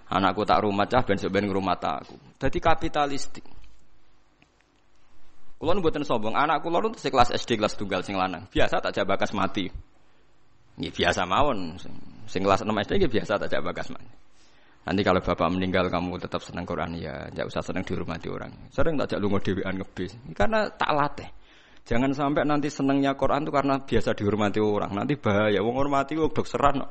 Anakku 0.07 0.47
tak 0.47 0.63
rumah 0.63 0.87
cah 0.87 1.03
ben 1.03 1.19
ben 1.19 1.51
rumah 1.51 1.75
aku. 1.75 2.15
Dadi 2.39 2.63
kapitalistik. 2.63 3.43
Kulo 5.59 5.75
mboten 5.75 6.07
sombong, 6.07 6.39
anak 6.39 6.63
kulo 6.63 6.79
nu 6.79 6.95
kelas 6.95 7.35
SD 7.35 7.59
kelas 7.59 7.75
tunggal 7.75 8.07
sing 8.07 8.15
lanang. 8.15 8.47
Biasa 8.47 8.79
tak 8.79 8.95
jabakas 8.95 9.35
mati. 9.35 9.67
Nggih 10.79 10.93
biasa 10.95 11.27
mawon. 11.27 11.75
Sing 12.31 12.47
kelas 12.47 12.63
6 12.63 12.71
SD 12.71 12.93
nggih 13.03 13.13
biasa 13.19 13.43
tak 13.43 13.51
jabakas 13.51 13.91
mati. 13.91 14.07
Nanti 14.87 15.03
kalau 15.03 15.19
bapak 15.19 15.51
meninggal 15.51 15.91
kamu 15.91 16.15
tetap 16.23 16.47
senang 16.47 16.63
Quran 16.63 16.95
ya, 16.95 17.27
tidak 17.35 17.51
usah 17.51 17.59
senang 17.67 17.83
dihormati 17.83 18.31
orang. 18.31 18.55
Sering 18.71 18.95
tak 18.95 19.19
lu 19.19 19.35
dewean 19.43 19.83
ngebis, 19.83 20.15
karena 20.31 20.71
tak 20.71 20.95
latih. 20.95 21.27
Jangan 21.87 22.11
sampai 22.11 22.43
nanti 22.43 22.67
senangnya 22.67 23.15
Quran 23.15 23.47
itu 23.47 23.53
karena 23.55 23.79
biasa 23.79 24.11
dihormati 24.19 24.59
orang. 24.59 24.91
Nanti 24.91 25.15
bahaya. 25.15 25.63
Wong 25.63 25.79
hormati 25.79 26.19
wong 26.19 26.35
dokseran, 26.35 26.83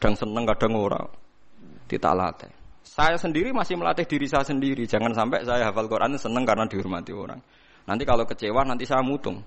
kadang 0.00 0.14
seneng 0.16 0.48
kadang 0.48 0.72
orang. 0.72 1.04
Tidak 1.84 2.14
latih. 2.16 2.48
Saya 2.80 3.20
sendiri 3.20 3.52
masih 3.52 3.76
melatih 3.76 4.08
diri 4.08 4.24
saya 4.24 4.48
sendiri. 4.48 4.88
Jangan 4.88 5.12
sampai 5.12 5.44
saya 5.44 5.68
hafal 5.68 5.84
Quran 5.84 6.16
seneng 6.16 6.48
karena 6.48 6.64
dihormati 6.64 7.12
orang. 7.12 7.36
Nanti 7.84 8.02
kalau 8.08 8.24
kecewa 8.24 8.64
nanti 8.64 8.88
saya 8.88 9.04
mutung. 9.04 9.44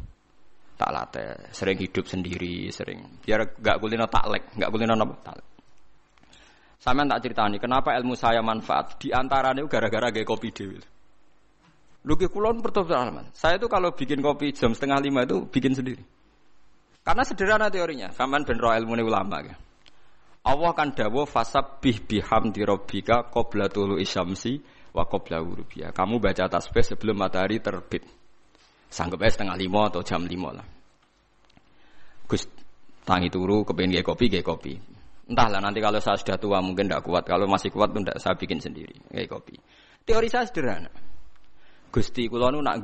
Tak 0.77 0.89
latih. 0.93 1.33
Sering 1.49 1.77
hidup 1.81 2.05
sendiri, 2.05 2.69
sering. 2.69 3.01
Biar 3.25 3.57
gak 3.57 3.81
kulino 3.81 4.05
taklek, 4.05 4.53
gak 4.53 4.69
kulino 4.69 4.93
apa 4.93 5.13
taklek. 5.25 5.47
Sampeyan 6.81 7.13
tak 7.13 7.21
ceritani, 7.21 7.57
kenapa 7.61 7.93
ilmu 8.01 8.17
saya 8.17 8.41
manfaat? 8.41 8.97
Di 8.97 9.13
antaranya 9.13 9.61
gara-gara 9.69 10.09
gaya 10.09 10.25
kopi 10.25 10.49
dewi. 10.49 10.81
Ke 12.01 12.27
kulon 12.33 12.65
pertobatan. 12.65 13.29
Saya 13.37 13.61
itu 13.61 13.69
kalau 13.69 13.93
bikin 13.93 14.25
kopi 14.25 14.49
jam 14.57 14.73
setengah 14.73 14.97
lima 14.97 15.21
itu 15.21 15.45
bikin 15.45 15.77
sendiri. 15.77 16.01
Karena 17.05 17.21
sederhana 17.25 17.69
teorinya. 17.69 18.09
Sampeyan 18.13 18.45
ben 18.45 18.57
roh 18.57 18.73
ilmu 18.73 18.97
ulama. 19.05 19.41
Ya. 19.45 19.55
Allah 20.41 20.71
kan 20.73 20.97
dawo 20.97 21.29
fasab 21.29 21.77
bih 21.81 22.01
biham 22.01 22.49
di 22.49 22.65
robika 22.65 23.29
qobla 23.29 23.69
tulu 23.69 24.01
isyamsi 24.01 24.57
wa 24.97 25.05
qobla 25.05 25.37
urubia. 25.37 25.93
Kamu 25.93 26.17
baca 26.17 26.49
tasbih 26.49 26.81
sebelum 26.81 27.21
matahari 27.21 27.61
terbit. 27.61 28.05
Sanggup 28.89 29.21
setengah 29.21 29.55
lima 29.55 29.87
atau 29.87 30.01
jam 30.01 30.25
lima 30.25 30.57
lah. 30.57 30.67
Gus 32.25 32.49
tangi 33.05 33.29
turu 33.29 33.61
kepengen 33.61 34.01
kopi, 34.03 34.25
gaya 34.27 34.43
kopi. 34.43 34.73
Entahlah 35.29 35.63
nanti 35.63 35.79
kalau 35.79 36.01
saya 36.01 36.19
sudah 36.19 36.35
tua 36.35 36.59
mungkin 36.59 36.89
tidak 36.89 37.05
kuat. 37.05 37.23
Kalau 37.23 37.45
masih 37.47 37.71
kuat 37.71 37.93
tuh 37.93 38.01
tidak 38.03 38.17
saya 38.19 38.35
bikin 38.35 38.59
sendiri 38.59 38.97
kayak 39.13 39.29
kopi. 39.29 39.55
Teori 40.03 40.27
saya 40.27 40.49
sederhana. 40.49 40.89
Gusti 41.91 42.31
kulo 42.31 42.55
nu 42.55 42.63
nak 42.63 42.79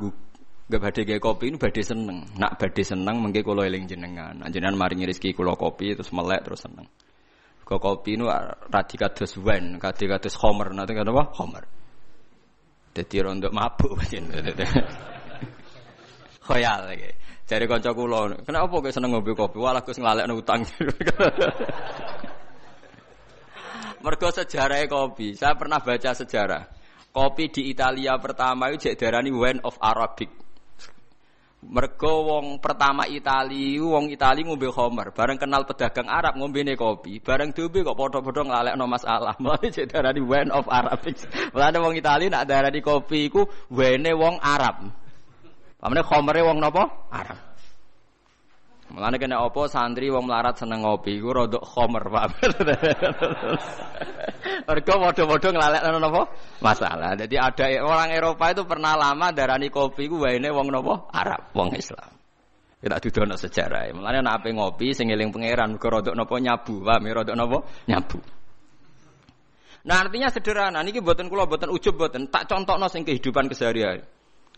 gak 0.68 0.84
badhe 0.84 1.08
kayak 1.08 1.24
kopi 1.24 1.47
ini 1.47 1.55
badhe 1.55 1.80
seneng. 1.80 2.28
Nak 2.36 2.60
badhe 2.60 2.84
seneng 2.84 3.24
mengke 3.24 3.39
kulo 3.39 3.64
eling 3.64 3.88
jenengan. 3.88 4.43
Jenengan 4.51 4.76
maringi 4.76 5.08
rezeki 5.08 5.32
kulo 5.32 5.55
kopi 5.55 5.95
terus 5.95 6.12
melek 6.12 6.43
terus 6.43 6.68
seneng. 6.68 6.84
Kok 7.64 7.80
kopi 7.84 8.16
nu 8.16 8.32
radi 8.72 8.95
kados 8.95 9.36
wine, 9.43 9.76
kadi 9.76 10.08
kados 10.08 10.39
homer, 10.39 10.72
nanti 10.72 10.95
kata 10.95 11.12
apa? 11.12 11.36
Homer. 11.36 11.64
Jadi 12.95 13.20
rondo 13.20 13.51
mabuk 13.51 13.91
Khoyal 16.47 16.80
lagi. 16.88 17.12
Jadi 17.43 17.68
kanca 17.68 17.91
kula, 17.91 18.39
kenapa 18.47 18.72
kok 18.72 18.91
seneng 18.91 19.12
ngombe 19.12 19.36
kopi? 19.36 19.60
Walah 19.60 19.84
Gus 19.84 19.99
nglalekno 19.99 20.39
utang. 20.39 20.64
Mergo 24.03 24.32
sejarah 24.32 24.88
kopi. 24.88 25.36
Saya 25.36 25.60
pernah 25.60 25.84
baca 25.84 26.16
sejarah. 26.16 26.76
Kopi 27.18 27.49
di 27.49 27.74
Italia 27.74 28.13
pertama 28.22 28.70
itu 28.70 28.93
jadi 28.93 29.09
darani 29.09 29.34
wine 29.34 29.57
of 29.65 29.74
Arabic. 29.82 30.30
Mergo 31.65 32.30
wong 32.30 32.61
pertama 32.61 33.09
Itali, 33.09 33.82
wong 33.82 34.13
Itali 34.13 34.45
ngombe 34.45 34.70
Homer, 34.70 35.09
bareng 35.09 35.41
kenal 35.41 35.65
pedagang 35.65 36.05
Arab 36.05 36.38
ngombe 36.38 36.61
kopi, 36.78 37.18
bareng 37.18 37.57
diombe 37.57 37.82
kok 37.82 37.97
padha-padha 37.97 38.45
nglalekno 38.45 38.86
masalah. 38.86 39.34
Mulane 39.41 39.74
jadi 39.74 39.89
darani 39.89 40.22
wine 40.22 40.53
of 40.53 40.70
Arabic. 40.70 41.18
Mulane 41.57 41.78
wong 41.82 41.93
Itali 41.97 42.30
nak 42.30 42.45
darani 42.45 42.86
kopi 42.86 43.34
iku 43.34 43.49
wine 43.74 44.13
wong 44.13 44.38
Arab. 44.38 44.86
Pamane 45.82 46.05
Homere 46.05 46.45
wong 46.45 46.61
napa? 46.61 47.09
Arab. 47.09 47.47
Mulane 48.88 49.20
kena 49.20 49.44
apa 49.44 49.68
santri 49.68 50.08
wong 50.08 50.32
melarat 50.32 50.56
seneng 50.56 50.88
ngopi 50.88 51.20
iku 51.20 51.36
rodok 51.36 51.60
khomer, 51.60 52.08
Pak. 52.08 52.40
Mergo 54.68 54.94
padha-padha 55.04 55.50
nglalekno 55.52 56.00
napa? 56.00 56.22
Masalah. 56.64 57.12
Jadi 57.20 57.36
ada 57.36 57.68
orang 57.84 58.16
Eropa 58.16 58.56
itu 58.56 58.64
pernah 58.64 58.96
lama 58.96 59.36
darani 59.36 59.68
kopi 59.68 60.08
iku 60.08 60.24
waene 60.24 60.48
wong 60.56 60.72
napa? 60.72 61.04
Arab, 61.12 61.52
wong 61.52 61.76
Islam. 61.76 62.16
Kita 62.80 62.96
dudono 63.04 63.36
sejarah. 63.36 63.92
Mulane 63.92 64.24
nek 64.24 64.34
ape 64.40 64.56
ngopi 64.56 64.96
sing 64.96 65.12
eling 65.12 65.36
pangeran 65.36 65.76
mergo 65.76 65.88
rodok 65.92 66.16
napa 66.16 66.40
nyabu, 66.40 66.80
Pak. 66.80 67.04
Rodok 67.04 67.36
napa? 67.36 67.58
Nyabu. 67.92 68.20
Nah 69.88 70.04
artinya 70.04 70.28
sederhana, 70.32 70.80
niki 70.80 71.04
buatan 71.04 71.28
kula 71.28 71.44
buatan 71.44 71.76
ujub 71.76 72.00
buatan 72.00 72.32
tak 72.32 72.48
contohno 72.48 72.88
sing 72.88 73.04
kehidupan 73.04 73.52
keseharian. 73.52 74.00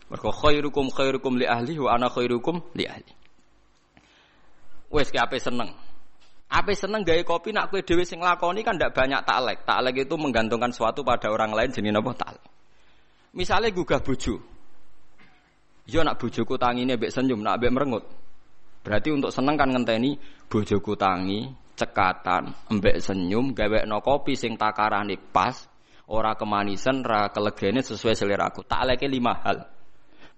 Mergo 0.06 0.30
khairukum 0.30 0.86
khairukum 0.90 1.34
li 1.34 1.50
ahli 1.50 1.82
wa 1.82 1.98
ana 1.98 2.06
khairukum 2.06 2.62
li 2.78 2.86
ahli. 2.86 3.19
Wes 4.90 5.08
ki 5.08 5.18
ape 5.22 5.38
seneng. 5.38 5.70
Ape 6.50 6.74
seneng 6.74 7.06
gawe 7.06 7.22
kopi 7.22 7.54
nak 7.54 7.70
kue 7.70 7.86
dewi 7.86 8.02
sing 8.02 8.18
lakoni 8.18 8.66
kan 8.66 8.74
ndak 8.74 8.90
banyak 8.90 9.22
taklek. 9.22 9.62
Taklek 9.62 10.02
itu 10.02 10.14
menggantungkan 10.18 10.74
sesuatu 10.74 11.06
pada 11.06 11.30
orang 11.30 11.54
lain 11.54 11.70
jenis 11.70 11.94
apa 11.94 12.10
taklek. 12.18 12.50
Misalnya 13.30 13.70
gugah 13.70 14.02
bojo. 14.02 14.42
Yo 15.90 16.02
nak 16.02 16.18
bojoku 16.18 16.54
tangine 16.58 16.98
mbek 16.98 17.10
senyum, 17.14 17.42
nak 17.42 17.62
mbek 17.62 17.70
merengut. 17.70 18.04
Berarti 18.82 19.10
untuk 19.10 19.30
seneng 19.34 19.58
kan 19.58 19.70
ngenteni 19.70 20.18
bojoku 20.46 20.94
tangi, 20.94 21.50
cekatan, 21.78 22.54
mbek 22.70 23.02
senyum, 23.02 23.54
no 23.86 23.98
kopi 23.98 24.38
sing 24.38 24.54
takarane 24.54 25.18
pas, 25.18 25.66
ora 26.10 26.34
kemanisan, 26.38 27.02
ora 27.02 27.30
kelegene 27.30 27.82
sesuai 27.82 28.14
selera 28.14 28.50
aku. 28.50 28.62
Takleke 28.66 29.10
lima 29.10 29.34
hal. 29.42 29.66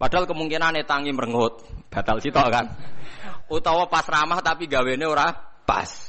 Padahal 0.01 0.25
kemungkinan 0.27 0.81
tangi 0.89 1.13
merengut, 1.13 1.63
batal 1.93 2.19
sitok 2.19 2.49
kan. 2.49 2.67
Utawa 3.53 3.85
pas 3.93 4.09
ramah 4.09 4.41
tapi 4.41 4.65
gawene 4.65 5.05
ora 5.05 5.29
pas. 5.69 6.09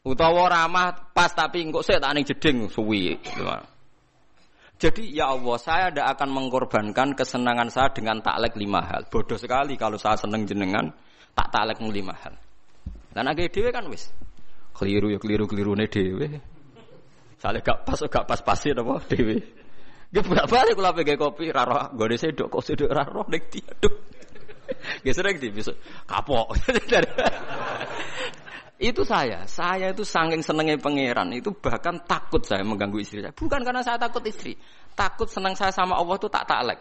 Utawa 0.00 0.48
ramah 0.48 1.12
pas 1.12 1.28
tapi 1.28 1.60
engko 1.60 1.84
sik 1.84 2.00
tak 2.00 2.12
ning 2.16 2.24
jeding 2.24 2.72
suwi. 2.72 3.20
Jadi 4.74 5.12
ya 5.12 5.32
Allah, 5.32 5.56
saya 5.60 5.86
tidak 5.92 6.18
akan 6.18 6.28
mengorbankan 6.34 7.14
kesenangan 7.14 7.68
saya 7.68 7.92
dengan 7.92 8.24
taklek 8.24 8.56
lima 8.56 8.80
hal. 8.80 9.06
Bodoh 9.12 9.38
sekali 9.38 9.76
kalau 9.76 10.00
saya 10.00 10.16
seneng 10.16 10.48
jenengan 10.48 10.88
tak 11.36 11.52
taklek 11.52 11.84
lima 11.84 12.16
hal. 12.16 12.34
Dan 13.12 13.28
agak 13.28 13.52
dewe 13.52 13.70
kan 13.70 13.86
wis. 13.92 14.10
Keliru 14.74 15.12
ya 15.12 15.20
keliru 15.20 15.44
keliru 15.46 15.76
nih 15.78 15.86
dewe. 15.86 16.26
Soalnya 17.38 17.60
gak 17.60 17.78
pas 17.86 18.00
gak 18.00 18.24
pas 18.24 18.40
pasin 18.40 18.74
apa 18.80 19.04
dewe. 19.12 19.36
Bolak 20.14 20.46
balik 20.46 20.74
kalau 20.78 20.94
pakai 20.94 21.16
kopi 21.18 21.44
raro, 21.50 21.90
gue 21.90 22.14
sedok 22.14 22.46
kok 22.46 22.62
sedok 22.62 22.90
raro 22.90 23.26
nek 23.26 23.50
tiaduk. 23.50 24.13
Gue 25.04 25.14
sering 25.14 25.36
di 25.38 25.48
bisa 25.52 25.72
kapok. 26.08 26.56
itu 28.74 29.02
saya, 29.06 29.46
saya 29.46 29.94
itu 29.94 30.02
saking 30.02 30.42
senengnya 30.42 30.76
pangeran 30.76 31.30
itu 31.30 31.54
bahkan 31.54 32.02
takut 32.04 32.42
saya 32.42 32.66
mengganggu 32.66 32.98
istri 33.00 33.22
saya. 33.22 33.32
Bukan 33.32 33.62
karena 33.62 33.80
saya 33.80 33.96
takut 33.96 34.20
istri, 34.26 34.58
takut 34.98 35.30
senang 35.30 35.54
saya 35.54 35.70
sama 35.70 35.94
Allah 35.94 36.18
itu 36.18 36.28
tak 36.28 36.44
taklek. 36.44 36.80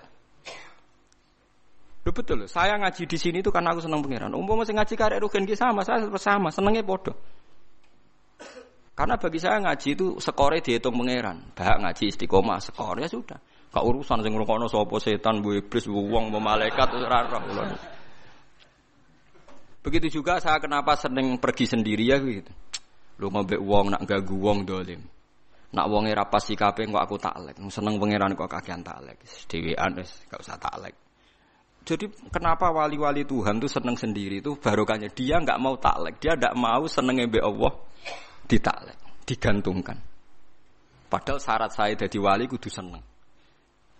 Betul 2.04 2.44
saya 2.52 2.76
ngaji 2.76 3.08
di 3.08 3.16
sini 3.16 3.40
itu 3.40 3.48
karena 3.48 3.72
aku 3.72 3.80
senang 3.80 4.04
pangeran. 4.04 4.36
Umum 4.36 4.60
masih 4.60 4.76
ngaji 4.76 4.94
karek 5.00 5.24
rugen 5.24 5.48
sama, 5.56 5.88
saya 5.88 6.04
sama, 6.20 6.52
senengnya 6.52 6.84
bodoh. 6.84 7.16
Karena 8.94 9.16
bagi 9.18 9.40
saya 9.40 9.58
ngaji 9.64 9.88
itu 9.96 10.08
skore 10.20 10.60
dihitung 10.60 10.94
pangeran. 11.00 11.56
Bahak 11.56 11.78
ngaji 11.80 12.12
istiqomah 12.12 12.60
skor 12.60 13.00
ya 13.00 13.08
sudah. 13.08 13.40
Kak 13.74 13.82
urusan 13.82 14.22
sing 14.22 14.38
ngrungokno 14.38 14.70
sapa 14.70 15.02
setan, 15.02 15.42
bu 15.42 15.58
iblis, 15.58 15.90
bu 15.90 15.98
wong, 16.14 16.30
bu 16.30 16.38
malaikat 16.38 16.94
ora. 16.94 17.26
Begitu 19.82 20.22
juga 20.22 20.38
saya 20.38 20.62
kenapa 20.62 20.94
sering 20.94 21.42
pergi 21.42 21.66
sendiri 21.66 22.06
ya 22.06 22.22
gitu. 22.22 22.54
Lu 23.18 23.34
ngombe 23.34 23.58
wong 23.58 23.98
nak 23.98 24.06
gagu 24.06 24.38
wong 24.38 24.62
dolim. 24.62 25.02
Nak 25.74 25.90
wonge 25.90 26.14
ra 26.14 26.30
pas 26.30 26.46
sikape 26.46 26.86
kok 26.86 27.02
aku 27.02 27.18
taklek. 27.18 27.58
Seneng 27.74 27.98
pangeran 27.98 28.38
kok 28.38 28.46
kakean 28.46 28.86
taklek. 28.86 29.18
Dhewean 29.50 29.98
wis 29.98 30.22
gak 30.30 30.46
usah 30.46 30.58
taklek. 30.62 30.94
Jadi 31.84 32.08
kenapa 32.32 32.72
wali-wali 32.72 33.28
Tuhan 33.28 33.60
tuh 33.60 33.68
seneng 33.68 34.00
sendiri 34.00 34.40
itu 34.40 34.56
barokahnya 34.56 35.12
dia 35.12 35.36
nggak 35.36 35.60
mau 35.60 35.76
taklek, 35.76 36.16
dia 36.24 36.40
nggak 36.40 36.56
mau 36.56 36.88
seneng 36.88 37.28
be 37.28 37.44
Allah 37.44 37.76
ditaklek, 38.48 38.96
digantungkan. 39.28 40.00
Padahal 41.12 41.44
syarat 41.44 41.76
saya 41.76 41.94
jadi 42.00 42.18
wali 42.24 42.48
kudu 42.48 42.72
seneng. 42.72 43.04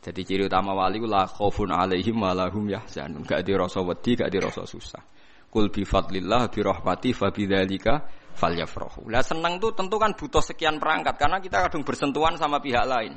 Jadi 0.04 0.22
ciri 0.28 0.44
utama 0.52 0.76
wali 0.76 1.00
la 1.00 1.24
khaufun 1.24 1.72
alaihim 1.72 2.20
walahum 2.20 2.68
yahzanun. 2.68 3.24
Gak 3.24 3.48
di 3.48 3.56
rasa 3.56 3.80
wedi, 3.80 4.20
gak 4.20 4.28
di 4.36 4.40
rasa 4.44 4.68
susah. 4.68 5.00
Kul 5.48 5.72
bi 5.72 5.88
fadlillah 5.88 6.52
bi 6.52 6.60
rahmati 6.60 7.16
fa 7.16 7.32
bidzalika 7.32 8.04
falyafrahu. 8.36 9.08
Lah 9.08 9.24
seneng 9.24 9.64
tuh 9.64 9.72
tentu 9.72 9.96
kan 9.96 10.12
butuh 10.12 10.44
sekian 10.44 10.76
perangkat 10.76 11.16
karena 11.16 11.40
kita 11.40 11.70
kadang 11.70 11.88
bersentuhan 11.88 12.36
sama 12.36 12.60
pihak 12.60 12.84
lain. 12.84 13.16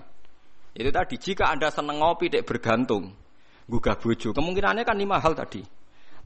Itu 0.77 0.93
tadi 0.95 1.17
jika 1.19 1.51
Anda 1.51 1.73
seneng 1.75 1.99
ngopi 1.99 2.31
dek 2.31 2.47
bergantung, 2.47 3.11
gugah 3.67 3.99
bojo. 3.99 4.31
Kemungkinannya 4.31 4.85
kan 4.87 4.95
lima 4.95 5.19
hal 5.19 5.35
tadi. 5.35 5.65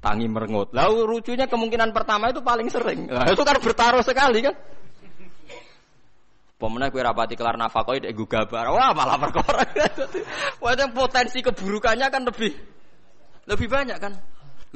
Tangi 0.00 0.26
merengut. 0.28 0.72
Lalu 0.76 1.06
lucunya 1.06 1.48
kemungkinan 1.48 1.92
pertama 1.92 2.32
itu 2.32 2.40
paling 2.40 2.68
sering. 2.72 3.08
Nah, 3.08 3.28
itu 3.28 3.44
kan 3.44 3.56
bertaruh 3.60 4.00
sekali 4.00 4.40
kan. 4.44 4.56
Pemenang 6.60 6.92
kue 6.92 7.00
rapati 7.00 7.40
kelar 7.40 7.56
nafkah 7.56 7.96
itu 7.96 8.12
gugah 8.12 8.44
bar. 8.44 8.68
Wah 8.68 8.92
malah 8.92 9.16
perkara. 9.16 9.64
Wah 10.62 10.76
potensi 10.92 11.40
keburukannya 11.40 12.06
kan 12.12 12.28
lebih 12.28 12.52
lebih 13.48 13.64
banyak 13.64 13.96
kan. 13.96 14.12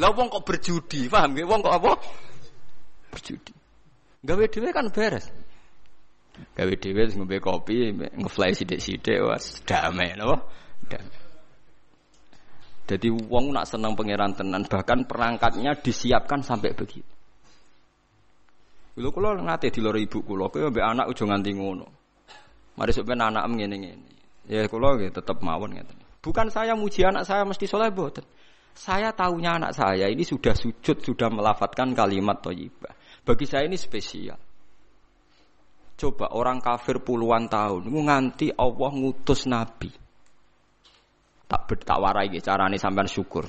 Lah 0.00 0.10
wong 0.16 0.32
kok 0.32 0.48
berjudi, 0.48 1.06
paham 1.06 1.36
gak? 1.36 1.46
Wong 1.46 1.60
kok 1.60 1.76
apa? 1.76 1.92
Berjudi. 3.12 3.52
Gawe 4.24 4.44
dhewe 4.48 4.68
kan 4.72 4.88
beres. 4.90 5.28
Gawe 6.56 6.74
dhewe 6.74 7.02
ngombe 7.14 7.38
kopi, 7.38 7.94
ngefly 7.94 8.56
sithik-sithik 8.56 9.20
was 9.22 9.62
damai 9.62 10.16
napa? 10.18 10.42
Damai. 10.88 11.22
Jadi 12.84 13.08
wong 13.08 13.54
nak 13.54 13.70
seneng 13.70 13.96
pangeran 13.96 14.36
tenan, 14.36 14.66
bahkan 14.68 15.08
perangkatnya 15.08 15.78
disiapkan 15.78 16.42
sampai 16.44 16.76
begitu. 16.76 17.13
Lho 18.94 19.10
kula 19.10 19.34
nate 19.42 19.74
diloro 19.74 19.98
ibu 19.98 20.22
kula, 20.22 20.50
kowe 20.50 20.70
mbek 20.70 20.84
anak 20.84 21.10
ujung 21.10 21.30
nganti 21.30 21.50
ngono. 21.54 21.86
Mari 22.78 22.90
sampeyan 22.94 23.30
anak 23.30 23.44
ngene-ngene. 23.50 24.12
Ya 24.46 24.66
kula 24.70 24.94
nggih 24.94 25.10
tetep 25.10 25.42
mawon 25.42 25.74
ngeten. 25.74 25.98
Bukan 26.22 26.48
saya 26.48 26.78
muji 26.78 27.02
anak 27.02 27.26
saya 27.26 27.42
mesti 27.42 27.66
soleh 27.66 27.90
boten. 27.90 28.24
Saya 28.74 29.14
tahunya 29.14 29.62
anak 29.62 29.72
saya 29.74 30.10
ini 30.10 30.26
sudah 30.26 30.54
sujud, 30.54 30.98
sudah 31.02 31.30
melafatkan 31.30 31.94
kalimat 31.94 32.42
thayyibah. 32.42 32.94
Bagi 33.22 33.46
saya 33.46 33.70
ini 33.70 33.78
spesial. 33.78 34.38
Coba 35.94 36.34
orang 36.34 36.58
kafir 36.58 36.98
puluhan 36.98 37.46
tahun 37.46 37.86
nganti 37.86 38.50
Allah 38.58 38.90
ngutus 38.90 39.46
nabi 39.46 40.04
tak 41.44 41.86
tak 41.86 41.98
warai 42.00 42.32
gitu 42.32 42.50
carane 42.50 42.80
sampean 42.80 43.06
syukur. 43.06 43.46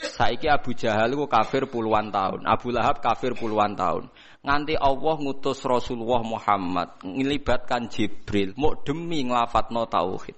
Saiki 0.00 0.48
Abu 0.48 0.72
Jahal 0.72 1.12
ku 1.12 1.28
kafir 1.28 1.68
puluhan 1.68 2.08
tahun, 2.08 2.48
Abu 2.48 2.72
Lahab 2.72 3.04
kafir 3.04 3.36
puluhan 3.36 3.76
tahun. 3.76 4.08
Nganti 4.40 4.72
Allah 4.80 5.16
ngutus 5.20 5.60
Rasulullah 5.68 6.24
Muhammad 6.24 6.96
ngelibatkan 7.04 7.92
Jibril 7.92 8.56
mau 8.56 8.72
demi 8.80 9.20
nglafatno 9.28 9.84
tauhid. 9.84 10.32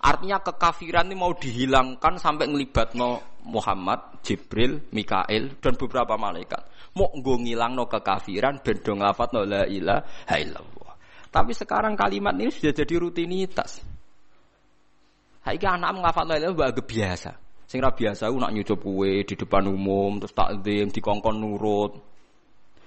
Artinya 0.00 0.38
kekafiran 0.38 1.10
ini 1.10 1.18
mau 1.18 1.34
dihilangkan 1.34 2.22
sampai 2.22 2.46
ngelibatno 2.46 3.42
Muhammad, 3.50 4.22
Jibril, 4.22 4.78
Mikail 4.94 5.58
dan 5.58 5.74
beberapa 5.74 6.14
malaikat. 6.14 6.94
Mau 6.94 7.10
nggo 7.10 7.42
ngilangno 7.42 7.90
kekafiran 7.90 8.62
ben 8.62 8.78
do 8.78 8.94
nglafatno 8.94 9.42
la 9.42 9.66
ilaha 9.66 10.38
illallah. 10.38 10.92
Tapi 11.34 11.50
sekarang 11.50 11.98
kalimat 11.98 12.38
ini 12.38 12.54
sudah 12.54 12.70
jadi 12.70 12.94
rutinitas. 12.94 13.82
Saiki 15.42 15.66
anak 15.66 15.98
ngafal 15.98 16.30
la 16.30 16.36
ilaha 16.38 16.54
mbak 16.54 16.86
biasa. 16.86 17.49
Sing 17.70 17.78
ra 17.78 17.94
biasa 17.94 18.26
aku 18.26 18.42
nak 18.42 18.50
nyucup 18.50 18.82
kue 18.82 19.22
di 19.22 19.34
depan 19.38 19.70
umum 19.70 20.18
terus 20.18 20.34
takzim 20.34 20.90
dikongkon 20.90 21.38
nurut. 21.38 22.02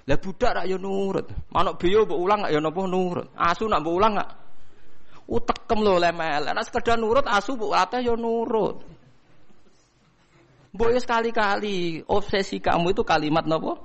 Lah 0.04 0.20
budak 0.20 0.60
rak 0.60 0.68
yo 0.68 0.76
nurut. 0.76 1.24
Manuk 1.48 1.80
biyo 1.80 2.04
mbok 2.04 2.20
ulang 2.20 2.44
gak 2.44 2.52
yo 2.52 2.60
napa 2.60 2.80
nurut. 2.84 3.32
Asu 3.32 3.64
nak 3.64 3.80
mbok 3.80 3.96
ulang 3.96 4.12
gak 4.20 4.30
utekem 5.24 5.80
lho 5.80 5.96
lemel. 5.96 6.52
Nek 6.52 6.68
sekedar 6.68 7.00
nurut 7.00 7.24
asu 7.24 7.56
mbok 7.56 7.72
latih 7.72 8.04
yo 8.04 8.12
nurut. 8.12 8.84
Mbok 10.76 10.88
sekali-kali 11.00 12.04
obsesi 12.04 12.60
kamu 12.60 12.92
itu 12.92 13.08
kalimat 13.08 13.48
napa? 13.48 13.80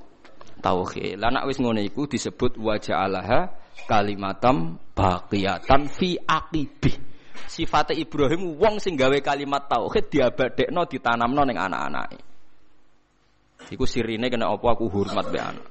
Tauhid. 0.60 1.16
Lah 1.16 1.32
nek 1.32 1.48
wis 1.48 1.64
ngono 1.64 1.80
iku 1.80 2.12
disebut 2.12 2.60
wajah 2.60 3.08
alaha 3.08 3.48
kalimatam 3.88 4.76
baqiyatan 4.92 5.88
fi 5.88 6.20
aqibih 6.20 7.09
sifate 7.48 7.96
Ibrahim 7.96 8.60
wong 8.60 8.82
sing 8.82 9.00
gawe 9.00 9.16
kalimat 9.24 9.70
tauhid 9.70 10.12
diabadekno 10.12 10.84
ditanamno 10.90 11.42
ning 11.46 11.56
anak-anake. 11.56 12.20
Iku 13.70 13.86
sirine 13.86 14.28
kena 14.28 14.50
apa 14.50 14.68
aku 14.74 14.90
hormat 14.90 15.30
be 15.30 15.40
anak. 15.40 15.68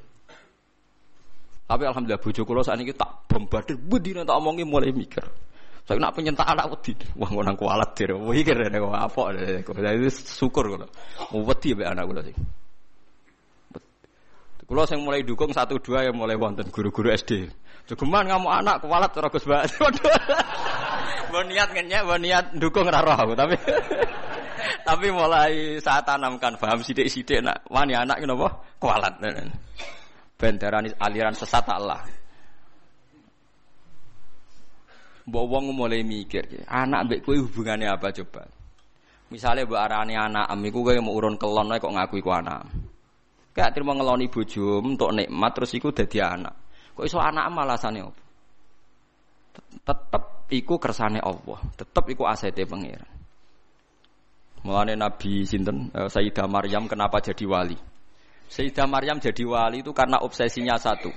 Tapi 1.69 1.83
alhamdulillah 1.85 2.23
bojo 2.23 2.43
kula 2.49 2.64
sakniki 2.64 2.97
tak 2.97 3.29
bombardir 3.29 3.77
bedine 3.77 4.25
tak 4.25 4.41
omongi 4.41 4.64
mulai 4.64 4.89
mikir. 4.89 5.21
Saya 5.85 6.01
nak 6.01 6.16
penyentak 6.16 6.49
anak 6.49 6.73
wedi. 6.73 6.97
Wah 7.16 7.29
ngono 7.29 7.53
kualat 7.57 7.93
dir. 7.97 8.16
Wah 8.16 8.33
iki 8.33 8.53
kene 8.53 8.73
kok 8.73 8.93
apa. 8.93 9.21
Jadi 9.69 10.09
syukur 10.12 10.64
kula. 10.64 10.87
Wedi 11.33 11.77
be 11.77 11.85
anak 11.85 12.05
kula 12.09 12.21
sing. 12.25 12.37
Kulo 14.69 14.85
sing 14.85 15.01
mulai 15.01 15.25
dukung 15.25 15.49
satu 15.49 15.81
dua 15.81 16.05
yang 16.05 16.21
mulai 16.21 16.37
wonten 16.37 16.69
guru-guru 16.69 17.09
SD. 17.09 17.49
Jogeman 17.89 18.28
kamu 18.28 18.49
anak 18.53 18.84
kualat 18.84 19.16
ora 19.16 19.32
Gus. 19.32 19.49
Mbok 21.28 21.45
niat 21.49 21.68
ngenyek, 21.72 22.05
mbok 22.05 22.20
niat 22.20 22.45
dukung 22.57 22.89
ora 22.89 23.01
aku, 23.01 23.32
tapi 23.32 23.57
tapi 24.89 25.07
mulai 25.09 25.80
saat 25.80 26.05
tanamkan 26.05 26.57
paham 26.61 26.80
sidik-sidik 26.84 27.45
nak 27.45 27.64
wani 27.68 27.97
anak 27.97 28.20
kenapa 28.20 28.49
kualat. 28.76 29.16
Ben 30.36 30.57
aliran 31.01 31.32
sesat 31.32 31.64
Allah. 31.68 32.05
Mbok 35.28 35.45
wong 35.49 35.64
mulai 35.72 36.05
mikir, 36.05 36.45
anak 36.68 37.09
mbek 37.09 37.20
kowe 37.24 37.36
hubungannya 37.41 37.89
apa 37.89 38.12
coba? 38.12 38.49
Misalnya 39.32 39.64
mbok 39.64 39.80
arani 39.80 40.16
anak 40.16 40.45
amiku 40.49 40.84
kowe 40.84 40.97
mau 41.01 41.16
urun 41.16 41.41
kelon 41.41 41.72
kok 41.76 41.93
ngaku 41.93 42.20
iku 42.20 42.36
anak. 42.36 42.68
Kayak 43.57 43.72
terima 43.76 43.97
ngeloni 43.97 44.28
bojo 44.28 44.80
untuk 44.84 45.12
nikmat 45.12 45.53
terus 45.57 45.72
iku 45.76 45.93
dadi 45.93 46.20
anak. 46.20 46.57
Kok 46.99 47.07
iso 47.07 47.22
anak 47.22 47.46
malasane 47.55 48.03
opo? 48.03 48.22
Tetep 49.86 50.51
iku 50.51 50.82
kersane 50.82 51.22
Allah, 51.22 51.62
tetep 51.78 52.11
iku 52.11 52.26
asete 52.26 52.66
pangeran. 52.66 53.07
Mulane 54.66 54.99
Nabi 54.99 55.46
sinten 55.46 55.94
uh, 55.94 56.11
Sayyidah 56.11 56.51
Maryam 56.51 56.90
kenapa 56.90 57.22
jadi 57.22 57.46
wali? 57.46 57.78
Sayyidah 58.51 58.90
Maryam 58.90 59.22
jadi 59.22 59.46
wali 59.46 59.86
itu 59.86 59.94
karena 59.94 60.18
obsesinya 60.26 60.74
satu. 60.74 61.14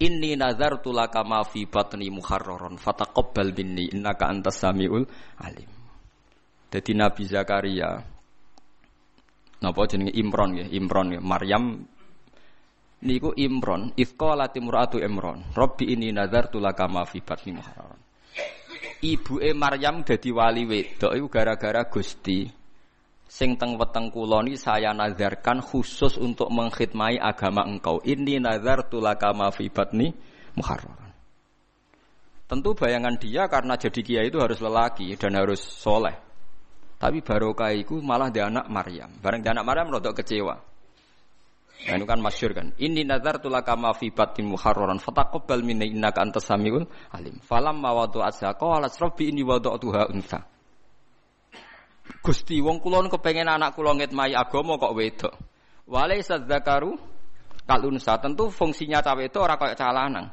Inni 0.00 0.40
nazartu 0.40 0.88
laka 0.88 1.20
ma 1.20 1.44
fi 1.44 1.68
batni 1.68 2.08
muharraron 2.08 2.80
fataqabbal 2.80 3.52
minni 3.52 3.92
innaka 3.92 4.24
antas 4.32 4.56
samiul 4.56 5.04
alim. 5.36 5.68
Jadi 6.72 6.96
Nabi 6.96 7.22
Zakaria 7.28 8.00
napa 9.60 9.84
jenenge 9.84 10.16
Imron 10.16 10.56
ya, 10.56 10.66
Imron 10.72 11.12
ya, 11.12 11.20
Maryam 11.20 11.92
niku 13.04 13.36
Imron, 13.36 13.92
ifqala 13.94 14.48
timratu 14.48 14.98
Imron, 14.98 15.44
Rabbi 15.52 15.92
ini 15.92 16.10
nazartu 16.10 16.58
laka 16.58 16.88
ma 16.88 17.04
fi 17.04 17.20
batni 17.20 17.52
muharraran. 17.54 18.00
Ibuke 19.04 19.52
Maryam 19.52 20.00
dadi 20.00 20.32
wali 20.32 20.64
wedok 20.64 21.12
iku 21.12 21.26
gara-gara 21.28 21.84
Gusti 21.84 22.48
sing 23.28 23.60
teng 23.60 23.76
weteng 23.76 24.08
kula 24.08 24.40
ni 24.40 24.56
saya 24.56 24.96
nazarkan 24.96 25.60
khusus 25.60 26.16
untuk 26.16 26.48
mengkhidmati 26.48 27.20
agama 27.20 27.68
engkau. 27.68 28.00
Ini 28.00 28.40
nazartu 28.40 29.04
laka 29.04 29.36
ma 29.36 29.52
fi 29.52 29.68
batni 29.68 30.08
muharraran. 30.56 31.12
Tentu 32.48 32.72
bayangan 32.72 33.16
dia 33.20 33.44
karena 33.48 33.76
jadi 33.76 34.00
kiai 34.00 34.26
itu 34.32 34.40
harus 34.40 34.60
lelaki 34.60 35.12
dan 35.20 35.36
harus 35.36 35.60
soleh. 35.60 36.16
Tapi 36.96 37.20
barokah 37.20 37.72
itu 37.76 38.00
malah 38.00 38.32
di 38.32 38.40
anak 38.40 38.70
Maryam. 38.72 39.10
Bareng 39.20 39.44
di 39.44 39.48
anak 39.52 39.64
Maryam 39.68 39.92
rodok 39.92 40.24
kecewa. 40.24 40.56
Nah, 41.84 42.00
itu 42.00 42.06
kan 42.08 42.16
masyur 42.16 42.56
kan. 42.56 42.72
Ini 42.80 43.04
nazar 43.04 43.44
tulaka 43.44 43.76
ma 43.76 43.92
fi 43.92 44.08
batin 44.08 44.48
muharraran 44.48 44.96
fataqabbal 44.96 45.60
minni 45.60 45.92
innaka 45.92 46.24
antas 46.24 46.48
samiul 46.48 46.88
alim. 47.12 47.36
Falam 47.44 47.76
ma 47.76 47.92
wadu 47.92 48.24
asya 48.24 48.56
qala 48.56 48.88
rabbi 48.88 49.28
inni 49.28 49.44
wada'tuha 49.44 50.08
unsa. 50.08 50.40
Gusti 52.24 52.60
wong 52.64 52.80
kula 52.80 53.04
kepengen 53.12 53.52
anak 53.52 53.76
kula 53.76 53.92
ngitmai 54.00 54.32
agama 54.32 54.80
kok 54.80 54.96
wedok. 54.96 55.34
Walaisa 55.84 56.40
dzakaru 56.40 56.96
kalunsa 57.68 58.16
tentu 58.16 58.48
fungsinya 58.48 59.04
cawe 59.04 59.20
itu 59.20 59.36
orang 59.36 59.60
kayak 59.60 59.76
calanang. 59.76 60.28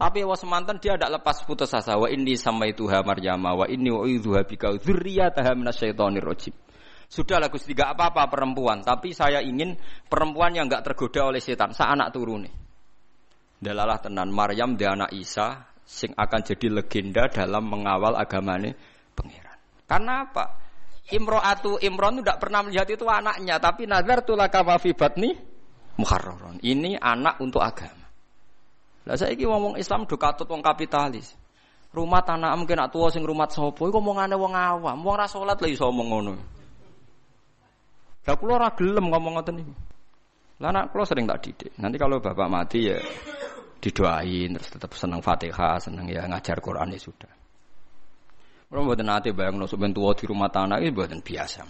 Tapi 0.00 0.24
wa 0.24 0.32
semantan 0.32 0.80
dia 0.80 0.96
tidak 0.96 1.20
lepas 1.20 1.44
putus 1.44 1.76
asa. 1.76 1.92
Wa 2.00 2.08
ini 2.08 2.32
sama 2.40 2.64
itu 2.64 2.88
ha 2.88 3.04
Maryam 3.04 3.44
wa 3.44 3.68
ini 3.68 3.92
wa 3.92 4.08
idzuha 4.08 4.48
bika 4.48 4.72
dzurriyyataha 4.80 5.52
minasyaitonir 5.52 6.24
rajim. 6.24 6.56
Sudahlah 7.10 7.50
Gusti 7.50 7.74
tidak 7.74 7.98
apa-apa 7.98 8.30
perempuan, 8.30 8.86
tapi 8.86 9.10
saya 9.10 9.42
ingin 9.42 9.74
perempuan 10.06 10.54
yang 10.54 10.70
enggak 10.70 10.86
tergoda 10.86 11.26
oleh 11.26 11.42
setan, 11.42 11.74
sa 11.74 11.90
anak 11.90 12.14
turune. 12.14 12.46
Dalalah 13.58 13.98
tenan 13.98 14.30
Maryam 14.30 14.78
dia 14.78 14.94
anak 14.94 15.10
Isa 15.10 15.66
sing 15.82 16.14
akan 16.14 16.40
jadi 16.46 16.70
legenda 16.70 17.26
dalam 17.26 17.66
mengawal 17.66 18.14
agamane 18.14 18.78
pangeran. 19.18 19.58
Karena 19.90 20.22
apa? 20.22 20.44
Imro'atu 21.10 21.82
Imron 21.82 22.22
tidak 22.22 22.38
pernah 22.46 22.62
melihat 22.62 22.86
itu 22.86 23.02
anaknya, 23.10 23.58
tapi 23.58 23.90
nazar 23.90 24.22
tulaka 24.22 24.62
fi 24.78 24.94
batni 24.94 25.34
muharraron. 25.98 26.62
Ini 26.62 26.94
anak 26.94 27.42
untuk 27.42 27.58
agama. 27.58 28.06
Lah 29.10 29.18
saya 29.18 29.34
ini 29.34 29.50
ngomong 29.50 29.74
Islam 29.82 30.06
do 30.06 30.14
katut 30.14 30.46
wong 30.46 30.62
kapitalis. 30.62 31.34
Rumah 31.90 32.22
tanah 32.22 32.54
mungkin 32.54 32.78
nak 32.78 32.94
tua 32.94 33.10
sing 33.10 33.26
rumah 33.26 33.50
sopo, 33.50 33.90
iku 33.90 33.98
ngomongane 33.98 34.38
wong 34.38 34.54
awam, 34.54 34.94
wong 35.02 35.14
ra 35.18 35.26
iso 35.26 35.90
ngomong 35.90 36.06
ngono. 36.06 36.59
Lah 38.28 38.36
kula 38.36 38.60
ora 38.60 38.70
gelem 38.76 39.08
ngomong 39.08 39.32
ngoten 39.40 39.54
niku. 39.56 39.74
Lah 40.60 40.68
anak 40.72 40.92
kula 40.92 41.04
sering 41.08 41.24
tak 41.24 41.40
didik. 41.40 41.72
Nanti 41.80 41.96
kalau 41.96 42.20
bapak 42.20 42.48
mati 42.52 42.92
ya 42.92 43.00
didoain 43.80 44.52
terus 44.60 44.68
tetap 44.68 44.92
senang 44.92 45.24
Fatihah, 45.24 45.80
senang 45.80 46.04
ya 46.04 46.28
ngajar 46.28 46.60
Quran 46.60 46.92
ya 46.92 47.00
sudah. 47.00 47.32
Kalau 48.70 48.86
buatan 48.86 49.08
nanti 49.08 49.34
bayang 49.34 49.58
no 49.58 49.66
sebentar 49.66 49.98
tua 49.98 50.14
di 50.14 50.24
rumah 50.30 50.46
tanah 50.46 50.78
itu 50.78 50.94
buatan 50.94 51.18
biasa. 51.24 51.66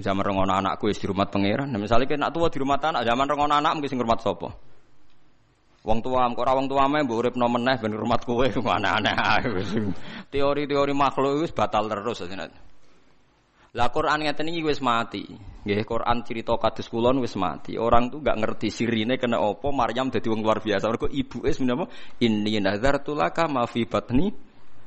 Zaman 0.00 0.24
rengon 0.24 0.48
anakku 0.48 0.88
di 0.88 1.04
rumah 1.04 1.28
pangeran. 1.28 1.68
Nah, 1.68 1.76
misalnya 1.76 2.08
kena 2.08 2.32
tua 2.32 2.48
di 2.48 2.56
rumah 2.56 2.80
tanah, 2.80 3.04
zaman 3.04 3.28
rengon 3.28 3.52
anak 3.52 3.76
mungkin 3.76 4.00
rumah 4.00 4.16
sopo. 4.16 4.48
Wong 5.84 5.98
tua, 6.00 6.24
kok 6.32 6.46
tua 6.46 6.86
mah 6.88 7.02
mbok 7.04 7.18
urip 7.18 7.34
nomen 7.34 7.66
neh 7.66 7.76
ben 7.76 7.92
rumah 7.92 8.16
kowe 8.22 8.46
aneh-aneh 8.78 9.12
Teori-teori 10.30 10.92
makhluk 10.94 11.42
itu 11.42 11.52
batal 11.52 11.90
terus 11.90 12.22
sebenarnya. 12.22 12.71
Lah 13.72 13.88
Quran 13.88 14.20
ngeten 14.28 14.52
iki 14.52 14.60
wis 14.68 14.84
mati. 14.84 15.24
Nggih, 15.64 15.88
Quran 15.88 16.20
cerita 16.28 16.52
kados 16.60 16.92
kulon 16.92 17.24
wis 17.24 17.40
mati. 17.40 17.80
Orang 17.80 18.12
tuh 18.12 18.20
gak 18.20 18.36
ngerti 18.36 18.68
sirine 18.68 19.16
kena 19.16 19.40
opo 19.40 19.72
Maryam 19.72 20.12
dadi 20.12 20.28
wong 20.28 20.44
luar 20.44 20.60
biasa. 20.60 20.92
Mergo 20.92 21.08
ibuke 21.08 21.48
sebenarnya 21.48 21.88
inni 22.20 22.60
nadzartu 22.60 23.16
laka 23.16 23.48
ma 23.48 23.64
fi 23.64 23.88
batni 23.88 24.28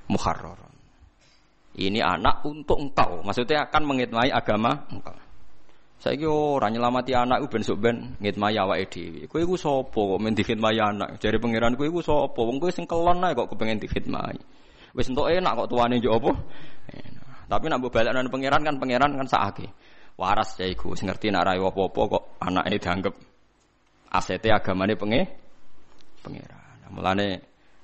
muharraron. 0.05 0.73
Ini 1.75 1.97
anak 1.97 2.45
untuk 2.45 2.77
engkau. 2.77 3.25
Maksudnya 3.25 3.65
akan 3.65 3.81
mengitmai 3.89 4.29
agama 4.29 4.85
engkau. 4.93 5.17
Saya 5.97 6.21
kira 6.21 6.29
orang 6.29 6.77
nyelamati 6.77 7.17
anak 7.17 7.41
itu 7.41 7.47
ben 7.49 7.63
sok 7.65 7.77
ben 7.81 7.97
ngitmai 8.21 8.53
awake 8.53 8.85
dhewe. 8.93 9.21
Kowe 9.25 9.41
iku 9.41 9.55
sapa 9.57 9.97
kok 9.97 10.19
men 10.21 10.37
dikhidmati 10.37 10.77
anak? 10.77 11.17
Jare 11.17 11.41
pangeran 11.41 11.73
kowe 11.73 11.89
iku 11.89 12.05
sapa? 12.05 12.37
Wong 12.37 12.61
kowe 12.61 12.69
sing 12.69 12.85
kelon 12.85 13.25
kok 13.33 13.49
kepengen 13.49 13.81
dikhidmati. 13.81 14.37
Wis 14.93 15.09
entuk 15.09 15.25
enak 15.25 15.57
kok 15.57 15.67
tuane 15.73 15.97
yo 15.97 16.21
apa? 16.21 16.31
Tapi 17.45 17.65
nak 17.69 17.77
mbok 17.81 17.91
balekno 17.93 18.29
pangeran 18.29 18.61
kan 18.65 18.75
pangeran 18.81 19.11
kan 19.17 19.27
sakake. 19.29 19.67
Waras 20.15 20.55
ya 20.57 20.65
iku 20.65 20.95
sing 20.95 21.11
ngerti 21.11 21.29
nak 21.29 21.43
rai 21.45 21.59
apa-apa 21.59 22.01
kok 22.07 22.23
anake 22.39 22.79
dianggap 22.79 23.13
asete 24.15 24.49
agamane 24.49 24.95
penge 24.95 25.21
pangeran. 26.23 26.63
Mulane 26.95 27.27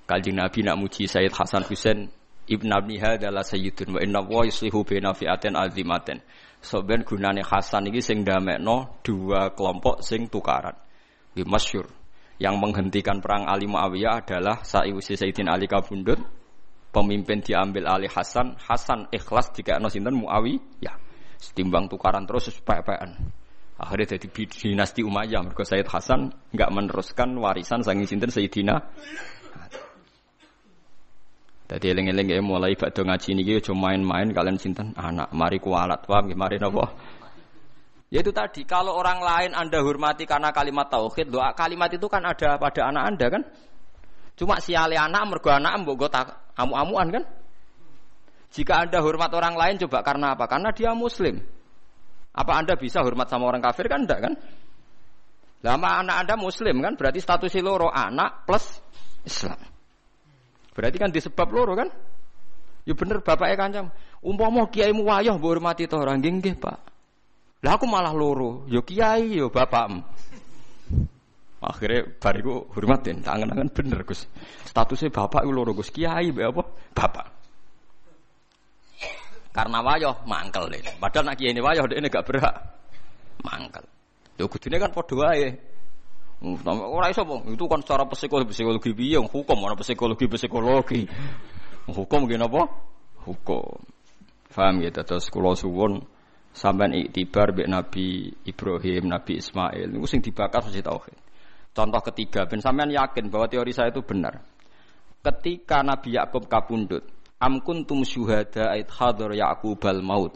Kanjeng 0.07 0.39
Nabi 0.39 0.63
nak 0.63 0.79
muji 0.79 1.07
Sayyid 1.07 1.35
Hasan 1.35 1.67
Husain 1.67 2.07
Ibn 2.51 2.67
Abniha 2.67 3.21
adalah 3.21 3.45
sayyidun 3.45 3.95
wa 3.95 3.99
inna 4.03 4.19
wa 4.25 4.43
yuslihu 4.43 4.83
bina 4.83 5.13
fi'atin 5.15 5.55
azimatin. 5.55 6.19
So 6.59 6.81
ben 6.83 7.07
gunane 7.07 7.45
Hasan 7.45 7.87
iki 7.87 8.01
sing 8.03 8.27
ndamekno 8.27 9.01
dua 9.05 9.55
kelompok 9.55 10.03
sing 10.03 10.27
tukaran. 10.27 10.75
Di 11.31 11.47
masyur. 11.47 11.87
Yang 12.41 12.55
menghentikan 12.57 13.21
perang 13.21 13.45
Ali 13.45 13.69
Muawiyah 13.69 14.25
adalah 14.25 14.65
Sa'iwusi 14.65 15.13
Sayyidin 15.13 15.47
Ali 15.47 15.69
Kabundut. 15.69 16.40
Pemimpin 16.91 17.39
diambil 17.39 17.87
Ali 17.87 18.11
Hasan. 18.11 18.59
Hasan 18.59 19.07
ikhlas 19.15 19.55
jika 19.55 19.79
sinten 19.87 20.15
Muawiyah. 20.19 20.95
Setimbang 21.39 21.87
tukaran 21.87 22.27
terus 22.27 22.51
supaya-payaan. 22.51 23.15
Akhirnya 23.81 24.19
jadi 24.19 24.27
dinasti 24.45 25.01
Umayyah. 25.01 25.41
Mereka 25.47 25.63
Sayyid 25.63 25.87
Hasan 25.87 26.35
nggak 26.51 26.69
meneruskan 26.69 27.33
warisan 27.39 27.81
sangi 27.81 28.05
sinten 28.05 28.29
Sayyidina 28.29 28.77
jadi 31.71 31.95
eling-eling 31.95 32.27
ya 32.27 32.43
mulai 32.43 32.75
bakdo 32.75 33.07
ngaji 33.07 33.31
niki 33.31 33.63
cuma 33.63 33.95
main-main 33.95 34.35
kalian 34.35 34.59
sinten 34.59 34.91
anak 34.99 35.31
mari 35.31 35.55
kualat 35.55 36.03
paham 36.03 36.27
mari 36.35 36.59
nopo. 36.59 36.83
Ya 38.11 38.19
itu 38.19 38.35
tadi 38.35 38.67
kalau 38.67 38.99
orang 38.99 39.23
lain 39.23 39.51
Anda 39.55 39.79
hormati 39.79 40.27
karena 40.27 40.51
kalimat 40.51 40.91
tauhid, 40.91 41.31
doa 41.31 41.55
kalimat 41.55 41.87
itu 41.87 42.11
kan 42.11 42.27
ada 42.27 42.59
pada 42.59 42.91
anak 42.91 43.03
Anda 43.15 43.25
kan? 43.31 43.41
Cuma 44.41 44.57
siali 44.57 44.97
anak 44.97 45.21
mergo 45.29 45.53
anak 45.53 45.85
mbok 45.85 46.09
tak 46.09 46.57
amu-amuan 46.57 47.13
kan? 47.13 47.23
Jika 48.49 48.89
Anda 48.89 48.97
hormat 49.05 49.29
orang 49.37 49.53
lain 49.53 49.77
coba 49.85 50.01
karena 50.01 50.33
apa? 50.33 50.49
Karena 50.49 50.73
dia 50.73 50.97
muslim. 50.97 51.45
Apa 52.33 52.57
Anda 52.57 52.73
bisa 52.73 53.05
hormat 53.05 53.29
sama 53.29 53.45
orang 53.45 53.61
kafir 53.61 53.85
kan 53.85 54.01
enggak 54.01 54.17
kan? 54.17 54.33
Lama 55.61 56.01
anak 56.01 56.25
Anda 56.25 56.35
muslim 56.41 56.81
kan 56.81 56.97
berarti 56.97 57.21
status 57.21 57.53
loro 57.61 57.93
anak 57.93 58.49
plus 58.49 58.81
Islam. 59.29 59.61
Berarti 60.73 60.97
kan 60.97 61.13
disebab 61.13 61.45
loro 61.53 61.77
kan? 61.77 61.93
Ya 62.81 62.97
bener 62.97 63.21
bapaknya 63.21 63.61
kancam. 63.61 63.85
Umpama 64.25 64.65
kiaimu 64.73 65.05
wayah 65.05 65.37
mbok 65.37 65.53
hormati 65.53 65.85
to 65.85 66.01
ora 66.01 66.17
nggih 66.17 66.57
Pak. 66.57 66.77
Lah 67.61 67.77
aku 67.77 67.85
malah 67.85 68.09
loro. 68.09 68.65
Ya 68.65 68.81
kiai 68.81 69.37
ya 69.37 69.53
bapakmu. 69.53 70.01
Akhirnya 71.61 72.09
bariku 72.17 72.65
hormatin, 72.73 73.21
tangan-tangan 73.21 73.69
bener 73.69 74.01
Gus. 74.01 74.25
Statusnya 74.65 75.13
bapak 75.13 75.45
itu 75.45 75.53
loro 75.53 75.77
Gus, 75.77 75.93
kiai 75.93 76.33
apa? 76.33 76.65
Bapak. 76.97 77.25
Karena 79.53 79.83
wayah 79.85 80.25
mangkel 80.25 80.73
deh. 80.73 80.81
Padahal 80.97 81.29
nak 81.29 81.35
kiai 81.37 81.53
ini 81.53 81.61
wayah 81.61 81.85
dia 81.85 82.01
gak 82.09 82.25
berhak 82.25 82.55
mangkel. 83.45 83.85
Yo 84.39 84.49
kudune 84.49 84.81
kan 84.81 84.89
padha 84.89 85.15
wae. 85.21 85.47
Ora 86.71 87.13
iso. 87.13 87.21
Itu 87.45 87.69
kan 87.69 87.85
secara 87.85 88.09
psikologi 88.09 88.49
psikologi 88.49 88.91
piye 88.97 89.21
hukum 89.21 89.61
ana 89.61 89.77
psikologi 89.77 90.25
psikologi. 90.25 91.05
Hukum 91.85 92.25
nggih 92.25 92.41
napa? 92.41 92.65
Hukum. 93.27 93.85
Paham 94.49 94.81
ya 94.81 94.89
terus 94.89 95.29
kula 95.29 95.53
suwun 95.53 96.01
sampean 96.51 96.91
iktibar 96.91 97.55
mbek 97.55 97.67
Nabi 97.69 98.33
Ibrahim, 98.43 99.07
Nabi 99.07 99.39
Ismail 99.39 99.87
niku 99.87 100.07
sing 100.07 100.19
dibakar 100.19 100.65
mesti 100.65 100.83
tauhid. 100.83 101.30
Contoh 101.71 102.03
ketiga, 102.03 102.43
ben 102.43 102.59
sampean 102.59 102.91
yakin 102.91 103.31
bahwa 103.31 103.47
teori 103.47 103.71
saya 103.71 103.95
itu 103.95 104.03
benar. 104.03 104.43
Ketika 105.23 105.79
Nabi 105.79 106.19
Yakub 106.19 106.51
kapundut, 106.51 107.07
am 107.39 107.63
kuntum 107.63 108.03
syuhada 108.03 108.75
ait 108.75 108.91
hadar 108.91 109.31
Yakubal 109.31 110.03
maut. 110.03 110.35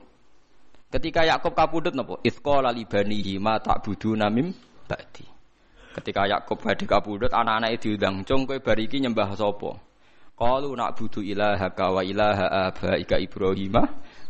Ketika 0.87 1.27
Yakub 1.27 1.51
kapundut 1.51 1.91
napa? 1.91 2.15
Itsqala 2.23 2.71
li 2.71 2.87
banihi 2.87 3.35
ma 3.35 3.59
ta'buduna 3.59 4.31
mim 4.31 4.55
ba'di. 4.87 5.27
Ketika 5.91 6.23
Yakub 6.23 6.63
badhe 6.63 6.87
kapundhut 6.87 7.31
anak-anake 7.35 7.83
diundang, 7.83 8.23
"Cung 8.23 8.47
kowe 8.47 8.55
bariki 8.59 9.03
nyembah 9.03 9.35
sapa?" 9.35 9.75
Qalu 10.35 10.75
nak 10.75 10.99
budu 10.99 11.23
ilaha 11.23 11.71
ka 11.71 11.95
wa 11.95 12.03
ilaha 12.03 12.67
abaika 12.67 13.15
Ibrahim 13.15 13.75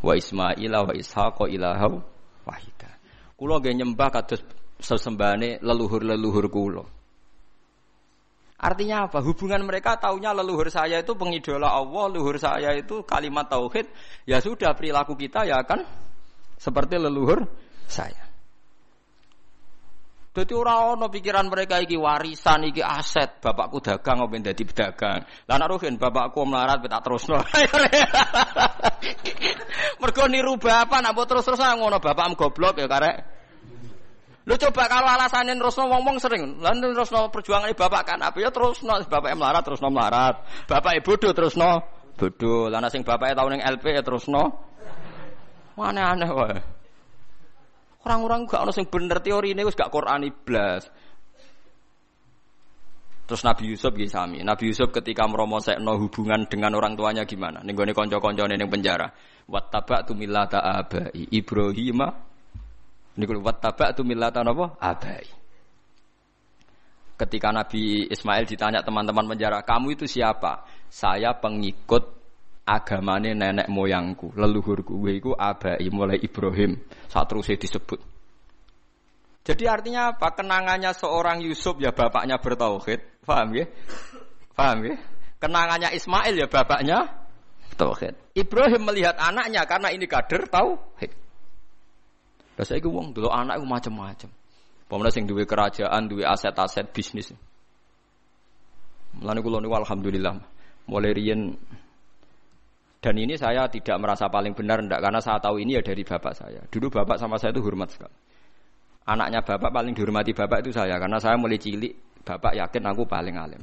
wa 0.02 0.12
Ismail 0.14 0.70
wa 0.70 0.94
Ishaq 0.94 1.50
ilaha 1.50 1.98
wahida. 2.46 2.90
Kula 3.34 3.58
nggih 3.58 3.74
nyembah 3.74 4.14
kados 4.14 4.38
sesembahane 4.78 5.58
leluhur-leluhur 5.66 6.46
kula. 6.46 6.95
Artinya 8.56 9.04
apa? 9.04 9.20
Hubungan 9.20 9.60
mereka 9.68 10.00
taunya 10.00 10.32
leluhur 10.32 10.72
saya 10.72 11.04
itu 11.04 11.12
pengidola 11.12 11.68
Allah, 11.68 12.08
leluhur 12.08 12.40
saya 12.40 12.72
itu 12.72 13.04
kalimat 13.04 13.52
tauhid. 13.52 13.84
Ya 14.24 14.40
sudah 14.40 14.72
perilaku 14.72 15.12
kita 15.12 15.44
ya 15.44 15.60
kan 15.60 15.84
seperti 16.56 16.96
leluhur 16.96 17.44
saya. 17.84 18.26
Jadi 20.36 20.52
orang 20.52 21.00
ono 21.00 21.08
pikiran 21.08 21.48
mereka 21.48 21.80
iki 21.80 21.96
warisan 21.96 22.68
iki 22.68 22.84
aset 22.84 23.40
bapakku 23.40 23.80
dagang 23.80 24.20
apa 24.20 24.52
dadi 24.52 24.68
pedagang. 24.68 25.24
Lah 25.48 25.56
nek 25.56 25.96
bapakku 25.96 26.44
melarat 26.44 26.84
tak 26.84 27.08
terusno. 27.08 27.40
Mergo 30.04 30.24
niru 30.28 30.60
bapak 30.60 31.00
nak 31.00 31.16
terus-terusan 31.24 31.80
ngono 31.80 32.04
bapakmu 32.04 32.36
goblok 32.36 32.76
ya 32.76 32.84
karek. 32.84 33.35
Lu 34.46 34.54
coba 34.54 34.86
kalau 34.86 35.10
alasannya 35.10 35.58
terusno 35.58 35.90
wong-wong 35.90 36.22
sering, 36.22 36.62
lan 36.62 36.78
terusno 36.78 37.26
perjuangan 37.34 37.66
bapak 37.74 38.02
kan 38.14 38.18
apa 38.22 38.38
ya 38.38 38.54
terusno 38.54 38.94
bapak 39.02 39.34
melarat 39.34 39.66
terusno 39.66 39.90
melarat, 39.90 40.38
bapak 40.70 41.02
bodoh 41.02 41.34
terusno 41.34 41.82
bodoh, 42.16 42.70
lan 42.72 42.86
sing 42.88 43.02
bapak 43.02 43.36
tau 43.36 43.50
ning 43.50 43.60
LP 43.60 43.84
ya 43.92 44.02
terusno. 44.06 44.42
Aneh-aneh 45.76 46.30
wae. 46.32 46.58
Orang-orang 48.06 48.48
gak 48.48 48.64
ono 48.64 48.72
sing 48.72 48.88
bener 48.88 49.20
teori 49.20 49.52
ini 49.52 49.60
gak 49.66 49.92
Quran 49.92 50.24
iblas. 50.24 50.88
Terus 53.26 53.42
Nabi 53.42 53.74
Yusuf 53.74 53.90
gitu 53.98 54.08
sami. 54.08 54.40
Nabi 54.46 54.70
Yusuf 54.70 54.94
ketika 54.94 55.26
meromosekno 55.26 55.98
hubungan 55.98 56.46
dengan 56.46 56.78
orang 56.78 56.94
tuanya 56.94 57.26
gimana? 57.26 57.60
Ning 57.66 57.74
gone 57.74 57.90
kanca-kancane 57.90 58.54
ning 58.54 58.70
penjara. 58.70 59.10
Wattaba'tu 59.50 60.14
millata 60.14 60.62
abai 60.62 61.26
Ibrahim. 61.34 62.06
Niku 63.16 63.40
wattaba'tu 63.40 64.04
millata 64.04 64.44
napa? 64.44 64.76
Abai. 64.76 65.24
Ketika 67.16 67.48
Nabi 67.48 68.12
Ismail 68.12 68.44
ditanya 68.44 68.84
teman-teman 68.84 69.24
penjara, 69.24 69.64
"Kamu 69.64 69.96
itu 69.96 70.04
siapa?" 70.04 70.68
"Saya 70.92 71.32
pengikut 71.32 72.12
agamane 72.66 73.32
nenek 73.32 73.72
moyangku, 73.72 74.36
leluhurku 74.36 75.00
iku 75.08 75.32
abai 75.32 75.86
mulai 75.88 76.20
Ibrahim. 76.20 76.76
Saat 77.08 77.30
terus 77.32 77.48
disebut. 77.48 78.02
Jadi 79.46 79.64
artinya 79.70 80.10
apa? 80.10 80.34
Kenangannya 80.34 80.90
seorang 80.90 81.38
Yusuf 81.38 81.78
ya 81.78 81.94
bapaknya 81.94 82.42
bertauhid. 82.42 83.22
Paham 83.22 83.54
ya? 83.54 83.66
Paham 84.58 84.78
ya? 84.82 84.94
Kenangannya 85.38 85.94
Ismail 85.94 86.34
ya 86.34 86.50
bapaknya 86.50 86.98
tauhid. 87.78 88.18
Ibrahim 88.34 88.82
melihat 88.82 89.14
anaknya 89.22 89.62
karena 89.62 89.94
ini 89.94 90.10
kader 90.10 90.50
tauhid. 90.50 91.25
Lah 92.56 92.64
saiki 92.64 92.88
wong 92.88 93.12
dulu 93.12 93.28
anak 93.28 93.60
iku 93.60 93.66
macam-macam. 93.68 94.30
Pemenang 94.86 95.12
sing 95.12 95.24
duwe 95.26 95.44
kerajaan, 95.44 96.08
duwe 96.08 96.24
aset-aset 96.24 96.88
bisnis. 96.94 97.34
Mulane 99.20 99.40
kula 99.40 99.58
niku 99.60 99.74
alhamdulillah 99.76 100.34
mulai 100.86 101.10
riyen 101.10 101.56
dan 103.06 103.14
ini 103.22 103.38
saya 103.38 103.70
tidak 103.70 103.96
merasa 104.02 104.26
paling 104.26 104.56
benar 104.56 104.82
ndak 104.82 104.98
karena 104.98 105.20
saya 105.22 105.38
tahu 105.38 105.62
ini 105.62 105.78
ya 105.78 105.82
dari 105.84 106.02
bapak 106.02 106.32
saya. 106.34 106.58
Dulu 106.66 106.90
bapak 106.90 107.22
sama 107.22 107.38
saya 107.38 107.54
itu 107.54 107.62
hormat 107.62 107.92
sekali. 107.92 108.16
Anaknya 109.06 109.46
bapak 109.46 109.70
paling 109.70 109.94
dihormati 109.94 110.34
bapak 110.34 110.66
itu 110.66 110.74
saya 110.74 110.98
karena 110.98 111.22
saya 111.22 111.38
mulai 111.38 111.54
cilik 111.60 111.94
bapak 112.26 112.58
yakin 112.58 112.82
aku 112.90 113.06
paling 113.06 113.38
alim. 113.38 113.62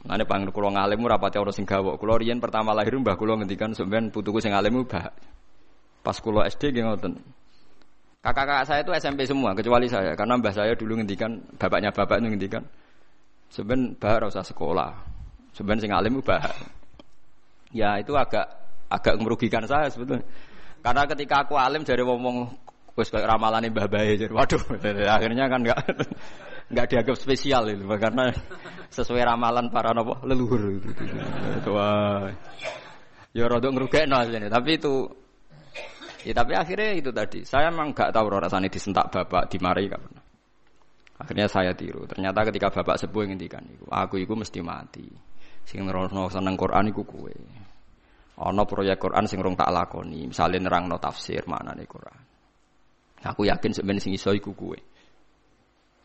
Mane 0.00 0.24
pang 0.26 0.48
kula 0.48 0.74
ngalim 0.74 0.98
ora 1.06 1.22
pati 1.22 1.38
ana 1.38 1.54
sing 1.54 1.68
gawok. 1.68 2.00
Kula 2.00 2.18
riyen 2.18 2.42
pertama 2.42 2.74
lahir 2.74 2.96
mbah 2.98 3.14
kula 3.14 3.38
ngendikan 3.38 3.76
sampean 3.76 4.10
putuku 4.10 4.42
sing 4.42 4.56
alim 4.56 4.82
mbah. 4.82 5.12
Pas 6.02 6.16
kula 6.18 6.50
SD 6.50 6.74
nggih 6.74 6.84
ngoten. 6.90 7.12
Kakak-kakak 8.20 8.64
saya 8.68 8.80
itu 8.84 8.92
SMP 9.00 9.24
semua 9.24 9.56
kecuali 9.56 9.88
saya 9.88 10.12
karena 10.12 10.36
mbah 10.36 10.52
saya 10.52 10.76
dulu 10.76 11.00
ngendikan 11.00 11.40
bapaknya 11.56 11.88
bapak 11.88 12.20
itu 12.20 12.28
ngendikan 12.28 12.62
sebenarnya 13.48 13.96
bah 13.96 14.28
usah 14.28 14.44
sekolah. 14.44 14.92
Sebenarnya 15.56 15.88
sing 15.88 15.92
alim 15.96 16.20
bah. 16.20 16.44
Ya 17.72 17.96
itu 17.96 18.12
agak 18.12 18.44
agak 18.92 19.16
merugikan 19.24 19.64
saya 19.64 19.88
sebetulnya. 19.88 20.20
Karena 20.84 21.08
ketika 21.08 21.48
aku 21.48 21.56
alim 21.56 21.80
dari 21.80 22.04
ngomong 22.04 22.52
wis 22.92 23.08
kayak 23.08 23.24
ramalan 23.24 23.64
Mbah 23.72 23.88
Bae 23.88 24.20
jadi 24.20 24.32
waduh 24.32 24.60
akhirnya 25.16 25.48
kan 25.48 25.64
enggak 25.64 25.80
enggak 26.68 26.86
dianggap 26.92 27.16
spesial 27.16 27.72
itu 27.72 27.88
karena 27.88 28.36
sesuai 28.92 29.24
ramalan 29.24 29.72
para 29.72 29.96
nopo 29.96 30.20
leluhur 30.28 30.76
itu. 30.76 30.92
Wah. 31.72 32.28
Ya 33.32 33.48
rada 33.48 33.70
ngrugekno 33.72 34.28
tapi 34.52 34.76
itu 34.76 35.08
Ya 36.26 36.32
tapi 36.36 36.52
akhirnya 36.52 36.92
itu 36.96 37.10
tadi. 37.10 37.44
Saya 37.48 37.72
memang 37.72 37.96
gak 37.96 38.12
tahu 38.12 38.28
rasanya 38.28 38.68
disentak 38.68 39.08
bapak, 39.08 39.48
dimarahi 39.48 39.88
gak 39.88 40.02
pernah. 40.02 40.24
Akhirnya 41.20 41.46
saya 41.52 41.72
tiru. 41.76 42.08
Ternyata 42.08 42.48
ketika 42.48 42.72
bapak 42.72 42.96
sepuh 42.96 43.28
ngendikan 43.28 43.60
iku, 43.68 43.88
aku 43.92 44.20
iku 44.24 44.32
mesti 44.36 44.64
mati. 44.64 45.04
Sing 45.68 45.84
nerono 45.84 46.32
seneng 46.32 46.56
Quran 46.56 46.88
iku 46.88 47.04
kowe. 47.04 47.34
Ana 48.40 48.64
proyek 48.64 48.96
Quran 48.96 49.28
sing 49.28 49.44
rong 49.44 49.52
tak 49.52 49.68
lakoni, 49.68 50.24
misalnya 50.24 50.64
nerangno 50.64 50.96
tafsir 50.96 51.44
nih 51.44 51.84
Quran. 51.84 52.20
Aku 53.20 53.44
yakin 53.44 53.76
sebenarnya 53.76 54.00
sing 54.00 54.16
iso 54.16 54.32
iku 54.32 54.56
kowe. 54.56 54.80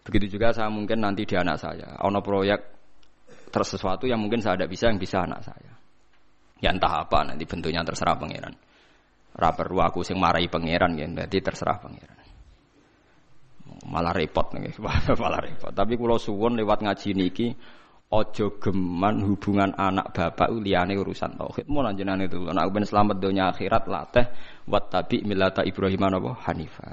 Begitu 0.03 0.35
juga 0.35 0.51
saya 0.51 0.67
mungkin 0.67 0.99
nanti 0.99 1.23
di 1.23 1.35
anak 1.39 1.63
saya. 1.63 1.95
Ana 1.95 2.19
proyek 2.19 2.59
terus 3.55 3.71
sesuatu 3.71 4.03
yang 4.03 4.19
mungkin 4.19 4.43
saya 4.43 4.59
tidak 4.59 4.75
bisa 4.75 4.91
yang 4.91 4.99
bisa 4.99 5.23
anak 5.23 5.47
saya. 5.47 5.71
Ya 6.59 6.75
entah 6.75 7.07
apa 7.07 7.23
nanti 7.23 7.47
bentuknya 7.47 7.87
terserah 7.87 8.19
pangeran. 8.19 8.51
Ora 9.35 9.51
perlu 9.51 9.83
aku 9.83 9.99
sing 9.99 10.15
marahi 10.15 10.47
pangeran 10.47 10.95
ya, 10.95 11.05
jadi 11.27 11.51
terserah 11.51 11.77
pangeran. 11.83 12.15
Malah 13.85 14.15
repot 14.15 14.55
nih, 14.55 14.71
malah 15.21 15.41
repot. 15.43 15.75
Tapi 15.75 15.93
kalau 15.99 16.15
suwon 16.15 16.55
lewat 16.55 16.79
ngaji 16.81 17.09
niki, 17.11 17.47
ojo 18.15 18.61
geman 18.63 19.27
hubungan 19.27 19.75
anak 19.75 20.15
bapak 20.15 20.55
uliane 20.55 20.95
urusan 20.95 21.35
tauhid. 21.35 21.67
Mau 21.67 21.83
lanjutan 21.83 22.23
itu, 22.23 22.47
anak 22.47 22.71
ben 22.71 22.87
selamat 22.87 23.17
dunia 23.19 23.51
akhirat 23.51 23.83
lateh 23.91 24.25
wat 24.71 24.87
tabi 24.87 25.25
milata 25.27 25.67
Ibrahim 25.67 26.01
apa 26.07 26.31
Hanifa. 26.47 26.85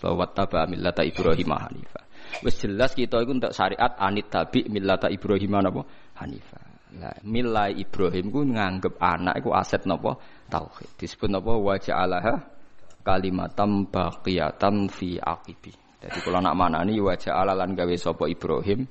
So 0.00 0.16
wat 0.16 0.32
taba 0.32 0.64
milata 0.64 1.04
Ibrahim 1.04 1.52
Hanifa. 1.52 2.00
Wes 2.40 2.56
jelas 2.62 2.96
kita 2.96 3.20
itu 3.20 3.32
untuk 3.34 3.52
syariat 3.52 3.92
anit 4.00 4.32
tabi 4.32 4.64
milata 4.72 5.12
Ibrahim 5.12 5.60
apa 5.60 5.82
Hanifa. 6.22 6.70
Lah 6.98 7.14
milai 7.22 7.78
Ibrahim 7.78 8.34
ku 8.34 8.42
nganggep 8.42 8.98
anak 8.98 9.38
iku 9.38 9.54
aset 9.54 9.86
napa 9.86 10.18
tauhid. 10.50 10.90
Disebut 10.98 11.30
napa 11.30 11.54
wa 11.54 11.78
ja'alaha 11.78 12.34
kalimatam 13.06 13.88
baqiyatan 13.88 14.90
fi 14.90 15.16
aqibi. 15.16 15.72
Jadi 16.00 16.18
kalau 16.24 16.40
nak 16.42 16.56
manani 16.56 16.98
wa 16.98 17.14
ja'ala 17.14 17.54
lan 17.54 17.78
gawe 17.78 17.94
sapa 17.94 18.26
Ibrahim 18.26 18.84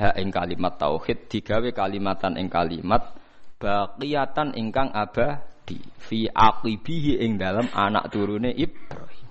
ha 0.00 0.10
ing 0.18 0.28
kalimat 0.34 0.74
tauhid 0.74 1.30
digawe 1.30 1.68
kalimatan 1.70 2.34
ing 2.40 2.50
kalimat 2.50 3.14
baqiyatan 3.62 4.58
ingkang 4.58 4.90
abadi 4.90 5.78
fi 6.02 6.26
aqibihi 6.28 7.22
ing 7.22 7.38
dalam 7.38 7.70
anak 7.70 8.10
turune 8.10 8.50
Ibrahim. 8.52 9.28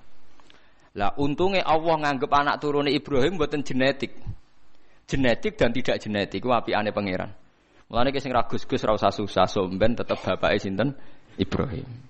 Lah 0.94 1.10
untungnya 1.18 1.66
Allah 1.66 2.06
nganggep 2.06 2.30
anak 2.30 2.56
turune 2.62 2.94
Ibrahim 2.94 3.42
buatan 3.42 3.66
genetik. 3.66 4.14
Genetik 5.04 5.60
dan 5.60 5.74
tidak 5.74 6.00
genetik 6.00 6.40
ku 6.40 6.54
apikane 6.54 6.94
pangeran. 6.94 7.34
Mulane 7.90 8.10
ki 8.14 8.22
sing 8.22 8.32
ra 8.34 8.46
gus-gus 8.46 8.82
ra 8.86 8.94
usah 8.94 9.14
susah 9.14 9.46
somben 9.50 9.94
tetep 9.94 10.18
bapake 10.22 10.58
sinten 10.62 10.96
Ibrahim. 11.40 12.04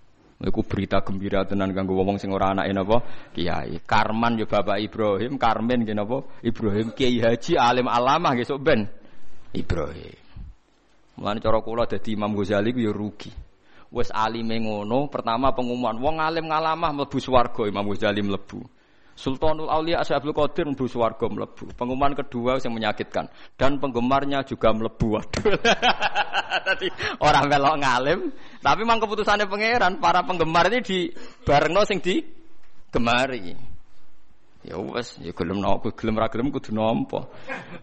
Iku 0.44 0.60
berita 0.68 1.00
gembira 1.00 1.48
tenan 1.48 1.72
kanggo 1.72 1.96
wong 1.96 2.20
sing 2.20 2.28
ora 2.36 2.52
anake 2.52 2.76
napa 2.76 3.00
kiai. 3.32 3.80
Karman 3.88 4.36
yo 4.36 4.44
bapak 4.44 4.76
Ibrahim, 4.84 5.40
Karmen 5.40 5.88
nggih 5.88 5.96
napa 5.96 6.20
Ibrahim 6.44 6.92
Kiai 6.92 7.24
Haji 7.24 7.56
alim 7.56 7.88
alamah 7.88 8.36
nggih 8.36 8.48
sok 8.52 8.60
ben 8.60 8.84
Ibrahim. 9.56 10.20
Mulane 11.16 11.40
cara 11.40 11.64
kula 11.64 11.88
dadi 11.88 12.18
Imam 12.18 12.36
Ghazali 12.36 12.76
ku 12.76 12.84
yo 12.84 12.92
rugi. 12.92 13.32
Wis 13.94 14.10
alime 14.10 14.58
ngono, 14.58 15.08
pertama 15.08 15.54
pengumuman 15.54 15.96
wong 16.02 16.18
alim 16.18 16.50
ngalamah 16.50 16.92
mlebu 16.92 17.18
swarga 17.22 17.70
Imam 17.70 17.88
Ghazali 17.88 18.20
mlebu. 18.26 18.66
Sultanul 19.14 19.70
Aulia 19.70 20.02
Asyabul 20.02 20.34
Qadir 20.34 20.66
mlebu 20.66 20.90
swarga 20.90 21.30
mlebu. 21.30 21.70
Pengumuman 21.78 22.18
kedua 22.18 22.58
yang 22.58 22.74
menyakitkan 22.74 23.30
dan 23.56 23.78
penggemarnya 23.78 24.42
juga 24.42 24.74
mlebu. 24.74 25.22
Waduh. 25.22 25.44
Tadi 26.68 26.88
orang 27.22 27.46
melok 27.50 27.76
ngalim, 27.82 28.20
tapi 28.62 28.80
memang 28.86 29.02
keputusannya 29.02 29.50
pangeran 29.50 29.98
para 30.02 30.22
penggemar 30.26 30.70
ini 30.70 30.80
di 30.82 31.00
barengno 31.46 31.82
sing 31.86 32.02
di 32.02 32.22
gemari. 32.94 33.74
Ya 34.64 34.80
wes, 34.80 35.20
ya 35.20 35.36
gelem 35.36 35.60
nopo, 35.60 35.92
gelem 35.92 36.16
ra 36.16 36.32
gelem 36.32 36.48
kudu 36.48 36.72
nampa. 36.72 37.28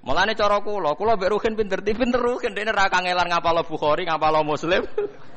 Mulane 0.00 0.32
cara 0.32 0.64
kula, 0.64 0.96
kula 0.96 1.20
mbek 1.20 1.28
Ruhin 1.28 1.52
pinter, 1.52 1.84
pinter 1.84 2.16
Ruhin 2.16 2.56
dene 2.56 2.72
ra 2.72 2.88
kangelan 2.88 3.28
ngapal 3.28 3.60
Bukhari, 3.68 4.08
ngapal 4.08 4.40
Muslim. 4.40 4.88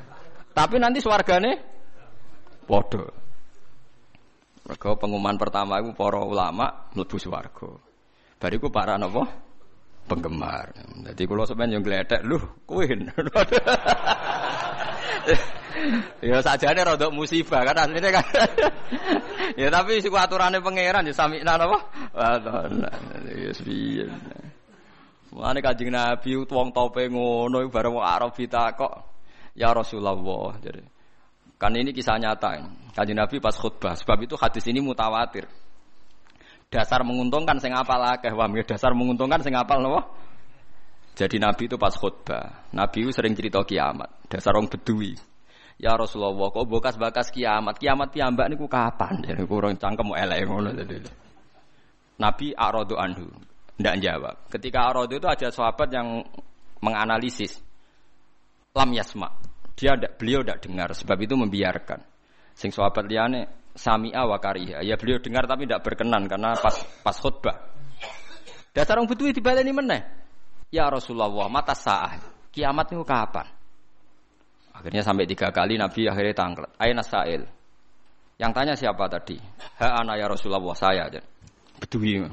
Tapi 0.57 0.75
nanti 0.79 1.03
swargane 1.03 1.59
padha. 2.63 3.22
Mergo 4.63 4.95
pengumuman 4.95 5.35
pertama 5.35 5.83
itu 5.83 5.91
para 5.91 6.23
ulama 6.23 6.87
mlebu 6.95 7.19
swarga. 7.19 7.75
Bariku 8.39 8.71
para 8.71 8.95
napa? 8.95 9.27
Penggemar. 10.07 10.71
Jadi 11.11 11.23
kalau 11.27 11.47
sampean 11.47 11.71
yang 11.71 11.83
gledek, 11.83 12.23
lho, 12.27 12.63
kowe. 12.67 12.83
ya 16.23 16.43
sajane 16.43 16.83
rada 16.83 17.07
musibah 17.07 17.63
kan 17.63 17.87
asline 17.87 18.11
kan. 18.11 18.23
ya 19.59 19.67
tapi 19.71 20.03
siku 20.03 20.19
aturane 20.19 20.59
pangeran 20.59 21.07
ya 21.07 21.15
sami 21.15 21.39
napa? 21.43 21.79
Ya 23.23 23.51
piye. 23.63 24.07
Mulane 25.33 25.59
Kanjeng 25.65 25.89
Nabi 25.89 26.45
wong 26.45 26.69
tope 26.71 27.09
ngono 27.09 27.65
bareng 27.67 27.95
wong 27.97 28.05
Arab 28.05 28.35
kok. 28.77 28.93
Ya 29.55 29.73
Rasulullah 29.73 30.15
jadi. 30.61 30.92
Kan 31.63 31.79
ini 31.79 31.95
kisah 31.95 32.19
nyata. 32.19 32.59
Kanjeng 32.91 33.15
Nabi 33.15 33.39
pas 33.39 33.55
khutbah. 33.55 33.95
Sebab 33.95 34.27
itu 34.27 34.35
hadis 34.35 34.67
ini 34.67 34.83
mutawatir. 34.83 35.47
Dasar 36.67 37.07
menguntungkan 37.07 37.55
sing 37.63 37.71
apal 37.71 38.03
akeh 38.03 38.35
wah 38.35 38.51
dasar 38.67 38.91
menguntungkan 38.91 39.39
sing 39.39 39.55
apal 39.55 39.79
napa? 39.79 40.11
Jadi 41.15 41.39
Nabi 41.39 41.71
itu 41.71 41.79
pas 41.79 41.95
khutbah. 41.95 42.67
Nabi 42.75 43.07
itu 43.07 43.15
sering 43.15 43.31
cerita 43.31 43.63
kiamat. 43.63 44.27
Dasar 44.27 44.59
orang 44.59 44.67
bedui. 44.67 45.15
Ya 45.79 45.95
Rasulullah, 45.95 46.51
kok 46.51 46.67
bekas-bekas 46.67 47.31
kiamat? 47.31 47.79
Kiamat 47.79 48.11
piyambak 48.11 48.51
niku 48.51 48.67
kapan? 48.67 49.21
Jadi 49.31 49.47
kurang 49.47 49.79
cangkem 49.79 50.11
elek 50.19 50.43
ngono 50.43 50.69
Nabi 52.19 52.51
arodo 52.51 52.99
anhu. 52.99 53.31
Tidak 53.79 53.95
jawab. 54.03 54.51
Ketika 54.51 54.91
arodo 54.91 55.15
itu 55.15 55.31
ada 55.31 55.47
sahabat 55.47 55.87
yang 55.95 56.27
menganalisis. 56.83 57.55
Lam 58.75 58.91
yasma. 58.91 59.52
Dia 59.73 59.97
ada, 59.97 60.07
beliau 60.09 60.45
tidak 60.45 60.61
dengar, 60.61 60.89
sebab 60.93 61.17
itu 61.21 61.33
membiarkan. 61.33 61.99
Sing 62.53 62.69
sahabat 62.69 63.09
liane 63.09 63.71
sami'a 63.73 64.23
wa 64.29 64.37
kariha. 64.37 64.85
Ya 64.85 64.95
beliau 64.95 65.17
dengar 65.17 65.49
tapi 65.49 65.65
tidak 65.65 65.81
berkenan 65.81 66.29
karena 66.29 66.53
pas 66.53 66.77
pas 67.01 67.17
khutbah. 67.17 67.57
Dasar 68.73 68.97
orang 68.97 69.09
betul 69.09 69.33
dibaleni 69.33 69.73
meneh. 69.73 70.01
Ya 70.73 70.89
Rasulullah, 70.89 71.49
mata 71.49 71.77
sah. 71.77 72.17
Kiamat 72.53 72.93
itu 72.93 73.05
kapan? 73.05 73.49
Akhirnya 74.73 75.05
sampai 75.05 75.29
tiga 75.29 75.53
kali 75.53 75.77
Nabi 75.77 76.09
akhirnya 76.09 76.33
tangklet. 76.33 76.69
Aina 76.81 77.05
sa'il. 77.05 77.45
Yang 78.41 78.51
tanya 78.57 78.73
siapa 78.73 79.05
tadi? 79.05 79.37
Ha 79.77 80.01
ana 80.01 80.17
ya 80.17 80.25
Rasulullah 80.25 80.73
saya 80.73 81.05
aja. 81.09 81.21
Betul 81.77 82.25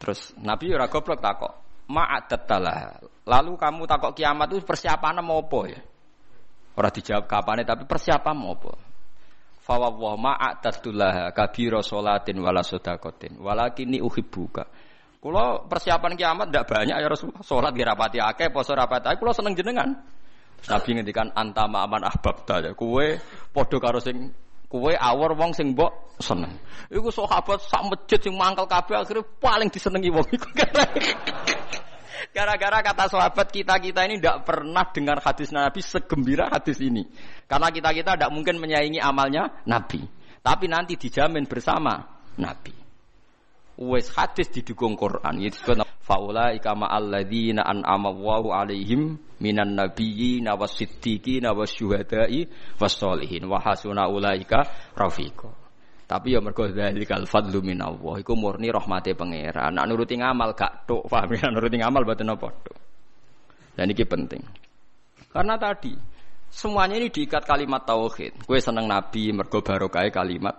Terus 0.00 0.32
Nabi 0.40 0.72
ora 0.72 0.88
goblok 0.88 1.20
takok. 1.20 1.52
Ma'adat 1.90 2.46
Lalu 3.26 3.52
kamu 3.58 3.82
takok 3.84 4.14
kiamat 4.16 4.48
itu 4.54 4.64
persiapan 4.64 5.20
mau 5.20 5.44
apa 5.44 5.60
ya? 5.68 5.80
Ora 6.80 6.88
dijawab 6.88 7.28
kapane 7.28 7.68
tapi 7.68 7.84
persiapan 7.84 8.36
apa? 8.40 8.72
Fa 9.60 9.76
wa 9.76 10.16
ma 10.16 10.32
a'tadullah 10.40 11.28
kabira 11.36 11.84
salatin 11.84 12.40
wala 12.40 12.64
sedaqatin 12.64 13.36
walakini 13.36 14.00
uhibbuka. 14.00 14.64
Kula 15.20 15.68
persiapan 15.68 16.16
kiamat 16.16 16.48
ndak 16.48 16.64
banyak 16.64 16.96
ya 16.96 17.04
Rasulullah. 17.04 17.44
Salat 17.44 17.76
nggih 17.76 17.84
rapati 17.84 18.18
akeh, 18.24 18.48
poso 18.48 18.72
rapati 18.72 19.12
akeh, 19.12 19.20
kula 19.20 19.36
seneng 19.36 19.52
jenengan. 19.52 19.92
Nabi 20.64 20.88
ngendikan 20.96 21.28
antama 21.36 21.84
aman 21.84 22.08
ahbabta 22.08 22.64
ya. 22.64 22.72
Kue 22.72 23.20
padha 23.52 23.76
karo 23.76 24.00
sing 24.00 24.32
kue 24.64 24.96
awor 24.96 25.36
wong 25.36 25.52
sing 25.52 25.76
mbok 25.76 26.16
seneng. 26.16 26.56
Iku 26.88 27.12
sahabat 27.12 27.60
sak 27.60 27.92
masjid 27.92 28.16
sing 28.24 28.32
mangkel 28.40 28.64
kabeh 28.64 28.96
akhirnya 28.96 29.28
paling 29.36 29.68
disenengi 29.68 30.08
wong 30.08 30.24
iku. 30.32 30.48
Gara-gara 32.30 32.84
kata 32.84 33.08
sahabat 33.08 33.48
kita-kita 33.48 34.04
ini 34.04 34.20
tidak 34.20 34.44
pernah 34.44 34.84
dengar 34.92 35.18
hadis 35.24 35.48
Nabi 35.50 35.80
segembira 35.80 36.52
hadis 36.52 36.76
ini. 36.84 37.08
Karena 37.48 37.72
kita-kita 37.72 38.16
tidak 38.20 38.30
mungkin 38.32 38.60
menyaingi 38.60 39.00
amalnya 39.00 39.64
Nabi. 39.64 40.04
Tapi 40.40 40.66
nanti 40.68 40.96
dijamin 40.96 41.44
bersama 41.48 42.00
Nabi. 42.40 42.72
Wes 43.80 44.12
hadis 44.12 44.52
didukung 44.52 44.96
Quran. 44.96 45.40
Itu 45.40 45.72
faula 46.04 46.52
ikama 46.52 46.88
alladzina 46.92 47.64
an'ama 47.64 48.12
Allahu 48.12 48.52
alaihim 48.52 49.16
minan 49.40 49.72
nabiyyin 49.78 50.48
wasiddiqin 50.52 51.48
wasyuhada'i 51.48 52.50
wassolihin 52.76 53.48
wa 53.48 53.56
hasuna 53.62 54.04
ulaika 54.10 54.68
rafiqa. 54.92 55.59
Tapi 56.10 56.34
ya 56.34 56.42
mergo 56.42 56.66
dzalikal 56.66 57.22
fadlu 57.22 57.62
minallah 57.62 58.18
iku 58.18 58.34
murni 58.34 58.66
rahmate 58.66 59.14
pangeran. 59.14 59.78
Nak 59.78 59.86
nuruti 59.86 60.18
ngamal 60.18 60.58
gak 60.58 60.90
tok, 60.90 61.06
paham 61.06 61.38
ya? 61.38 61.46
Nuruti 61.54 61.78
ngamal 61.78 62.02
mboten 62.02 62.26
napa 62.26 62.50
tok. 62.50 62.78
Dan 63.78 63.94
ini 63.94 64.02
penting. 64.02 64.42
Karena 65.30 65.54
tadi 65.54 65.94
semuanya 66.50 66.98
ini 66.98 67.14
diikat 67.14 67.46
kalimat 67.46 67.86
tauhid. 67.86 68.42
Kue 68.42 68.58
seneng 68.58 68.90
nabi 68.90 69.30
mergo 69.30 69.62
barokah 69.62 70.02
kalimat 70.10 70.58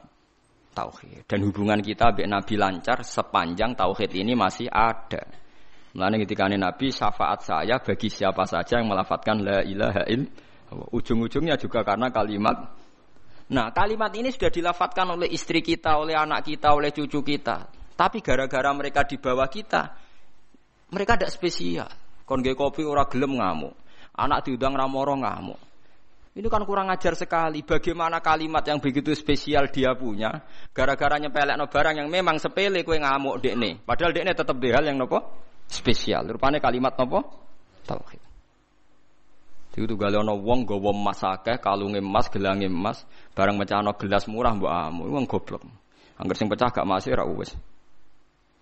tauhid. 0.71 1.27
Dan 1.27 1.43
hubungan 1.43 1.83
kita 1.83 2.15
dengan 2.15 2.39
nabi 2.39 2.55
lancar 2.55 3.03
sepanjang 3.03 3.75
tauhid 3.75 4.07
ini 4.15 4.31
masih 4.31 4.71
ada. 4.71 5.19
Mulane 5.91 6.23
ketika 6.23 6.47
Nabi 6.47 6.87
syafaat 6.87 7.43
saya 7.43 7.75
bagi 7.83 8.07
siapa 8.07 8.47
saja 8.47 8.79
yang 8.79 8.87
melafatkan 8.87 9.43
la 9.43 9.59
ilaha 9.59 10.07
illallah. 10.07 10.87
Ujung-ujungnya 10.95 11.59
juga 11.59 11.83
karena 11.83 12.07
kalimat 12.07 12.55
Nah, 13.51 13.75
kalimat 13.75 14.15
ini 14.15 14.31
sudah 14.31 14.47
dilafatkan 14.47 15.19
oleh 15.19 15.27
istri 15.27 15.59
kita, 15.59 15.99
oleh 15.99 16.15
anak 16.15 16.47
kita, 16.47 16.71
oleh 16.71 16.95
cucu 16.95 17.19
kita. 17.19 17.67
Tapi 17.99 18.23
gara-gara 18.23 18.71
mereka 18.71 19.03
di 19.03 19.19
bawah 19.19 19.45
kita, 19.51 19.91
mereka 20.95 21.19
tidak 21.19 21.35
spesial. 21.35 21.91
Kon 22.23 22.39
kopi 22.39 22.87
ora 22.87 23.03
gelem 23.11 23.35
ngamuk. 23.35 23.75
Anak 24.15 24.47
diundang 24.47 24.71
ramoro 24.79 25.19
ngamuk. 25.19 25.59
Ini 26.31 26.47
kan 26.47 26.63
kurang 26.63 26.87
ajar 26.87 27.11
sekali. 27.19 27.59
Bagaimana 27.59 28.23
kalimat 28.23 28.63
yang 28.63 28.79
begitu 28.79 29.11
spesial 29.11 29.67
dia 29.67 29.91
punya, 29.99 30.31
gara-gara 30.71 31.19
nyepelek 31.19 31.59
no 31.59 31.67
barang 31.67 31.99
yang 31.99 32.07
memang 32.07 32.39
sepele 32.39 32.87
kue 32.87 32.95
ngamuk 33.03 33.43
dek. 33.43 33.83
Padahal 33.83 34.15
dek 34.15 34.31
tetap 34.31 34.55
hal 34.55 34.83
yang 34.87 34.95
nopo 34.95 35.19
spesial. 35.67 36.23
Rupanya 36.31 36.63
kalimat 36.63 36.95
nopo 36.95 37.19
tauhid. 37.83 38.20
Itu 39.71 39.95
galono 39.95 40.35
wong 40.35 40.67
gawa 40.67 40.91
emas 40.91 41.23
akeh, 41.23 41.63
kalunge 41.63 42.03
emas, 42.03 42.27
gelange 42.27 42.67
emas, 42.67 43.07
barang 43.31 43.55
mecahno 43.55 43.95
gelas 43.95 44.27
murah 44.27 44.51
mbok 44.51 44.71
amu. 44.71 45.07
Wong 45.07 45.23
goblok. 45.23 45.63
Angger 46.19 46.35
sing 46.35 46.51
pecah 46.51 46.69
gak 46.69 46.83
masih 46.83 47.15
ra 47.15 47.23
wis. 47.23 47.55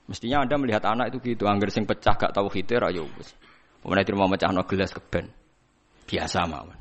Mestinya 0.05 0.45
Anda 0.45 0.55
melihat 0.61 0.85
anak 0.85 1.13
itu 1.13 1.33
gitu, 1.33 1.49
angger 1.49 1.73
sing 1.73 1.89
pecah 1.89 2.13
gak 2.13 2.31
tahu 2.31 2.47
hite 2.53 2.77
ra 2.77 2.93
ya 2.93 3.01
wis. 3.01 3.33
Pemenang 3.81 4.15
mau 4.15 4.29
mecahno 4.29 4.61
gelas 4.69 4.93
keben. 4.93 5.33
Biasa 6.05 6.45
mawon. 6.45 6.77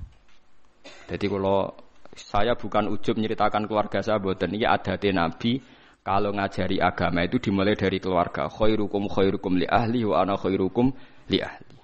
Jadi 1.09 1.25
kalau 1.25 1.73
saya 2.13 2.53
bukan 2.53 2.91
ujub 2.93 3.17
menceritakan 3.17 3.65
keluarga 3.65 4.05
saya, 4.05 4.21
buatan 4.21 4.53
ini 4.53 4.69
ada 4.69 4.99
Nabi 4.99 5.63
kalau 6.05 6.37
ngajari 6.37 6.81
agama 6.81 7.25
itu 7.25 7.41
dimulai 7.41 7.79
dari 7.79 7.97
keluarga. 7.97 8.49
Khairukum 8.53 9.09
khairukum 9.09 9.57
li 9.57 9.67
ahli 9.69 10.05
wa 10.05 10.21
ana 10.21 10.37
khairukum 10.37 10.93
li 11.33 11.39
ahli. 11.41 11.78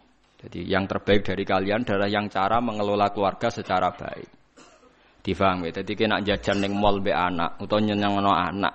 Jadi 0.44 0.60
yang 0.68 0.84
terbaik 0.84 1.24
dari 1.24 1.44
kalian 1.48 1.88
adalah 1.88 2.04
yang 2.04 2.28
cara 2.28 2.60
mengelola 2.60 3.08
keluarga 3.08 3.48
secara 3.48 3.96
baik. 3.96 4.28
Difahami. 5.24 5.72
Jadi 5.72 5.96
kena 5.96 6.20
jajan 6.20 6.60
neng 6.60 6.76
mall 6.76 7.00
be 7.00 7.16
anak 7.16 7.56
atau 7.56 7.80
no 7.80 8.32
anak. 8.36 8.74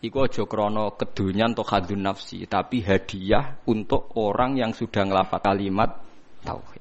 Iku 0.00 0.24
aja 0.24 0.48
krana 0.48 0.96
kedunyan 0.96 1.52
atau 1.52 1.60
hadun 1.68 2.08
nafsi, 2.08 2.48
tapi 2.48 2.80
hadiah 2.80 3.60
untuk 3.68 4.16
orang 4.16 4.56
yang 4.56 4.72
sudah 4.72 5.04
ngelafat 5.04 5.44
kalimat 5.44 5.92
tauhid. 6.40 6.80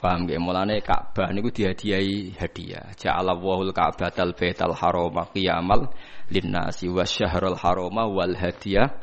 Paham 0.00 0.24
gak? 0.24 0.40
Mulane 0.40 0.80
Ka'bah 0.80 1.28
niku 1.28 1.52
dihadiahi 1.52 2.40
hadiah. 2.40 2.88
Ja'ala 2.96 3.36
wahul 3.36 3.76
Ka'batal 3.76 4.32
Baital 4.32 4.72
Harama 4.72 5.28
qiyamal 5.28 5.92
linnasi 6.32 6.88
wasyahrul 6.88 7.60
harama 7.60 8.08
wal 8.08 8.32
hadiah 8.32 8.96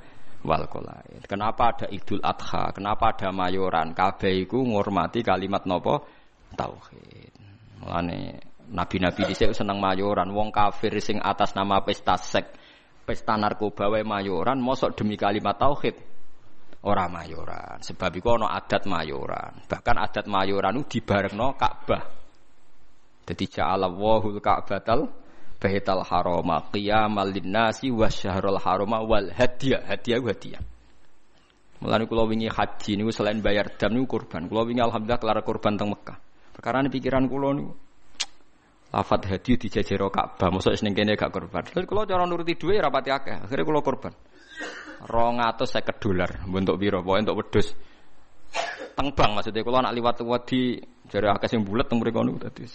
wal 0.47 0.63
qolaid. 0.71 1.27
Kenapa 1.27 1.75
ada 1.75 1.85
Idul 1.91 2.23
Adha? 2.23 2.71
Kenapa 2.71 3.11
ada 3.11 3.35
mayoran? 3.35 3.91
Kabeh 3.91 4.47
iku 4.47 4.63
ngurmati 4.63 5.19
kalimat 5.19 5.67
nopo 5.67 6.07
tauhid. 6.55 7.35
Mulane 7.83 8.39
nabi-nabi 8.71 9.27
dhisik 9.27 9.51
seneng 9.51 9.83
mayoran. 9.83 10.31
Wong 10.31 10.55
kafir 10.55 10.95
sing 11.03 11.19
atas 11.19 11.51
nama 11.51 11.83
pesta 11.83 12.15
sek, 12.15 12.55
pesta 13.03 13.35
narkoba 13.35 13.91
wae 13.91 14.07
mayoran, 14.07 14.63
mosok 14.63 14.95
demi 14.95 15.19
kalimat 15.19 15.59
tauhid 15.59 15.99
ora 16.87 17.11
mayoran. 17.11 17.83
Sebab 17.83 18.11
iku 18.15 18.39
ana 18.39 18.55
adat 18.55 18.87
mayoran. 18.87 19.67
Bahkan 19.67 19.95
adat 19.99 20.25
mayoran 20.31 20.79
itu 20.79 21.03
dibarengno 21.03 21.59
Ka'bah. 21.59 22.03
Jadi 23.27 23.43
ja'ala 23.51 23.91
wahul 23.91 24.39
Ka'batal 24.39 25.26
Baital 25.57 26.05
Harama 26.05 26.69
qiyamal 26.69 27.33
linnasi 27.33 27.89
wasyahrul 27.89 28.61
harama 28.61 29.01
wal 29.01 29.33
hadiah. 29.33 29.81
Hadiah 29.85 30.21
hadiah. 30.21 30.61
Mulane 31.81 32.09
kula 32.09 32.25
wingi 32.25 32.49
haji 32.49 32.97
niku 32.97 33.13
selain 33.13 33.41
bayar 33.41 33.73
dam 33.77 33.93
niku 33.93 34.17
kurban. 34.17 34.49
Kula 34.49 34.65
wingi 34.65 34.81
alhamdulillah 34.81 35.21
kelar 35.21 35.39
kurban 35.41 35.77
teng 35.77 35.93
Mekah. 35.93 36.17
Perkara 36.53 36.81
ini 36.81 36.89
pikiran 36.93 37.25
kula 37.25 37.53
niku 37.57 37.73
lafat 38.93 39.29
hadiah 39.29 39.57
dijajero 39.57 40.09
Ka'bah, 40.09 40.49
mosok 40.49 40.73
ning 40.81 40.93
kene 40.93 41.13
gak 41.13 41.29
kurban. 41.29 41.65
Terus 41.65 41.85
kula 41.85 42.05
cara 42.05 42.25
nuruti 42.25 42.57
dhuwit 42.57 42.81
rapati 42.81 43.09
akeh, 43.13 43.45
akhirnya 43.45 43.65
kula 43.65 43.81
kurban 43.85 44.13
rong 45.05 45.37
atau 45.37 45.65
saya 45.69 45.85
dolar 45.93 46.41
bentuk 46.49 46.81
biro 46.81 47.05
pokoknya 47.05 47.29
untuk 47.29 47.37
wedus 47.45 47.67
tengbang 48.97 49.37
maksudnya 49.37 49.61
kalau 49.61 49.77
anak 49.77 49.93
liwat 49.93 50.17
wadi 50.25 50.81
jari 51.05 51.27
akeh 51.29 51.49
yang 51.53 51.61
bulat 51.67 51.85
teng 51.85 52.01
mriku 52.01 52.25
niku 52.25 52.39
dadi 52.41 52.65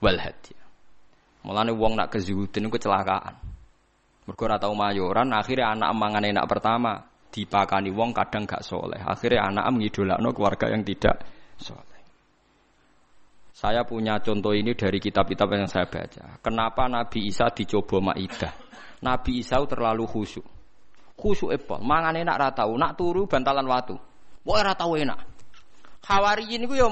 wal 0.00 0.16
hadi 0.16 0.52
mulane 1.46 1.70
wong 1.70 1.94
nak 1.94 2.10
kezuhudin 2.10 2.66
niku 2.66 2.76
kecelakaan 2.76 3.38
mergo 4.26 4.42
ora 4.42 4.58
tau 4.58 4.74
mayoran 4.74 5.30
akhirnya 5.30 5.78
anak 5.78 5.90
mangan 5.94 6.26
enak 6.26 6.46
pertama 6.50 7.06
dipakani 7.30 7.94
wong 7.94 8.10
kadang 8.10 8.42
gak 8.44 8.66
soleh 8.66 8.98
akhirnya 8.98 9.46
anak 9.46 9.70
mengidolakno 9.70 10.34
keluarga 10.34 10.66
yang 10.74 10.82
tidak 10.82 11.22
soleh 11.54 12.02
saya 13.54 13.86
punya 13.86 14.18
contoh 14.20 14.52
ini 14.52 14.76
dari 14.76 15.00
kitab-kitab 15.00 15.48
yang 15.48 15.64
saya 15.64 15.88
baca. 15.88 16.36
Kenapa 16.44 16.92
Nabi 16.92 17.32
Isa 17.32 17.48
dicoba 17.48 18.12
Maidah? 18.12 18.52
Nabi 19.00 19.40
Isa 19.40 19.56
terlalu 19.64 20.04
khusyuk 20.04 20.44
khusyuk 21.16 21.56
epol, 21.56 21.80
mangan 21.80 22.14
enak 22.14 22.36
ra 22.36 22.48
tau, 22.52 22.76
nak 22.76 22.94
turu 22.94 23.24
bantalan 23.24 23.64
watu. 23.64 23.96
Wah 24.44 24.60
ra 24.62 24.76
tau 24.76 24.94
enak. 24.94 25.18
Hawariyin 26.06 26.68
iku 26.68 26.74
ya 26.78 26.86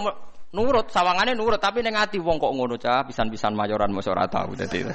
nurut, 0.55 0.87
sawangane 0.89 1.35
nurut, 1.35 1.59
tapi 1.59 1.83
ning 1.83 1.99
ati 1.99 2.23
wong 2.23 2.39
kok 2.39 2.55
ngono 2.55 2.79
cah, 2.79 3.03
pisan-pisan 3.03 3.59
mayoran 3.59 3.91
mosok 3.91 4.15
ora 4.15 4.31
tau 4.31 4.55
dadi. 4.55 4.87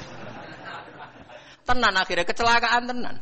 tenan 1.68 1.94
akhirnya 1.94 2.24
kecelakaan 2.24 2.88
tenan. 2.88 3.16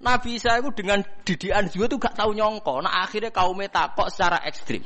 Nabi 0.00 0.40
Isa 0.40 0.56
itu 0.56 0.72
dengan 0.72 1.04
didikan 1.24 1.68
juga 1.68 1.86
tuh 1.92 1.98
gak 2.00 2.16
tahu 2.16 2.32
nyongko. 2.32 2.80
Nah 2.84 3.04
akhirnya 3.04 3.28
kaum 3.32 3.60
takok 3.68 4.08
secara 4.08 4.40
ekstrim. 4.48 4.80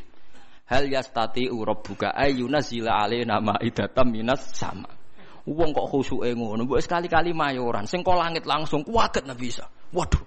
Hal 0.66 0.90
yastati 0.90 1.46
buka 1.50 2.10
ayuna 2.14 2.58
zila 2.58 3.06
nama 3.22 3.54
idatam 3.62 4.10
minas 4.10 4.54
sama. 4.54 4.90
Wong 5.44 5.76
kok 5.76 5.92
khusyuke 5.92 6.32
ngono, 6.32 6.64
mbok 6.64 6.80
sekali-kali 6.80 7.36
mayoran, 7.36 7.84
sing 7.84 8.00
kok 8.00 8.16
langit 8.16 8.48
langsung 8.48 8.80
kuwaget 8.80 9.28
Nabi 9.28 9.52
Isa. 9.52 9.68
Waduh. 9.92 10.24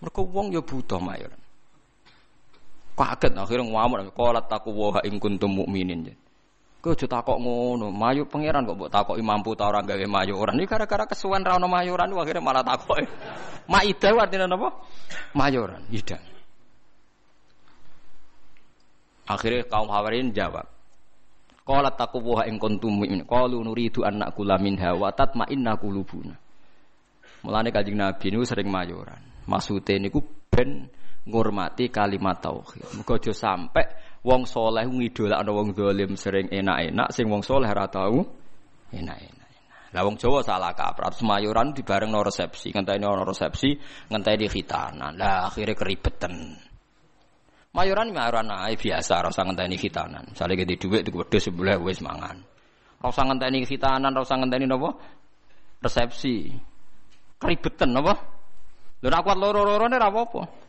Mereka 0.00 0.20
wong 0.24 0.56
ya 0.56 0.64
buta 0.64 0.96
mayor. 0.96 1.41
Kaget 2.92 3.32
akhirnya 3.32 3.64
ngamuk 3.64 4.12
kolat 4.12 4.46
taku 4.52 4.70
waha 4.76 5.00
ing 5.08 5.16
kuntum 5.16 5.48
mukminin. 5.48 6.12
Kau 6.82 6.98
aja 6.98 7.06
takok 7.06 7.38
ngono, 7.38 7.94
mayu 7.94 8.26
pangeran 8.26 8.66
kok 8.66 8.74
mbok 8.74 8.90
takoki 8.90 9.22
mampu 9.22 9.54
ta 9.54 9.70
ora 9.70 9.86
gawe 9.86 10.02
mayoran. 10.02 10.58
Ini 10.58 10.66
gara-gara 10.66 11.06
kesuwen 11.06 11.46
ra 11.46 11.54
ono 11.54 11.70
mayoran 11.70 12.10
akhirnya 12.10 12.42
malah 12.42 12.66
takoki. 12.66 13.06
Maida 13.70 14.10
artinya 14.18 14.50
napa? 14.50 14.82
Mayoran, 15.30 15.86
ida. 15.94 16.18
Akhirnya 19.30 19.62
kaum 19.70 19.94
Hawarin 19.94 20.34
jawab. 20.34 20.66
Qala 21.62 21.94
taqwa 21.94 22.42
ing 22.50 22.58
kuntum 22.58 22.98
mu'min. 22.98 23.22
Qalu 23.30 23.62
nuridu 23.62 24.02
an 24.02 24.18
naqula 24.18 24.58
minha 24.58 24.90
wa 24.98 25.14
tatma'inna 25.14 25.78
qulubuna. 25.78 26.34
Mulane 27.46 27.70
Kanjeng 27.70 27.94
Nabi 27.94 28.34
niku 28.34 28.42
sering 28.42 28.66
mayoran. 28.66 29.22
Maksudnya 29.46 30.02
niku 30.02 30.18
ben 30.50 30.90
ngurmati 31.26 31.90
kalimat 31.90 32.42
tauhid. 32.42 32.98
Muga 32.98 33.18
aja 33.18 33.32
sampe 33.34 33.82
wong 34.26 34.46
soleh 34.46 34.86
ngidolakno 34.86 35.50
wong 35.54 35.68
dolim 35.74 36.18
sering 36.18 36.50
enak-enak, 36.50 37.08
sing 37.14 37.30
wong 37.30 37.42
soleh 37.42 37.70
ora 37.70 37.86
tau 37.86 38.22
enak-enak. 38.90 39.42
Lah 39.92 40.02
wong 40.08 40.16
Jawa 40.16 40.40
salah 40.40 40.72
kaprah 40.72 41.12
semayuran 41.12 41.76
di 41.76 41.84
bareng 41.84 42.08
no 42.08 42.24
resepsi, 42.24 42.72
ngenteni 42.72 43.04
ono 43.04 43.28
resepsi, 43.28 43.76
ngenteni 44.08 44.48
khitanan. 44.48 45.20
Lah 45.20 45.52
akhirnya 45.52 45.76
keribetan. 45.76 46.32
Mayoran 47.72 48.12
mayoran 48.12 48.52
ae 48.52 48.76
biasa 48.76 49.20
ora 49.20 49.28
usah 49.28 49.44
ngenteni 49.44 49.76
khitanan. 49.76 50.32
Misale 50.32 50.56
gede 50.56 50.80
dhuwit 50.80 51.08
tuku 51.08 51.24
wedhus 51.24 51.44
sebelah 51.44 51.76
wis 51.80 52.00
mangan. 52.00 52.40
Ora 53.04 53.12
usah 53.12 53.24
ngenteni 53.28 53.68
khitanan, 53.68 54.16
ora 54.16 54.24
usah 54.24 54.36
ngenteni 54.40 54.64
napa? 54.64 54.96
Resepsi. 55.84 56.52
Keribetan 57.36 57.92
napa? 57.92 58.16
Lho 59.04 59.08
nek 59.12 59.20
kuat 59.20 59.36
loro-lorone 59.36 59.96
ora 60.00 60.08
apa-apa. 60.08 60.61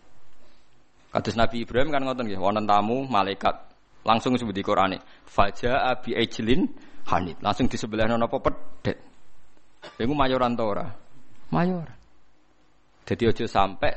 Kados 1.13 1.37
Nabi 1.37 1.61
Ibrahim 1.61 1.93
kan 1.93 2.01
ngoten 2.01 2.25
nggih, 2.25 2.41
wonten 2.41 2.65
tamu 2.65 3.05
malaikat 3.05 3.53
langsung 4.01 4.33
disebut 4.33 4.55
di 4.57 4.65
Quran 4.65 4.97
Faja 5.29 5.93
abi 5.93 6.17
ejlin 6.17 6.65
hanit. 7.05 7.37
Langsung 7.37 7.69
di 7.69 7.77
sebelah 7.77 8.09
napa 8.09 8.41
pedet. 8.41 8.97
Iku 10.01 10.13
mayoran 10.17 10.57
ora? 10.57 10.89
Mayor. 11.53 11.85
Jadi 13.03 13.29
aja 13.29 13.45
sampai 13.45 13.93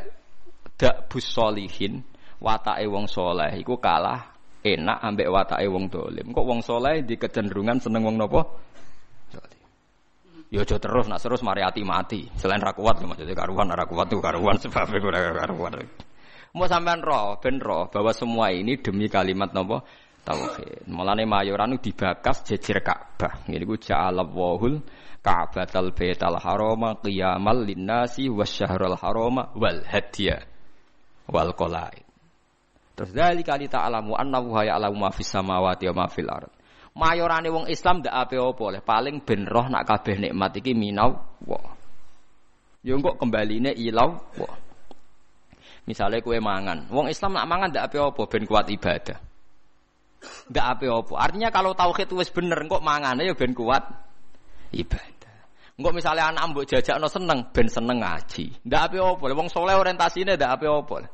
dak 0.77 1.09
bus 1.09 1.25
solihin 1.25 2.05
watake 2.43 2.85
wong 2.85 3.09
soleh 3.09 3.55
iku 3.57 3.79
kalah 3.81 4.35
enak 4.61 4.99
ambek 5.01 5.31
watake 5.31 5.65
wong 5.71 5.89
dolim. 5.89 6.37
Kok 6.37 6.47
wong 6.47 6.61
soleh 6.61 7.01
di 7.07 7.17
kecenderungan 7.17 7.81
seneng 7.81 8.05
wong 8.05 8.19
nopo? 8.19 8.41
Ya 10.47 10.63
aja 10.63 10.79
terus 10.79 11.11
nak 11.11 11.19
terus 11.23 11.43
mari 11.43 11.65
ati 11.65 11.83
mati. 11.83 12.29
Selain 12.39 12.63
ra 12.63 12.71
kuat 12.71 13.03
maksudnya 13.03 13.35
karuan 13.35 13.73
ra 13.73 13.87
kuat 13.89 14.07
tuh 14.11 14.23
karuan 14.23 14.55
sebab 14.61 14.85
iku 14.95 15.09
ora 15.11 15.33
karuan. 15.33 15.81
Mau 16.57 16.65
sampean 16.65 17.05
roh, 17.05 17.37
ben 17.37 17.61
roh 17.61 17.93
bahwa 17.93 18.17
semua 18.17 18.49
ini 18.49 18.81
demi 18.81 19.13
kalimat 19.13 19.53
nopo 19.53 19.85
tauhid. 20.25 20.89
Mulane 20.89 21.29
mayoran 21.29 21.77
dibakas 21.77 22.49
jejer 22.49 22.81
Ka'bah. 22.81 23.45
Ngene 23.45 23.69
iku 23.69 23.77
ja'alallahul 23.77 24.81
Ka'batal 25.21 25.93
Baital 25.93 26.41
Harama 26.41 26.97
qiyamal 27.05 27.61
linnasi 27.61 28.33
wasyahrul 28.33 28.97
harama 28.97 29.53
wal 29.53 29.85
hadiya 29.85 30.49
wal 31.29 31.53
qalaid. 31.53 32.09
Terus 32.97 33.13
dari 33.13 33.45
kali 33.45 33.69
ta'alamu 33.69 34.17
annahu 34.17 34.57
ya'lamu 34.57 34.97
ma 34.97 35.13
fis 35.13 35.29
samawati 35.29 35.93
wa 35.93 35.95
ma 36.01 36.07
fil 36.09 36.33
ard. 36.33 36.49
Mayorane 36.97 37.53
wong 37.53 37.69
Islam 37.69 38.01
ndak 38.01 38.17
ape 38.17 38.41
apa 38.41 38.63
oleh 38.65 38.81
paling 38.81 39.21
ben 39.21 39.45
roh 39.45 39.69
nak 39.69 39.85
kabeh 39.85 40.17
nikmat 40.17 40.57
iki 40.57 40.73
minau 40.73 41.21
wa. 41.45 41.61
Yo 42.81 42.97
kok 42.97 43.21
kembaline 43.21 43.77
ilau 43.77 44.17
wa. 44.41 44.66
Misalnya 45.87 46.19
kue 46.19 46.43
mangan, 46.43 46.91
wong 46.91 47.07
Islam 47.07 47.39
nak 47.39 47.47
mangan 47.47 47.71
ndak 47.71 47.87
ape 47.87 48.03
apa 48.03 48.23
ben 48.27 48.43
kuat 48.43 48.67
ibadah. 48.67 49.19
Ndak 50.51 50.67
ape 50.67 50.87
apa. 50.91 51.15
Artinya 51.15 51.49
kalau 51.55 51.79
tauhid 51.79 52.11
wis 52.19 52.27
bener 52.35 52.59
kok 52.67 52.83
mangane 52.83 53.23
ya 53.23 53.39
ben 53.39 53.55
kuat 53.55 53.87
ibadah. 54.75 55.35
Engko 55.79 55.95
misalnya 55.95 56.35
anak 56.35 56.43
mbok 56.51 56.67
jajakno 56.67 57.07
seneng 57.07 57.39
ben 57.55 57.71
seneng 57.71 58.03
ngaji. 58.03 58.67
Ndak 58.67 58.81
ape 58.91 58.99
apa. 58.99 59.25
Wong 59.31 59.47
soleh 59.47 59.79
orientasine 59.79 60.35
ndak 60.35 60.59
ape 60.59 60.67
apa. 60.67 61.07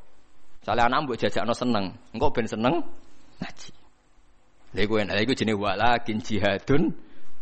Misalnya 0.65 0.85
anak 0.89 0.99
mbok 1.05 1.17
jajakno 1.21 1.53
seneng, 1.53 1.85
engko 2.17 2.27
ben 2.33 2.47
seneng 2.49 2.75
ngaji. 3.45 3.71
Lha 4.73 4.81
iku 4.89 4.95
enak, 5.05 5.21
iku 5.21 5.33
jenenge 5.37 5.61
walakin 5.61 6.17
jihadun 6.25 6.83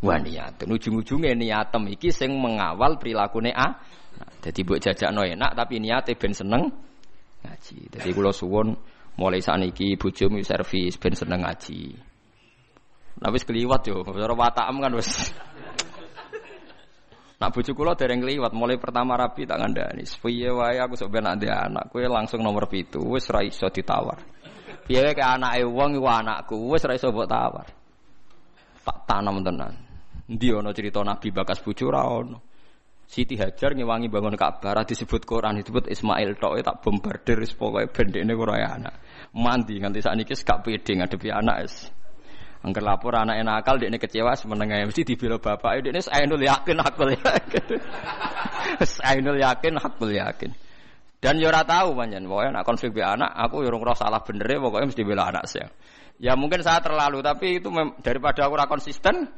wa 0.03 0.19
niyatun. 0.19 0.67
Ujung-ujunge 0.67 1.31
niatem 1.39 1.87
iki 1.95 2.11
sing 2.11 2.35
mengawal 2.35 2.99
prilakune 2.99 3.55
a. 3.55 3.79
Nah, 4.19 4.31
dadi 4.43 4.67
mbok 4.67 4.83
jajakno 4.83 5.23
enak 5.23 5.55
tapi 5.55 5.79
niate 5.79 6.19
ben 6.19 6.35
seneng 6.35 6.90
ngaji. 7.45 7.79
Dadi 7.93 8.11
kula 8.13 8.33
suwun 8.33 8.77
mulai 9.17 9.43
saniki 9.45 9.97
bojomu 9.97 10.41
servis 10.45 10.97
ben 10.97 11.15
seneng 11.17 11.45
ngaji. 11.45 11.97
Nah 13.21 13.29
wis 13.29 13.45
kliwat 13.45 13.85
yo, 13.85 14.01
cara 14.07 14.33
watakam 14.33 14.81
kan 14.81 14.93
wis 14.97 15.11
Nak 17.41 17.57
bojo 17.57 17.73
kula 17.73 17.97
dereng 17.97 18.21
liwat 18.21 18.53
mulai 18.53 18.77
pertama 18.77 19.17
rapi 19.17 19.49
tak 19.49 19.65
ngandani. 19.65 20.05
Piye 20.05 20.53
wae 20.53 20.77
aku 20.77 20.93
sok 20.93 21.09
ben 21.09 21.25
anak 21.25 21.89
kowe 21.89 22.05
langsung 22.05 22.45
nomor 22.45 22.69
pitu 22.69 23.01
wis 23.01 23.33
ra 23.33 23.41
iso 23.41 23.65
ditawar. 23.73 24.21
Piye 24.85 25.09
wae 25.09 25.17
ke 25.17 25.25
anake 25.25 25.65
wong 25.65 25.97
iku 25.97 26.05
anakku 26.05 26.69
wis 26.69 26.85
ra 26.85 27.01
mbok 27.01 27.25
tawar. 27.25 27.67
Tak 28.85 29.09
tanam 29.09 29.41
tenan. 29.41 29.73
Endi 30.29 30.53
ana 30.53 30.77
cerita 30.77 31.01
Nabi 31.01 31.33
bakas 31.33 31.65
bojo 31.65 31.89
ra. 31.89 32.05
Siti 33.11 33.35
Hajar 33.35 33.75
ngewangi 33.75 34.07
bangun 34.07 34.39
Ka'bah 34.39 34.87
disebut 34.87 35.27
Quran 35.27 35.59
disebut 35.59 35.91
Ismail 35.91 36.39
tok 36.39 36.63
tak 36.63 36.79
bombardir 36.79 37.43
wis 37.43 37.51
pokoke 37.59 37.91
bendene 37.91 38.39
ora 38.39 38.79
anak. 38.79 39.03
Mandi 39.35 39.83
nganti 39.83 39.99
sakniki 39.99 40.39
gak 40.39 40.63
pede 40.63 40.95
ngadepi 40.95 41.27
anak 41.35 41.67
wis. 41.67 41.91
Angker 42.63 42.87
lapor 42.87 43.19
anak 43.19 43.43
akal, 43.43 43.83
dia 43.83 43.91
kecewa 43.99 44.39
semenengah 44.39 44.87
mesti 44.87 45.03
dibela 45.03 45.43
bapak. 45.43 45.83
Dia 45.83 45.91
ini 45.91 46.01
ainul 46.07 46.39
yakin 46.39 46.77
hakul 46.79 47.11
yakin. 47.19 47.67
ainul 49.11 49.39
yakin 49.43 49.75
hakul 49.81 50.11
yakin. 50.15 50.51
Dan 51.19 51.43
yora 51.43 51.67
ya 51.67 51.69
tahu 51.69 51.99
banyak, 51.99 52.23
pokoknya 52.25 52.63
nak 52.63 52.65
konflik 52.65 52.97
be 52.97 53.03
anak, 53.03 53.29
aku 53.29 53.61
yorong 53.61 53.85
ya 53.85 53.93
roh 53.93 53.97
salah 53.99 54.23
bener 54.25 54.47
ya, 54.49 54.57
pokoknya 54.57 54.87
mesti 54.89 55.03
bela 55.05 55.29
anak 55.29 55.45
saya. 55.51 55.69
Ya 56.17 56.33
mungkin 56.39 56.63
saya 56.63 56.81
terlalu, 56.81 57.21
tapi 57.21 57.59
itu 57.59 57.69
daripada 58.01 58.47
aku 58.47 58.57
konsisten. 58.69 59.29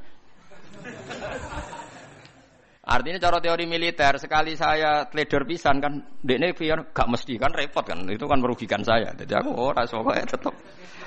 Artinya 2.82 3.18
cara 3.22 3.38
teori 3.38 3.62
militer 3.62 4.18
sekali 4.18 4.58
saya 4.58 5.06
teledor 5.06 5.46
pisan 5.46 5.78
kan, 5.78 6.02
ini 6.26 6.50
pion 6.50 6.90
gak 6.90 7.06
mesti 7.06 7.38
kan 7.38 7.54
repot 7.54 7.86
kan, 7.86 8.02
itu 8.10 8.26
kan 8.26 8.42
merugikan 8.42 8.82
saya. 8.82 9.14
Jadi 9.14 9.30
aku 9.38 9.54
oh 9.54 9.70
pokoknya 9.70 10.26
tetap 10.26 10.54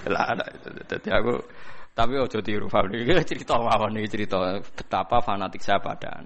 lah. 0.07 0.31
Jadi 0.87 1.09
aku 1.11 1.35
tapi 1.95 2.19
ojo 2.19 2.39
tiru 2.43 2.67
paham 2.67 2.91
iki 2.91 3.23
cerita 3.35 3.55
mawon 3.55 3.95
iki 3.99 4.07
cerita 4.11 4.59
betapa 4.59 5.23
fanatik 5.23 5.63
saya 5.63 5.79
pada. 5.79 6.23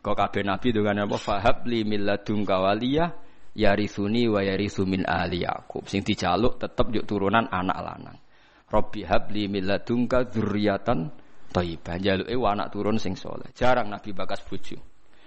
Kok 0.00 0.16
kabeh 0.16 0.42
nabi 0.44 0.68
dengan 0.72 1.04
apa 1.04 1.16
fahab 1.16 1.64
li 1.68 1.84
milladunka 1.84 2.60
waliya 2.60 3.08
yarisuni 3.56 4.28
wa 4.28 4.44
yarisu 4.44 4.84
min 4.84 5.04
ahli 5.04 5.44
Yakub. 5.44 5.88
Sing 5.88 6.04
dijaluk 6.04 6.60
tetep 6.60 6.92
yuk 6.92 7.04
turunan 7.08 7.48
anak 7.48 7.78
lanang. 7.80 8.18
Robbi 8.66 9.04
habli 9.06 9.48
milladunka 9.48 10.28
dzurriatan 10.28 11.25
thayyibah. 11.52 11.96
Jaluke 12.00 12.32
anak 12.32 12.70
turun 12.72 12.96
sing 12.96 13.14
soleh. 13.14 13.50
Jarang 13.52 13.90
nabi 13.90 14.10
bakas 14.14 14.42
bojo. 14.46 14.78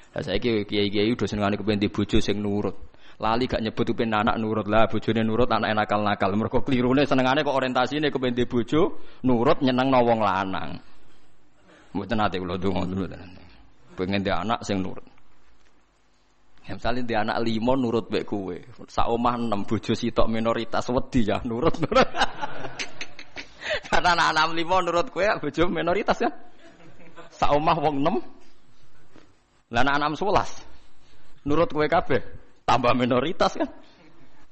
Lah 0.09 0.25
saiki 0.25 0.65
kiai-kiai 0.65 1.13
udah 1.13 1.27
senengane 1.29 1.55
kepen 1.59 1.79
bojo 1.91 2.17
sing 2.17 2.41
nurut. 2.41 2.75
Lali 3.19 3.51
gak 3.51 3.59
nyebut 3.59 3.83
upin 3.91 4.15
anak 4.15 4.39
nurut 4.39 4.63
lah, 4.71 4.87
bojone 4.87 5.27
nurut 5.27 5.51
anak 5.51 5.75
nakal-nakal. 5.75 6.31
Mergo 6.39 6.63
klirune 6.63 7.03
senengane 7.03 7.43
kok 7.43 7.51
orientasine 7.51 8.07
kepen 8.07 8.31
bojo 8.47 9.03
nurut 9.27 9.59
nyeneng 9.59 9.91
wong 9.91 10.19
lanang. 10.23 10.79
Mboten 11.91 12.21
ate 12.23 12.39
kula 12.39 12.55
donga 12.55 12.87
dulu. 12.87 13.05
Pengen 13.99 14.23
dia 14.23 14.39
anak 14.39 14.63
sing 14.63 14.79
nurut. 14.79 15.03
Ya 16.69 16.77
misalnya 16.77 17.01
dia 17.01 17.17
anak 17.25 17.41
limo 17.41 17.73
nurut 17.73 18.13
baik 18.13 18.29
kue, 18.29 18.61
sak 18.85 19.09
omah 19.09 19.41
enam 19.41 19.65
bojo 19.65 19.97
sitok 19.97 20.29
minoritas 20.29 20.85
wedi 20.93 21.25
ya 21.25 21.41
nurut 21.41 21.73
nurut. 21.81 22.05
Karena 23.89 24.17
anak 24.17 24.27
anak 24.33 24.45
limo 24.57 24.77
nurut 24.81 25.07
kue 25.13 25.25
bojo 25.25 25.63
minoritas 25.69 26.19
ya. 26.21 26.29
Sak 27.29 27.55
omah 27.55 27.77
wong 27.77 28.03
enam, 28.03 28.15
lah 29.69 29.81
anak 29.85 29.95
enam 30.01 30.13
sebelas 30.17 30.49
nurut 31.45 31.69
kue 31.71 31.85
kabeh 31.87 32.21
tambah 32.65 32.93
minoritas 32.97 33.55
kan. 33.55 33.69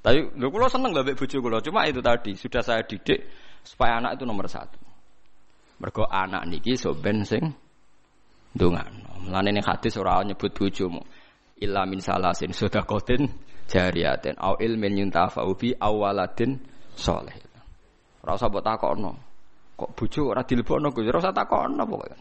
Tapi 0.02 0.40
lu 0.40 0.48
kulo 0.54 0.70
seneng 0.72 0.94
lah 0.94 1.04
bojo 1.04 1.38
kulo. 1.42 1.58
Cuma 1.60 1.84
itu 1.90 2.00
tadi 2.00 2.38
sudah 2.38 2.62
saya 2.64 2.86
didik 2.86 3.28
supaya 3.66 4.00
anak 4.00 4.22
itu 4.22 4.24
nomor 4.24 4.48
satu. 4.48 4.80
Mergo 5.78 6.10
anak 6.10 6.48
niki 6.50 6.74
so 6.74 6.96
sing 7.26 7.54
ndongano. 8.56 9.22
Mulane 9.28 9.52
ning 9.54 9.66
hadis 9.66 9.98
ora 10.00 10.24
nyebut 10.24 10.54
bojomu. 10.56 11.02
Illa 11.58 11.90
min 11.90 12.00
salasin 12.02 12.54
sedaqatin 12.54 13.26
jariyatin 13.66 14.38
au 14.38 14.56
ilmin 14.62 15.06
yuntafa'u 15.06 15.58
bi 15.58 15.74
awaladin 15.74 16.62
soleh. 16.94 17.47
Ora 18.28 18.36
usah 18.36 18.52
mbok 18.52 18.60
takokno. 18.60 19.12
Kok 19.80 19.90
bojo 19.96 20.22
ora 20.36 20.44
dilebokno 20.44 20.92
Gus? 20.92 21.08
Ora 21.08 21.24
usah 21.24 21.32
takokno 21.32 21.88
pokoke. 21.88 22.18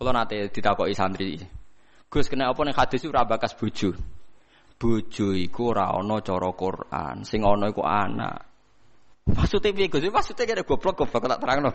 Kula 0.00 0.16
nate 0.16 0.48
ditakoki 0.48 0.96
santri. 0.96 1.36
Gus 2.08 2.32
kena 2.32 2.48
apa 2.48 2.64
ning 2.64 2.72
hadis 2.72 3.04
ora 3.04 3.28
bakas 3.28 3.52
bojo? 3.52 3.92
bojo 4.78 5.34
iku 5.34 5.74
ora 5.74 5.90
ana 5.90 6.22
cara 6.22 6.54
Quran, 6.54 7.26
sing 7.26 7.42
ana 7.42 7.66
iku 7.68 7.82
anak. 7.82 8.46
Maksudnya 9.28 9.74
piye 9.74 9.90
Gus? 9.90 10.06
Maksudnya 10.08 10.46
kene 10.46 10.62
goblok 10.64 11.04
goblok 11.04 11.26
tak 11.26 11.42
terangno. 11.42 11.68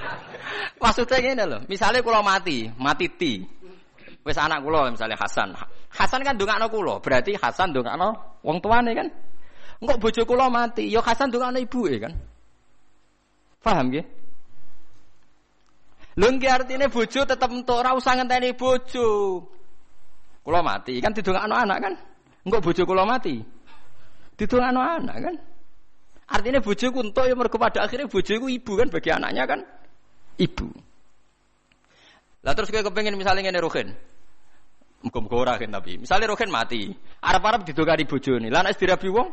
Maksudnya 0.82 1.16
ngene 1.20 1.44
lho, 1.44 1.58
misale 1.68 2.00
kula 2.00 2.24
mati, 2.24 2.70
mati 2.80 3.06
ti. 3.18 3.44
Wis 4.24 4.38
anak 4.38 4.64
kula 4.64 4.88
misalnya 4.88 5.18
Hasan. 5.18 5.52
Hasan 5.92 6.24
kan 6.24 6.38
ndongakno 6.38 6.72
kula, 6.72 7.04
berarti 7.04 7.36
Hasan 7.36 7.74
ndongakno 7.74 8.40
wong 8.46 8.62
tuane 8.64 8.96
kan. 8.96 9.08
Engko 9.82 9.94
bojo 10.00 10.22
kula 10.24 10.48
mati, 10.48 10.88
ya 10.88 11.04
Hasan 11.04 11.28
ndongakno 11.28 11.60
ibuke 11.60 11.98
kan. 12.00 12.14
Paham 13.60 13.92
nggih? 13.92 14.04
Lho 16.16 16.26
nggih 16.36 16.50
artine 16.50 16.88
bojo 16.88 17.20
tetep 17.24 17.50
entuk 17.52 17.76
ora 17.76 17.92
usah 17.96 18.16
ngenteni 18.16 18.56
bojo. 18.56 19.08
Kula 20.40 20.60
mati 20.64 20.96
kan 20.98 21.12
didongakno 21.12 21.54
anak 21.54 21.78
kan. 21.84 21.94
Enggak 22.48 22.64
bojo 22.64 22.82
kula 22.88 23.04
mati. 23.04 23.36
Didongakno 24.36 24.80
anak 24.80 25.16
kan. 25.20 25.34
Artinya 26.30 26.62
bojoku 26.62 27.02
entuk 27.02 27.26
ya 27.26 27.34
mergo 27.34 27.58
pada 27.58 27.82
akhirnya 27.82 28.06
bojoku 28.06 28.46
ibu 28.46 28.72
kan 28.78 28.86
bagi 28.86 29.10
anaknya 29.10 29.44
kan 29.50 29.60
ibu. 30.38 30.70
Lah 32.46 32.54
terus 32.54 32.70
kowe 32.70 32.80
kepengin 32.80 33.18
misalnya 33.18 33.44
ngene 33.44 33.60
Ruhin. 33.60 33.88
Muga-muga 35.02 35.36
ora 35.36 35.54
kan 35.58 35.72
tapi. 35.72 35.96
Misale 35.96 36.28
rohen 36.28 36.52
mati, 36.52 36.92
arep-arep 37.24 37.64
didokari 37.64 38.04
bojone. 38.04 38.52
Lah 38.52 38.62
nek 38.64 38.76
dirabi 38.76 39.08
wong. 39.08 39.28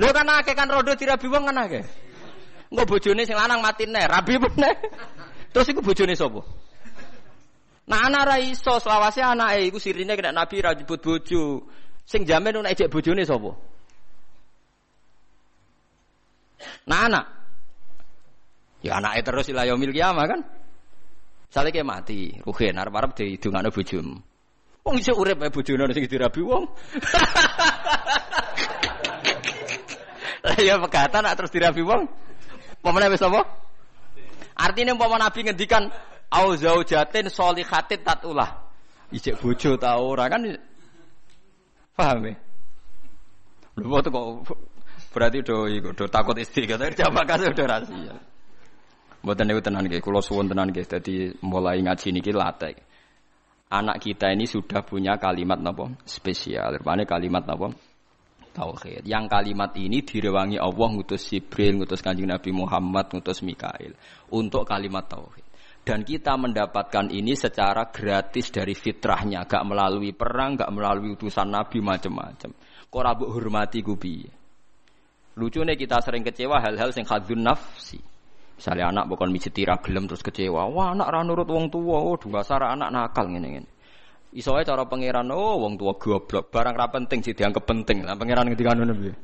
Lho 0.00 0.08
kan 0.16 0.24
akeh 0.32 0.56
kan 0.56 0.72
rodo 0.72 0.96
dirabi 0.96 1.28
wong 1.28 1.44
kan 1.52 1.60
akeh. 1.60 1.84
Engko 2.72 2.84
bojone 2.88 3.28
sing 3.28 3.36
lanang 3.36 3.60
mati 3.60 3.84
nek 3.84 4.08
rabi 4.08 4.40
meneh. 4.40 4.74
Terus 5.52 5.68
iku 5.68 5.84
bojone 5.84 6.16
sapa? 6.16 6.40
Nah 7.90 8.06
anak 8.06 8.22
ra 8.24 8.36
iso 8.38 8.78
selawase 8.80 9.20
anake 9.20 9.66
iku 9.66 9.82
sirine 9.82 10.14
kena 10.14 10.32
Nabi 10.32 10.62
ra 10.62 10.72
nyebut 10.72 11.02
bojo. 11.02 11.66
Sing 12.08 12.24
jamin 12.24 12.64
nek 12.64 12.72
ejek 12.72 12.88
bojone 12.88 13.26
sapa? 13.28 13.50
Nah 16.88 17.00
anak. 17.10 17.24
Ya 18.80 19.02
anake 19.02 19.20
terus 19.20 19.52
ila 19.52 19.68
yaumil 19.68 19.92
kiamah 19.92 20.24
kan. 20.24 20.40
Sale 21.50 21.74
ke 21.74 21.82
mati, 21.82 22.38
ruhen 22.46 22.78
arep-arep 22.78 23.10
didongakno 23.10 23.74
bojomu. 23.74 24.16
Wong 24.86 24.96
iso 25.02 25.18
urip 25.18 25.42
ae 25.42 25.50
bojone 25.50 25.90
sing 25.90 26.06
dirabi 26.06 26.40
wong. 26.46 26.64
Lah 30.40 30.56
ya 30.68 30.80
pegatan 30.80 31.28
terus 31.36 31.52
dirabi 31.52 31.84
wong. 31.84 32.08
Pemene 32.80 33.12
wis 33.12 33.20
apa? 33.20 33.44
Artinya 34.56 34.96
umpama 34.96 35.20
Nabi 35.20 35.44
ngendikan 35.44 35.88
au 36.32 36.56
zaujatin 36.56 37.28
solihatin 37.28 38.00
tatulah. 38.00 38.68
Ijek 39.12 39.40
bojo 39.42 39.76
ta 39.76 39.98
ora 40.00 40.30
kan 40.30 40.44
paham 41.96 42.30
ya? 42.30 42.34
Lho 43.80 43.98
kok 44.00 44.26
berarti 45.10 45.42
do 45.42 45.66
iku 45.66 45.90
do 45.92 46.04
takut 46.06 46.38
istri 46.38 46.68
kata 46.68 46.94
jawab 46.94 47.26
kasih 47.26 47.50
udah 47.52 47.66
rahasia. 47.66 48.16
Mboten 49.20 49.44
niku 49.52 49.60
tenan 49.60 49.84
nggih, 49.84 50.00
kula 50.00 50.24
suwun 50.24 50.48
tenan 50.48 50.72
nggih 50.72 50.86
dadi 50.88 51.28
mulai 51.44 51.84
ngaji 51.84 52.08
niki 52.08 52.32
latih. 52.32 52.72
Anak 53.68 54.00
kita 54.00 54.32
ini 54.32 54.48
sudah 54.48 54.80
punya 54.82 55.20
kalimat 55.20 55.60
napa 55.60 55.92
spesial. 56.08 56.80
Rupane 56.80 57.04
kalimat 57.04 57.44
napa 57.44 57.70
tauhid. 58.52 59.06
Yang 59.06 59.24
kalimat 59.30 59.70
ini 59.78 60.02
direwangi 60.04 60.58
Allah 60.58 60.88
ngutus 60.92 61.30
Jibril, 61.30 61.80
ngutus 61.80 62.04
Kanjeng 62.04 62.28
Nabi 62.28 62.50
Muhammad, 62.50 63.10
ngutus 63.14 63.40
Mikail 63.46 63.94
untuk 64.34 64.66
kalimat 64.66 65.06
tauhid. 65.06 65.46
Dan 65.80 66.04
kita 66.04 66.36
mendapatkan 66.36 67.08
ini 67.08 67.32
secara 67.32 67.88
gratis 67.88 68.52
dari 68.52 68.76
fitrahnya, 68.76 69.48
gak 69.48 69.64
melalui 69.64 70.12
perang, 70.12 70.60
gak 70.60 70.68
melalui 70.70 71.16
utusan 71.16 71.48
Nabi 71.48 71.80
macam-macam. 71.80 72.52
Kok 72.90 73.04
hormati 73.24 73.80
gubi. 73.80 74.28
Lucunya 75.40 75.72
kita 75.78 76.02
sering 76.04 76.20
kecewa 76.20 76.60
hal-hal 76.60 76.92
yang 76.92 77.06
khadzun 77.06 77.40
nafsi. 77.40 77.96
Misalnya 78.60 78.92
anak 78.92 79.08
bukan 79.08 79.32
mijeti 79.32 79.64
gelem 79.64 80.04
terus 80.04 80.20
kecewa. 80.20 80.68
Wah 80.68 80.92
anak 80.92 81.08
ra 81.08 81.24
nurut 81.24 81.48
wong 81.48 81.72
tua, 81.72 81.96
oh 81.96 82.20
dua 82.20 82.44
anak 82.44 82.92
nakal 82.92 83.24
ngene 83.32 83.79
Iso 84.30 84.54
cara 84.54 84.86
pangeran 84.86 85.26
oh 85.34 85.58
wong 85.58 85.74
tua 85.74 85.98
goblok, 85.98 86.54
barang 86.54 86.74
ra 86.78 86.86
penting 86.86 87.18
sih 87.18 87.34
dianggap 87.34 87.66
penting. 87.66 88.06
Lah 88.06 88.14
pangeran 88.14 88.46
ngendikane 88.46 88.78
ngono 88.78 88.94
piye? 88.94 89.14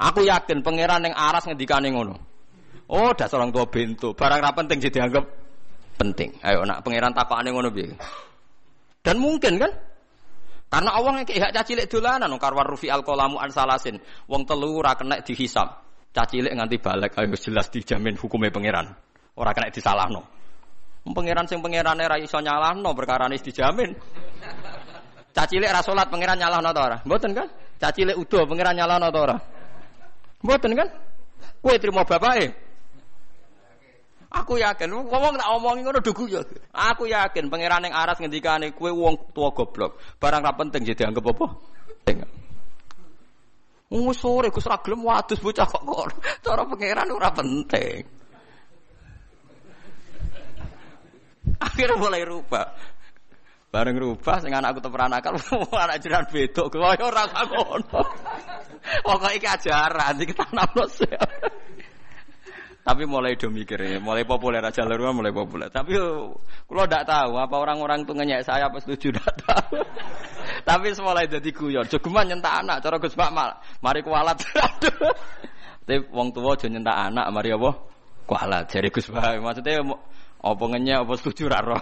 Aku 0.00 0.24
yakin 0.24 0.64
pangeran 0.64 1.04
yang 1.04 1.12
aras 1.12 1.44
ngendikane 1.44 1.92
ngono. 1.92 2.14
Oh 2.88 3.12
dasar 3.12 3.36
orang 3.36 3.52
tua 3.52 3.68
bento, 3.68 4.16
barang 4.16 4.40
ra 4.40 4.56
penting 4.56 4.80
sih 4.80 4.88
dianggap 4.88 5.24
penting. 6.00 6.40
Ayo 6.40 6.64
nak 6.64 6.80
pangeran 6.80 7.12
takokane 7.12 7.52
ngono 7.52 7.68
piye? 7.68 7.92
Dan 9.04 9.20
mungkin 9.20 9.60
kan 9.60 9.72
karena 10.68 10.90
Allah 10.92 11.12
yang 11.20 11.28
kayak 11.28 11.52
cacilik 11.52 11.86
dolanan 11.88 12.32
karwar 12.40 12.64
rufi 12.64 12.88
al 12.88 13.04
kolamu 13.04 13.36
an 13.36 13.52
salasin. 13.52 14.00
Wong 14.24 14.48
telu 14.48 14.80
ora 14.80 14.96
kena 14.96 15.20
dihisab. 15.20 15.84
Cacilik 16.16 16.52
nganti 16.52 16.80
balik 16.80 17.12
ayo 17.20 17.36
jelas 17.36 17.68
dijamin 17.68 18.16
hukumnya 18.16 18.48
pangeran. 18.48 18.88
Ora 19.36 19.52
kena 19.52 19.68
disalahno. 19.68 20.24
Pangeran 21.08 21.48
sing 21.48 21.64
pangerane 21.64 22.04
ra 22.04 22.16
iso 22.20 22.38
nyalahno 22.40 22.92
perkara 22.92 23.28
nis 23.28 23.40
dijamin. 23.40 23.96
Cacilik 25.32 25.70
ra 25.70 25.80
salat 25.80 26.10
pangeran 26.10 26.36
nyalahno 26.36 26.70
ta 26.74 26.80
ora? 26.82 26.96
Mboten 27.04 27.32
kan? 27.32 27.48
Cacilik 27.78 28.16
udo 28.18 28.44
pangeran 28.44 28.74
nyalahno 28.76 29.08
ta 29.08 29.20
ora? 29.22 29.36
Mboten 30.42 30.72
kan? 30.76 30.88
Kowe 31.62 31.76
trimo 31.78 32.02
bapake. 32.04 32.68
Aku 34.28 34.60
yakin, 34.60 34.92
ngomong 34.92 35.40
tak 35.40 35.48
omongin 35.56 35.88
ngono 35.88 36.04
dugu 36.04 36.28
ya. 36.28 36.44
Aku 36.76 37.08
yakin 37.08 37.48
pangeran 37.48 37.88
yang 37.88 37.96
aras 37.96 38.20
ngendikane 38.20 38.76
kue 38.76 38.92
wong 38.92 39.32
tua 39.32 39.56
goblok. 39.56 39.96
Barang 40.20 40.44
ra 40.44 40.52
penting 40.52 40.84
jadi 40.84 41.08
anggap 41.08 41.32
apa? 41.32 41.46
Penting. 42.04 42.28
Wong 43.88 44.12
sore 44.12 44.52
Gus 44.52 44.68
ra 44.68 44.76
gelem 44.84 45.00
wadus 45.00 45.40
bocah 45.40 45.64
kok 45.64 45.80
kok. 45.80 46.12
Cara 46.44 46.62
pangeran 46.68 47.08
ora 47.08 47.32
penting. 47.32 48.04
Akhirnya 51.58 51.96
mulai 51.98 52.22
rubah. 52.22 52.74
Bareng 53.68 54.00
rubah 54.00 54.40
sing 54.40 54.56
anakku 54.56 54.80
teperan 54.80 55.12
akal 55.12 55.36
anak 55.84 56.00
jiran 56.00 56.24
bedok 56.30 56.72
kaya 56.72 57.04
ora 57.04 57.28
ngono. 57.28 58.00
Pokoke 59.04 59.36
iki 59.36 59.44
ajaran 59.44 60.16
iki 60.24 60.32
tanamno 60.32 60.88
tapi 62.88 63.04
mulai 63.04 63.36
do 63.36 63.52
mikir 63.52 63.76
ya, 63.84 64.00
mulai 64.00 64.24
populer 64.24 64.64
aja 64.64 64.80
rumah 64.88 65.12
mulai 65.12 65.28
populer. 65.28 65.68
Tapi 65.68 65.92
kalau 66.64 66.88
tidak 66.88 67.04
tahu 67.04 67.36
apa 67.36 67.52
orang-orang 67.60 68.00
itu 68.00 68.16
ngenyek 68.16 68.48
saya 68.48 68.72
apa 68.72 68.80
setuju 68.80 69.12
tidak 69.12 69.28
tahu. 69.44 69.76
Tapi 70.64 70.96
mulai 71.04 71.28
jadi 71.28 71.52
guyon. 71.52 71.84
Jogeman 71.84 72.32
nyentak 72.32 72.64
anak, 72.64 72.80
cara 72.80 72.96
Gus 72.96 73.12
Pak 73.12 73.28
mal, 73.28 73.60
mari 73.84 74.00
kualat. 74.00 74.40
Tapi 75.84 76.00
wong 76.08 76.32
tua 76.32 76.56
aja 76.56 76.64
nyentak 76.64 76.96
anak, 77.12 77.28
mari 77.28 77.52
apa? 77.52 77.76
Kualat. 78.24 78.72
Jadi 78.72 78.88
Gus 78.88 79.12
Pak 79.12 79.36
maksudnya 79.36 79.84
apa 80.38 80.64
ngenyek 80.70 81.02
apa 81.02 81.12
setuju 81.18 81.50
raro. 81.50 81.78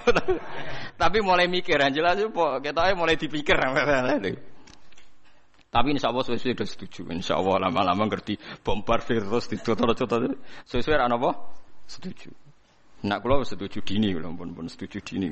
Tapi 1.00 1.18
mulai 1.20 1.44
mikir, 1.44 1.76
jelas 1.92 2.16
itu 2.16 2.32
kita 2.32 2.96
mulai 2.96 3.20
dipikir. 3.20 3.56
Tapi 5.76 5.92
insya 5.92 6.08
Allah 6.08 6.24
sesuai 6.24 6.56
sudah 6.56 6.64
setuju. 6.64 7.00
Insya 7.12 7.36
Allah 7.36 7.68
lama-lama 7.68 8.08
ngerti 8.08 8.40
bombar 8.64 9.04
virus 9.04 9.52
di 9.52 9.60
contoh-contoh 9.60 10.32
sesuai 10.64 11.04
anak 11.04 11.20
apa? 11.20 11.30
Setuju. 11.84 12.32
Nak 13.04 13.20
kulo 13.20 13.44
setuju 13.44 13.84
dini 13.84 14.08
kulo 14.16 14.32
pun 14.32 14.56
pun 14.56 14.66
setuju 14.72 15.04
dini. 15.04 15.28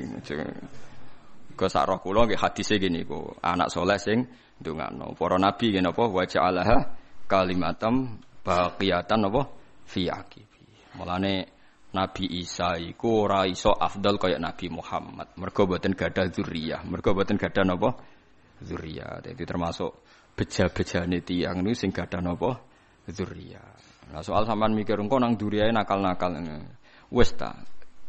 Ke 1.57 1.67
sarah 1.73 1.97
kulo 1.97 2.29
nggih 2.29 2.37
hadise 2.37 2.77
gini 2.77 3.09
ku 3.09 3.33
anak 3.41 3.73
soleh 3.73 3.97
sing 3.97 4.29
ndongakno. 4.61 5.17
Para 5.17 5.41
nabi 5.41 5.73
gini 5.73 5.89
apa 5.89 6.05
wa 6.05 6.29
ja'alaha 6.29 6.77
kalimatam 7.25 8.21
baqiyatan 8.45 9.25
apa 9.25 9.49
fi. 9.89 10.13
Mulane 11.01 11.54
Nabi 11.95 12.27
Isa 12.43 12.75
iku 12.75 13.31
ora 13.31 13.47
iso 13.47 13.71
afdal 13.71 14.19
kaya 14.19 14.43
Nabi 14.43 14.67
Muhammad. 14.67 15.31
Mergo 15.39 15.71
boten 15.71 15.95
gadah 15.95 16.27
zuriyah. 16.27 16.83
Mergo 16.83 17.15
boten 17.15 17.39
gadah 17.39 17.63
napa? 17.63 17.95
Zuriyah. 18.59 19.23
Jadi 19.23 19.43
termasuk 19.47 20.03
beja-bejane 20.35 21.23
tiyang 21.23 21.63
niku 21.63 21.79
sing 21.79 21.91
gadah 21.95 22.19
napa 22.19 22.75
zuriya. 23.09 23.63
Nah 24.13 24.21
soal 24.25 24.49
sampean 24.49 24.73
mikir 24.73 24.97
engko 24.97 25.21
nang 25.21 25.37
duriyae 25.37 25.73
nakal-nakal. 25.73 26.35
Wis 27.13 27.33
ta. 27.37 27.57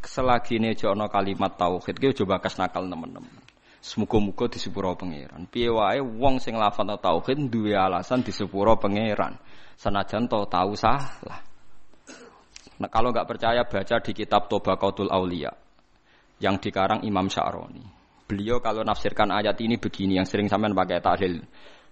Selagi 0.06 0.62
ini 0.62 0.78
ana 0.86 1.10
kalimat 1.10 1.58
tauhid 1.58 1.98
ki 1.98 2.14
coba 2.22 2.38
kas 2.38 2.62
nakal 2.62 2.86
teman-teman. 2.86 3.42
Semoga-moga 3.82 4.50
di 4.50 4.58
sepuro 4.62 4.94
pangeran. 4.98 5.46
Piye 5.50 5.70
wae 5.70 6.02
wong 6.02 6.42
sing 6.42 6.58
lafal 6.58 6.90
tauhid 6.98 7.50
duwe 7.50 7.74
alasan 7.74 8.22
di 8.22 8.30
sepuro 8.34 8.78
pangeran. 8.78 9.38
Senajan 9.78 10.30
to 10.30 10.46
tahu 10.46 10.78
salah. 10.78 11.42
Nah, 12.76 12.92
kalau 12.92 13.16
nggak 13.16 13.28
percaya 13.28 13.64
baca 13.64 13.96
di 14.04 14.12
kitab 14.12 14.52
Tobaqatul 14.52 15.08
Aulia 15.08 15.52
yang 16.44 16.60
dikarang 16.60 17.08
Imam 17.08 17.32
Sya'roni. 17.32 17.84
Beliau 18.26 18.60
kalau 18.60 18.84
nafsirkan 18.84 19.32
ayat 19.32 19.56
ini 19.64 19.80
begini 19.80 20.20
yang 20.20 20.28
sering 20.28 20.52
sampean 20.52 20.76
pakai 20.76 21.00
tahlil. 21.00 21.40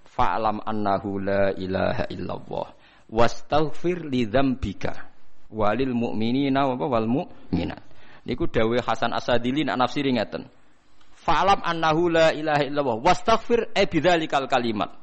Fa'lam 0.03 0.59
annahu 0.65 1.21
la 1.23 1.53
ilaha 1.55 2.03
illallah. 2.11 2.67
Wastaghfir 3.07 4.09
li 4.09 4.27
dzambika. 4.27 5.13
Walil 5.53 5.93
mu'minina 5.93 6.67
wa 6.67 6.75
wal 6.75 7.07
mu'minat. 7.07 7.81
Niku 8.25 8.49
dawuh 8.49 8.81
Hasan 8.81 9.13
Asadili 9.13 9.63
nak 9.63 9.77
nafsiri 9.77 10.11
ngeten. 10.11 10.49
Fa'lam 11.23 11.63
annahu 11.63 12.11
la 12.11 12.35
ilaha 12.35 12.63
illallah. 12.65 12.97
Wastaghfir 12.99 13.71
e 13.71 13.87
bidzalikal 13.87 14.49
kalimat 14.51 15.02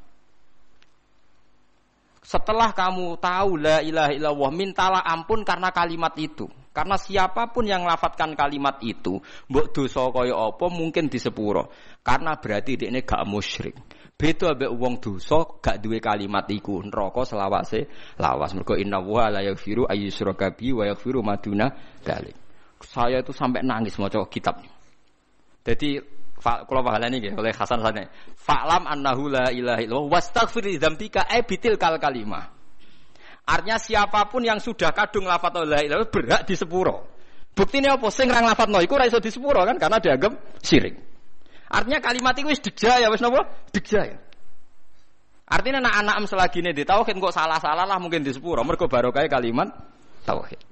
setelah 2.31 2.71
kamu 2.71 3.19
tahu 3.19 3.59
la 3.59 3.83
ilaha 3.83 4.15
illallah 4.15 4.51
mintalah 4.55 5.03
ampun 5.03 5.43
karena 5.43 5.75
kalimat 5.75 6.15
itu 6.15 6.47
karena 6.71 6.95
siapa 6.95 7.51
pun 7.51 7.67
yang 7.67 7.83
melafatkan 7.83 8.39
kalimat 8.39 8.79
itu 8.87 9.19
mbok 9.51 9.75
dosa 9.75 10.07
kaya 10.15 10.39
apa 10.39 10.67
mungkin 10.71 11.11
disepuro 11.11 11.75
karena 12.07 12.39
berarti 12.39 12.79
ini 12.87 13.03
gak 13.03 13.27
musyrik 13.27 13.75
Beda 14.21 14.53
ambek 14.53 14.69
wong 14.77 15.01
dosa 15.01 15.49
gak 15.65 15.81
duwe 15.81 15.97
kalimat 15.97 16.45
iku 16.53 16.85
neraka 16.85 17.25
selawase 17.25 17.89
lawas. 18.21 18.53
Mergo 18.53 18.77
inna 18.77 19.01
wa 19.01 19.33
la 19.33 19.41
yaghfiru 19.41 19.89
ayyusyraka 19.89 20.53
bi 20.53 20.77
wa 20.77 20.85
yaghfiru 20.85 21.25
maduna 21.25 21.73
dalik. 22.05 22.37
Saya 22.85 23.25
itu 23.25 23.33
sampai 23.33 23.65
nangis 23.65 23.97
maca 23.97 24.21
kitab. 24.29 24.61
Jadi 25.65 26.20
kalau 26.41 26.81
pahalane 26.81 27.21
nggih 27.21 27.37
oleh 27.37 27.53
Hasan 27.53 27.85
Sane. 27.85 28.09
Fa'lam 28.33 28.89
annahu 28.89 29.29
la 29.29 29.53
ilaha 29.53 29.81
illallah 29.85 30.09
wastaghfir 30.09 30.65
li 30.65 30.81
dzambika 30.81 31.29
e 31.29 31.45
bitil 31.45 31.77
kal 31.77 32.01
kalimah. 32.01 32.49
Artinya 33.45 33.77
siapa 33.77 34.29
pun 34.33 34.41
yang 34.41 34.57
sudah 34.57 34.97
kadung 34.97 35.29
lafaz 35.29 35.53
la 35.69 35.85
ilaha 35.85 36.09
berhak 36.09 36.49
di 36.49 36.57
sepuro. 36.57 37.21
Buktine 37.53 37.93
apa? 37.93 38.09
Sing 38.09 38.31
ra 38.31 38.41
nglafadzno 38.41 38.79
iku 38.81 38.97
ora 38.97 39.11
iso 39.11 39.19
disepuro 39.19 39.61
kan 39.67 39.77
karena 39.77 39.99
dianggap 39.99 40.33
syirik. 40.63 40.97
Artinya 41.71 41.99
kalimat 42.03 42.35
itu 42.39 42.49
wis 42.51 42.61
ya 42.81 43.11
wis 43.11 43.21
napa? 43.21 43.47
ya. 43.75 44.17
Artinya 45.51 45.83
anak-anak 45.83 46.31
selagi 46.31 46.63
ini 46.63 46.71
di 46.71 46.87
tauhid 46.87 47.19
kok 47.19 47.35
salah-salah 47.35 47.83
lah 47.85 47.99
mungkin 47.99 48.23
di 48.23 48.31
sepuro. 48.31 48.63
Mergo 48.63 48.87
barokah 48.87 49.27
kalimat 49.27 49.67
tauhid. 50.23 50.63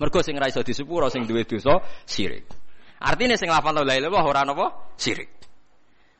Mergo 0.00 0.18
sing 0.24 0.40
ra 0.40 0.48
iso 0.48 0.64
di 0.64 0.72
sepuro 0.72 1.12
sing 1.12 1.28
duwe 1.28 1.44
dosa 1.44 1.84
syirik. 2.08 2.65
Artinya 3.06 3.38
sing 3.38 3.46
lafal 3.46 3.86
la 3.86 3.94
ilaha 3.94 4.26
ora 4.26 4.42
napa? 4.42 4.90
Syirik. 4.98 5.30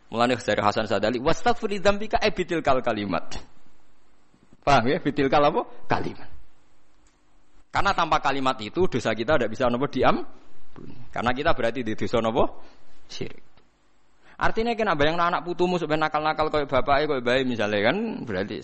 Mulane 0.06 0.38
dari 0.38 0.62
Hasan 0.62 0.86
Sadali 0.86 1.18
wastaghfir 1.18 1.82
dzambika 1.82 2.22
ebitil 2.22 2.62
kal 2.62 2.78
kalimat. 2.78 3.26
Paham 4.62 4.86
ya? 4.86 5.02
Bitil 5.02 5.26
kal 5.26 5.42
apa? 5.50 5.66
Kalimat. 5.90 6.30
Karena 7.74 7.90
tanpa 7.90 8.22
kalimat 8.22 8.54
itu 8.62 8.86
dosa 8.86 9.10
kita 9.14 9.34
tidak 9.34 9.50
bisa 9.50 9.66
nopo 9.66 9.90
diam. 9.90 10.22
Karena 11.10 11.30
kita 11.34 11.58
berarti 11.58 11.82
di 11.82 11.98
dosa 11.98 12.22
nopo 12.22 12.62
syirik. 13.10 13.42
Artinya 14.38 14.78
kena 14.78 14.94
bayang 14.94 15.18
anak 15.18 15.42
putumu 15.42 15.80
sebenarnya 15.80 16.12
nakal-nakal 16.12 16.52
kau 16.52 16.62
bapak 16.68 17.08
kau 17.08 17.18
bayi 17.24 17.42
misalnya 17.48 17.88
kan 17.88 17.96
berarti 18.22 18.60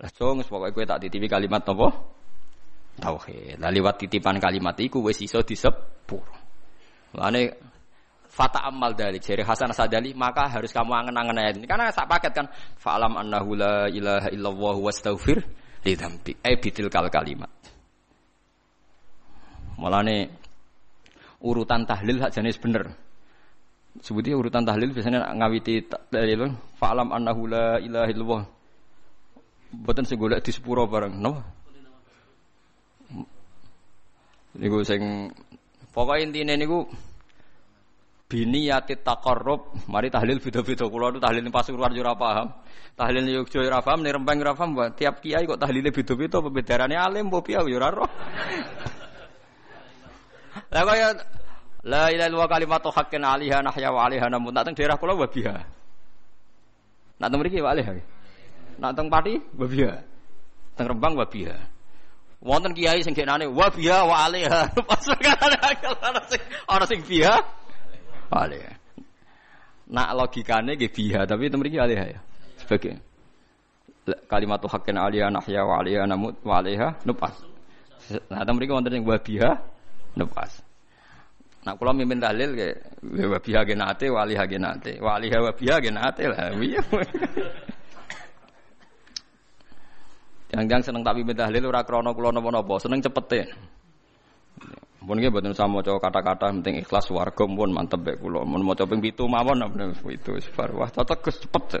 lah 0.00 0.08
cong 0.16 0.46
pokoknya 0.46 0.96
tak 0.96 0.98
titipi 1.04 1.28
kalimat 1.28 1.60
nopo 1.60 1.92
tauhid. 2.96 3.60
Lah 3.60 3.68
lewat 3.68 4.00
titipan 4.00 4.40
kalimat 4.40 4.72
itu 4.80 5.04
wes 5.04 5.20
iso 5.20 5.44
disepur. 5.44 6.39
Lane 7.14 7.42
fata 8.30 8.62
amal 8.62 8.94
dari 8.94 9.18
jari 9.18 9.42
Hasan 9.42 9.74
Sadali 9.74 10.14
maka 10.14 10.46
harus 10.46 10.70
kamu 10.70 10.94
angen-angen 10.94 11.36
ayat 11.42 11.54
ini 11.58 11.66
karena 11.66 11.90
sak 11.90 12.06
paket 12.06 12.30
kan 12.30 12.46
fa'alam 12.78 13.18
annahu 13.18 13.58
la 13.58 13.90
ilaha 13.90 14.30
illallah 14.30 14.76
wastaghfir 14.78 15.42
li 15.82 15.92
dzambik 15.98 16.38
eh 16.38 16.54
bitil 16.54 16.86
kal 16.86 17.10
kalimat 17.10 17.50
urutan 21.40 21.88
tahlil 21.88 22.20
hak 22.20 22.32
jenis 22.32 22.60
bener. 22.60 22.92
Sebutnya 24.00 24.38
urutan 24.38 24.62
tahlil 24.62 24.94
biasanya 24.94 25.34
ngawiti 25.34 25.82
tahlil 25.88 26.54
fa'alam 26.78 27.10
annahu 27.10 27.50
la 27.50 27.80
ilaha 27.82 28.08
illallah. 28.12 28.42
Boten 29.70 30.06
sing 30.06 30.18
golek 30.18 30.42
di 30.42 30.50
sepuro 30.54 30.86
bareng, 30.86 31.14
napa? 31.18 31.42
Niku 34.58 34.82
sing 34.82 35.30
pokoke 35.94 36.22
intine 36.22 36.54
niku 36.56 36.86
biniyati 38.30 39.02
taqarrub. 39.02 39.86
Mari 39.90 40.10
tahlil 40.10 40.38
beda-beda. 40.38 40.86
Kula 40.86 41.10
nu 41.12 41.18
tahlil 41.18 41.44
yo 41.96 42.02
ora 42.02 42.14
paham. 42.14 42.48
Tahlil 42.96 43.26
Yogya 43.26 43.62
yo 43.62 43.68
ora 43.68 43.82
paham 43.82 44.02
ning 44.02 44.14
Rembang 44.14 44.38
ora 44.40 44.54
paham. 44.54 44.78
Tiap 44.94 45.20
kiai 45.22 45.46
kok 45.46 45.58
tahlile 45.58 45.90
beda-beda 45.90 46.38
pembedarane 46.38 46.96
alim 46.96 47.30
piye 47.42 47.58
yo 47.66 47.76
ora 47.76 47.90
roh. 47.90 48.10
Lah 50.70 50.82
kaya 50.86 51.14
la 51.86 52.12
ilaha 52.12 52.28
illallah 52.28 52.48
kalimatu 52.50 52.88
haqqin 52.92 53.24
alaiha 53.24 53.64
nahya 53.64 53.88
wa 53.88 54.00
alaiha 54.04 54.26
namun 54.28 54.52
tak 54.52 54.68
teng 54.68 54.76
daerah 54.76 54.96
kula 55.00 55.16
wa 55.16 55.24
biha 55.24 55.56
nak 57.20 57.28
teng 57.32 57.40
mriki 57.40 57.60
wa 57.64 57.72
nak 58.80 58.92
teng 58.92 59.08
Pati 59.08 59.34
wa 59.56 59.66
biha 59.66 59.92
teng 60.76 60.86
Rembang 60.92 61.16
wa 61.16 61.24
biha 61.24 61.56
wonten 62.40 62.72
kiai 62.72 63.04
sing 63.04 63.12
genane 63.12 63.44
wa 63.48 63.68
biha 63.68 64.04
wa 64.04 64.24
alaiha 64.24 64.72
pas 64.88 65.04
ana 65.08 66.20
sing 66.28 66.42
ana 66.68 66.84
sing 66.88 67.00
biha 67.04 67.60
alih. 68.30 68.62
Nak 69.90 70.08
logikane 70.14 70.78
nggih 70.78 70.90
biha, 70.94 71.26
tapi 71.26 71.50
itu 71.50 71.58
mriki 71.58 71.78
alih 71.82 71.98
ya. 71.98 72.20
Sebagai 72.62 73.02
kalimat 74.30 74.62
haqqin 74.62 74.96
aliyah 74.96 75.30
nahya 75.34 75.66
wa 75.66 75.82
aliyah 75.82 76.06
namut 76.06 76.38
wa 76.46 76.62
alaiha 76.62 76.94
nupas. 77.02 77.34
Nah, 78.30 78.42
itu 78.46 78.52
mriki 78.54 78.70
wonten 78.70 78.94
sing 78.94 79.02
wa 79.02 79.18
biha 79.18 79.50
nupas. 80.14 80.62
Nah, 81.60 81.76
kalau 81.76 81.92
mimpin 81.92 82.22
dalil 82.22 82.54
ke 82.54 82.68
wa 83.02 83.38
biha 83.42 83.60
genate 83.66 84.06
wa 84.08 84.22
alaiha 84.22 84.44
genate. 84.46 85.02
Wa 85.02 85.18
alaiha 85.18 85.38
wa 85.42 85.52
biha 85.52 85.76
genate 85.82 86.22
lah. 86.30 86.54
Yang-yang 90.50 90.82
seneng 90.82 91.02
tak 91.06 91.14
mimpin 91.14 91.38
dalil 91.38 91.70
ora 91.70 91.86
krana 91.86 92.10
kula 92.10 92.34
napa-napa, 92.34 92.82
seneng 92.82 92.98
cepete. 92.98 93.50
Mun 95.00 95.16
nggih 95.16 95.32
mboten 95.32 95.56
sama 95.56 95.80
maca 95.80 95.96
kata-kata 95.96 96.52
penting 96.60 96.84
ikhlas 96.84 97.08
warga 97.08 97.48
pun 97.48 97.72
mantep 97.72 98.04
bae 98.04 98.20
kula. 98.20 98.44
Mun 98.44 98.60
maca 98.66 98.84
ping 98.84 99.00
7 99.00 99.16
mawon 99.24 99.64
itu 100.12 100.36
bar 100.52 100.70
wah 100.76 100.90
tetes 100.92 101.40
cepet. 101.40 101.80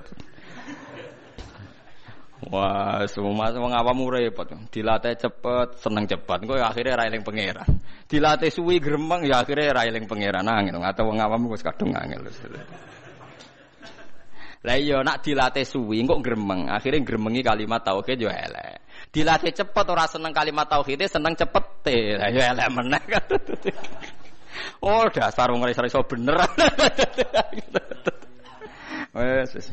Wah, 2.48 3.04
semua 3.04 3.52
wong 3.52 3.76
awam 3.76 4.08
repot. 4.08 4.48
Dilatih 4.72 5.12
cepet, 5.12 5.76
seneng 5.76 6.08
cepet. 6.08 6.38
Engko 6.40 6.56
akhirnya 6.56 6.96
ra 6.96 7.04
eling 7.04 7.20
pangeran. 7.20 7.68
Dilatih 8.08 8.48
suwi 8.48 8.80
gremeng 8.80 9.28
ya 9.28 9.44
akhirnya 9.44 9.76
ra 9.76 9.84
eling 9.84 10.08
pangeran 10.08 10.48
angel. 10.48 10.80
Atau 10.80 11.12
wong 11.12 11.20
awam 11.20 11.52
wis 11.52 11.60
kadung 11.60 11.92
angel. 11.92 12.24
Lah 14.60 14.76
iya 14.76 15.00
nak 15.00 15.24
dilatih 15.24 15.64
suwi 15.64 16.04
kok 16.04 16.20
gremeng. 16.20 16.68
Akhirnya 16.68 17.00
gremengi 17.00 17.40
kalimat 17.40 17.80
tauhid 17.80 18.20
yo 18.20 18.28
elek. 18.28 18.84
Dilatih 19.08 19.56
cepet 19.56 19.86
ora 19.88 20.04
seneng 20.04 20.36
kalimat 20.36 20.68
tauhid, 20.68 21.00
seneng 21.08 21.32
cepet. 21.32 21.64
Lah 22.20 22.28
ya 22.28 22.52
elek 22.52 22.68
meneh. 22.68 23.02
Oh, 24.84 25.08
dasar 25.08 25.48
wong 25.52 25.64
ora 25.64 25.72
iso 25.72 26.04
bener. 26.04 26.36
Wes 29.16 29.50
wes. 29.56 29.68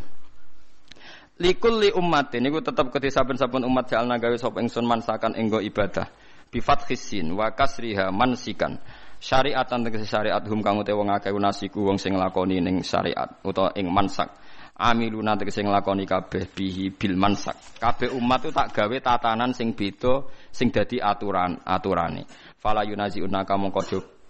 Likul 1.38 1.84
li 1.84 1.89
ummatin 1.91 2.41
niku 2.47 2.64
tetep 2.64 2.88
kedhe 2.89 3.11
saben-saben 3.11 3.68
umat 3.68 3.91
jalna 3.91 4.15
gawe 4.15 4.34
sapa 4.39 4.64
ingsun 4.64 4.88
mansakan 4.88 5.35
enggo 5.35 5.59
ibadah. 5.59 6.07
Bi 6.47 6.64
fathisin 6.64 7.35
wa 7.35 7.51
kasriha 7.51 8.09
mansikan. 8.15 8.80
Syariatan 9.19 9.84
tegese 9.84 10.07
syariat 10.07 10.39
hum 10.45 10.64
kang 10.64 10.80
utawa 10.80 11.19
wong 11.19 11.41
nasiku 11.41 11.84
wong 11.84 11.97
sing 11.99 12.15
nglakoni 12.15 12.61
ning 12.64 12.85
syariat 12.85 13.27
utawa 13.43 13.73
ing 13.76 13.89
mansak 13.91 14.30
amiluna 14.78 15.34
tegese 15.34 15.66
nglakoni 15.66 16.06
kabeh 16.06 16.54
bihi 16.54 16.94
bil 16.94 17.18
mansak. 17.18 17.82
Kabeh 17.82 18.14
umat 18.14 18.45
itu 18.45 18.54
tak 18.54 18.70
gawe 18.78 18.98
tatanan 19.02 19.52
sing 19.52 19.74
beda 19.74 20.22
sing 20.54 20.70
dadi 20.70 21.02
aturan 21.02 21.58
aturane. 21.66 22.30
Fala 22.62 22.86
yunazi 22.86 23.26
unaka 23.26 23.58
mongko 23.58 23.82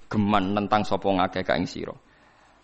geman 0.07 0.56
tentang 0.56 0.88
sapa 0.88 1.07
ngakeh 1.11 1.44
ka 1.44 1.60
ing 1.60 1.68
sira. 1.68 1.91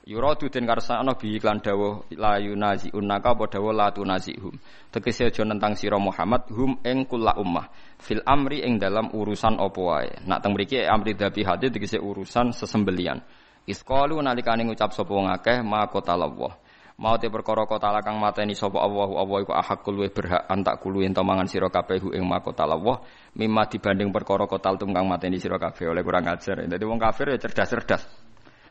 Yuradu 0.03 0.51
den 0.51 0.67
karsana 0.67 1.15
bi 1.15 1.39
iklan 1.39 1.63
dawuh 1.63 2.11
la 2.19 2.35
yunazi 2.35 2.91
unaka 2.91 3.35
apa 3.35 3.47
dawuh 3.51 3.71
la 3.71 3.87
tunazihum. 3.91 4.55
Tegese 4.91 5.31
aja 5.31 5.43
nentang 5.47 5.79
sira 5.79 5.95
Muhammad 5.95 6.47
hum 6.51 6.79
ing 6.83 7.07
kula 7.07 7.35
ummah 7.39 7.71
fil 7.99 8.19
amri 8.27 8.63
ing 8.63 8.79
dalam 8.79 9.11
urusan 9.11 9.59
apa 9.59 9.79
wae. 9.79 10.11
Nak 10.27 10.39
teng 10.43 10.55
mriki 10.55 10.83
amri 10.83 11.15
dabi 11.15 11.47
hati 11.47 11.71
tegese 11.71 11.99
urusan 12.03 12.51
sesembelian. 12.51 13.19
Isqalu 13.63 14.19
nalikane 14.19 14.67
ngucap 14.67 14.91
sapa 14.91 15.15
ngakeh 15.15 15.63
ma 15.63 15.87
qatalawah 15.87 16.62
mau 16.97 17.17
te 17.17 17.25
perkara 17.29 17.65
kota 17.65 17.89
lakang 17.89 18.21
mateni 18.21 18.53
sapa 18.53 18.77
Allah 18.77 19.09
Allah 19.17 19.37
iku 19.41 19.53
ahakul 19.53 19.97
luwih 19.97 20.13
berhak 20.13 20.45
antak 20.45 20.77
kulu 20.77 21.01
ento 21.01 21.25
mangan 21.25 21.49
sira 21.49 21.69
kabeh 21.73 21.97
ing 22.13 22.21
makota 22.21 22.69
Allah 22.69 23.01
mimma 23.33 23.65
dibanding 23.65 24.13
perkara 24.13 24.45
kota 24.45 24.77
kang 24.77 25.05
mateni 25.09 25.41
sira 25.41 25.57
kabeh 25.57 25.89
oleh 25.89 26.05
kurang 26.05 26.29
ajar. 26.29 26.69
Dadi 26.69 26.85
wong 26.85 27.01
kafir 27.01 27.33
ya 27.33 27.37
cerdas-cerdas. 27.41 28.05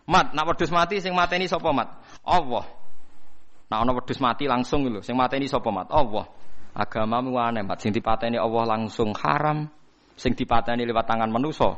Mat 0.07 0.35
nak 0.35 0.55
wedhus 0.55 0.70
mati 0.70 1.03
sing 1.03 1.15
mateni 1.15 1.51
sapa 1.51 1.70
mat? 1.74 1.89
Allah. 2.27 2.66
Nak 3.70 3.78
ana 3.82 3.93
wedhus 3.94 4.19
mati 4.23 4.47
langsung 4.47 4.86
lho 4.86 5.03
sing 5.03 5.19
mateni 5.19 5.51
sapa 5.51 5.70
mat? 5.74 5.90
Allah. 5.90 6.27
Agamamu 6.73 7.35
aneh 7.39 7.66
mat. 7.66 7.82
Sing 7.82 7.90
dipateni 7.90 8.39
Allah 8.39 8.78
langsung 8.78 9.11
haram 9.19 9.66
sing 10.15 10.39
dipateni 10.39 10.86
lewat 10.86 11.07
tangan 11.11 11.31
manusa 11.31 11.74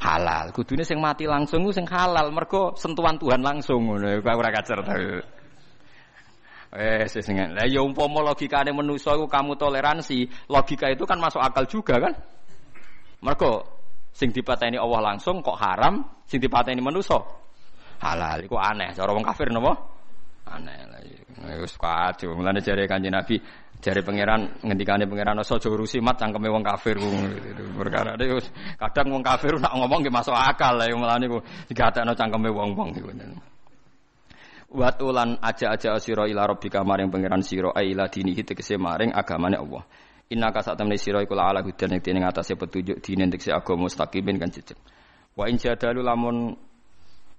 halal. 0.00 0.52
Kudune 0.56 0.84
sing 0.84 1.00
mati 1.00 1.28
langsung 1.28 1.68
sing 1.72 1.84
halal 1.84 2.32
mergo 2.32 2.72
sentuhan 2.76 3.20
Tuhan 3.20 3.44
langsung 3.44 3.84
ngono. 3.84 4.20
Ora 4.24 4.50
kacer 4.52 4.80
Eh, 6.70 7.02
sesengan. 7.10 7.50
Lah 7.50 7.66
ya 7.66 7.82
umpama 7.82 8.22
logikane 8.22 8.70
manusa 8.70 9.18
iku 9.18 9.26
kamu 9.26 9.58
toleransi, 9.58 10.46
logika 10.46 10.86
itu 10.86 11.02
kan 11.02 11.18
masuk 11.18 11.42
akal 11.42 11.66
juga 11.66 11.98
kan? 11.98 12.14
Mergo 13.26 13.66
sing 14.14 14.30
dipateni 14.30 14.78
Allah 14.78 15.10
langsung 15.10 15.42
kok 15.42 15.58
haram, 15.58 15.98
sing 16.30 16.38
dipateni 16.38 16.78
manusa 16.78 17.18
halal. 17.98 18.38
Iku 18.46 18.54
aneh. 18.54 18.94
Cara 18.94 19.10
wong 19.10 19.26
kafir 19.26 19.50
napa? 19.50 19.74
Aneh 20.46 20.78
lah. 20.86 21.00
Ya, 21.40 21.58
wis 21.58 21.74
kacau. 21.74 22.38
Mulane 22.38 22.62
jare 22.62 22.86
Kanjeng 22.86 23.18
Nabi, 23.18 23.34
jare 23.82 24.06
pangeran 24.06 24.62
ngendikane 24.62 25.10
pangeran 25.10 25.40
aja 25.42 25.56
urusi 25.56 25.98
mat 25.98 26.20
cangkeme 26.20 26.52
wong 26.52 26.60
kafir 26.60 27.00
perkara 27.80 28.12
wis 28.20 28.52
kadang 28.76 29.08
wong 29.16 29.24
kafir 29.24 29.56
nak 29.56 29.72
ngomong 29.72 30.04
ge 30.04 30.12
masuk 30.12 30.36
akal 30.36 30.76
lah 30.76 30.84
mulane 30.92 31.24
ku 31.26 31.40
digatekno 31.66 32.12
cangkeme 32.12 32.52
wong-wong 32.52 32.92
iku. 32.94 33.08
Watulan 34.70 35.34
aja-aja 35.42 35.98
sira 35.98 36.30
ila 36.30 36.46
rabbika 36.46 36.86
maring 36.86 37.10
pangeran 37.10 37.42
sira 37.42 37.74
ila 37.74 38.06
dinihi 38.06 38.46
tegese 38.46 38.78
maring 38.78 39.10
agamane 39.10 39.58
Allah. 39.58 39.82
Inna 40.30 40.54
ka 40.54 40.62
sak 40.62 40.78
temne 40.78 40.94
sira 40.94 41.18
iku 41.26 41.34
ala 41.34 41.58
hudan 41.58 41.90
ing 41.90 41.98
dene 41.98 42.22
ngatasé 42.22 42.54
petunjuk 42.54 43.02
dine 43.02 43.26
tegese 43.26 43.50
agama 43.50 43.90
mustaqimin 43.90 44.38
kan 44.38 44.46
jejeg. 44.54 44.78
Wa 45.34 45.50
in 45.50 45.58
jadalu 45.58 46.06
lamun 46.06 46.54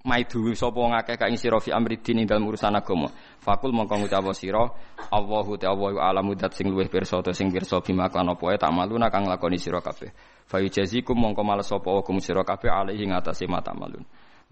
maidu 0.04 0.50
sapa 0.52 0.76
ngakeh 0.82 1.16
ka 1.16 1.26
ing 1.30 1.38
fi 1.38 1.70
amridin 1.70 2.18
ing 2.20 2.26
dalem 2.26 2.50
urusan 2.50 2.74
agama 2.74 3.06
fakul 3.38 3.70
mongko 3.70 4.02
ngucap 4.02 4.26
sira 4.34 4.66
Allahu 5.08 5.54
ta 5.56 5.70
Allahu 5.70 6.02
alamu 6.02 6.34
dat 6.34 6.52
sing 6.58 6.68
luwih 6.68 6.90
pirsa 6.90 7.22
sing 7.30 7.54
pirsa 7.54 7.78
bima 7.78 8.10
kan 8.10 8.26
apa 8.26 8.58
tak 8.58 8.74
maluna 8.74 9.06
lakoni 9.08 9.58
sira 9.62 9.78
kabeh 9.78 10.10
fa 10.44 10.58
yujazikum 10.58 11.14
mongko 11.14 11.42
males 11.46 11.70
sapa 11.70 11.86
hukum 11.86 12.18
sira 12.18 12.42
kabeh 12.42 12.68
alaihi 12.68 13.06
ngatasi 13.06 13.46
mata 13.46 13.70
malun 13.72 14.02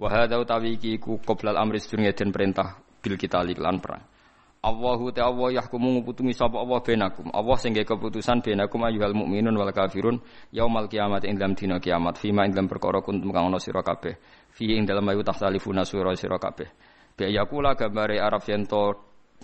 wa 0.01 0.09
hadza 0.09 0.40
utawi 0.40 0.81
iki 0.81 0.97
iku 0.97 1.20
qoblal 1.20 1.60
amri 1.60 1.77
sedurunge 1.77 2.16
den 2.16 2.32
perintah 2.32 2.81
bil 3.05 3.20
kita 3.20 3.44
lan 3.44 3.78
perang 3.85 4.01
Allahu 4.60 5.09
ta 5.09 5.24
Allah 5.24 5.56
yahkumu 5.56 5.97
nguputungi 5.97 6.36
sapa 6.36 6.60
Allah 6.60 6.85
benakum. 6.85 7.32
Allah 7.32 7.56
sing 7.56 7.72
keputusan 7.72 8.44
benakum 8.44 8.85
ayyuhal 8.85 9.16
mukminun 9.16 9.56
wal 9.56 9.72
kafirun 9.72 10.20
yaumal 10.52 10.85
kiamat 10.85 11.24
ing 11.24 11.40
dalam 11.40 11.56
dina 11.56 11.81
kiamat 11.81 12.20
fima 12.20 12.44
ing 12.44 12.52
dalam 12.52 12.68
perkara 12.68 13.01
kuntum 13.01 13.32
kang 13.32 13.48
ana 13.48 13.56
sira 13.56 13.81
kabeh. 13.81 14.20
Fi 14.52 14.77
ing 14.77 14.85
dalam 14.85 15.09
ayu 15.09 15.24
tahtalifuna 15.24 15.89
sura 15.89 16.12
sira 16.12 16.36
kabeh. 16.36 16.68
Bi 17.16 17.32
ayakula 17.32 17.72
gambare 17.72 18.20
Arab 18.20 18.44
yen 18.44 18.68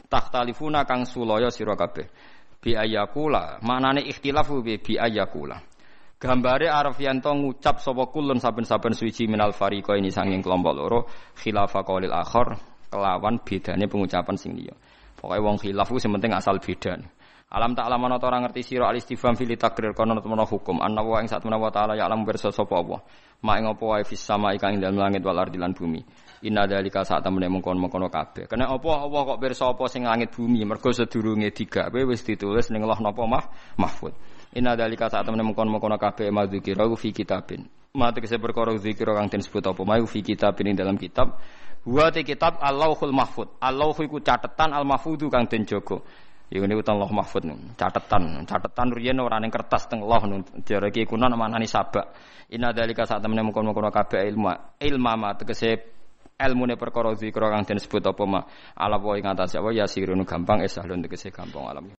tahtalifuna 0.05 0.85
kang 0.85 1.09
sulaya 1.09 1.49
sira 1.49 1.81
kabeh. 1.81 2.12
Bi 2.61 2.77
ayakula 2.77 3.57
maknane 3.65 4.05
ikhtilafu 4.05 4.61
bi 4.61 4.77
bi 4.85 5.01
ayakula. 5.01 5.57
Gambare 6.16 6.72
Arab 6.72 6.97
yen 6.97 7.20
to 7.20 7.28
ngucap 7.28 7.76
sapa 7.76 8.09
kulun 8.09 8.40
saben-saben 8.40 8.97
suci 8.97 9.28
minal 9.28 9.52
fariqa 9.52 10.01
ini 10.01 10.09
sanging 10.09 10.40
kelompok 10.40 10.72
loro 10.72 11.01
khilafa 11.36 11.84
qaulil 11.84 12.09
akhir 12.09 12.56
kelawan 12.88 13.36
bedane 13.44 13.84
pengucapan 13.84 14.36
sing 14.40 14.56
liya. 14.56 14.72
Pokoknya 15.12 15.44
wong 15.44 15.56
khilaf 15.60 15.93
ku 15.93 16.01
penting 16.01 16.32
asal 16.32 16.56
beda. 16.56 16.97
Alam 17.52 17.76
tak 17.76 17.93
alam 17.93 18.01
ana 18.09 18.16
ora 18.16 18.40
ngerti 18.40 18.64
sira 18.64 18.88
al 18.88 18.97
istifham 18.97 19.36
fil 19.36 19.52
takrir 19.60 19.93
kono 19.93 20.16
temen 20.24 20.40
hukum 20.40 20.80
anna 20.80 21.05
wa 21.05 21.20
ing 21.20 21.28
satuna 21.28 21.60
wa 21.60 21.68
taala 21.68 21.93
ya 21.93 22.09
alam 22.09 22.24
bersa 22.24 22.48
sapa 22.48 22.80
Allah. 22.80 23.05
Ma 23.44 23.60
ing 23.60 23.68
apa 23.68 23.84
wae 23.84 24.02
fis 24.09 24.24
sama 24.24 24.56
ikan 24.56 24.72
ing 24.72 24.80
dalem 24.80 24.97
langit 24.97 25.20
wal 25.20 25.36
ardi 25.36 25.60
bumi. 25.60 26.01
Inna 26.48 26.64
dalika 26.64 27.05
saat 27.05 27.28
temene 27.28 27.52
mengkon-mengkono 27.52 28.09
kabeh. 28.09 28.48
Apa 28.48 28.88
Allah 29.05 29.20
kok 29.20 29.36
pirsa 29.36 29.68
apa 29.68 29.84
sing 29.93 30.09
langit 30.09 30.32
bumi 30.32 30.64
mergo 30.64 30.88
sedurunge 30.97 31.52
digawe 31.52 32.01
wis 32.09 32.24
ditulis 32.24 32.72
ning 32.72 32.88
Allah 32.88 33.05
napa 33.05 33.20
mah 33.28 33.44
mahfud. 33.76 34.16
Inna 34.57 34.73
dalika 34.73 35.12
saat 35.12 35.28
temene 35.28 35.45
mengkon-mengkono 35.45 36.01
kabeh 36.01 36.33
madzikira 36.33 36.89
fi 36.97 37.12
kitabin. 37.12 37.69
Ma 37.97 38.12
tegese 38.12 38.41
perkara 38.41 38.73
zikira 38.77 39.12
kang 39.12 39.28
den 39.28 39.45
sebut 39.45 39.65
apa 39.69 39.85
mau 39.85 40.05
fi 40.09 40.20
kitabin 40.24 40.73
ing 40.73 40.77
dalam 40.77 40.97
kitab 40.97 41.37
Wa 41.87 42.11
te 42.11 42.27
kitab 42.27 42.59
Allahul 42.59 43.15
Mahfud. 43.15 43.62
Allah 43.62 43.95
iku 43.95 44.19
catetan 44.19 44.74
Al 44.74 44.83
Mahfudu 44.83 45.31
kang 45.31 45.47
den 45.47 45.62
jaga. 45.62 46.03
Iku 46.51 46.66
niku 46.66 46.83
Allah 46.91 47.07
Mahfud 47.07 47.47
catetan. 47.78 48.43
Catetan 48.43 48.91
riyen 48.91 49.23
ora 49.23 49.39
ning 49.39 49.55
kertas 49.55 49.87
teng 49.87 50.03
Allah 50.03 50.43
jare 50.66 50.91
iki 50.91 51.07
kuno 51.07 51.31
manani 51.31 51.70
sabak. 51.70 52.11
Inna 52.51 52.74
dalika 52.74 53.07
sak 53.07 53.23
temene 53.23 53.47
mungkon-mungkon 53.47 53.95
kabeh 53.95 54.27
ilmu 54.35 54.51
ilma 54.83 55.12
ma 55.15 55.31
tegese 55.39 55.95
ilmune 56.37 56.74
perkara 56.74 57.15
zikra 57.15 57.55
kang 57.55 57.62
den 57.62 57.78
sebut 57.78 58.03
apa 58.03 58.24
ma 58.27 58.41
ala 58.74 58.99
wa 58.99 59.15
ing 59.15 59.27
atas 59.27 59.55
apa 59.55 59.70
ya 59.70 59.87
sirun 59.87 60.27
gampang 60.27 60.61
esahlun 60.66 61.01
tegese 61.07 61.33
gampang 61.33 61.65
alam 61.65 61.87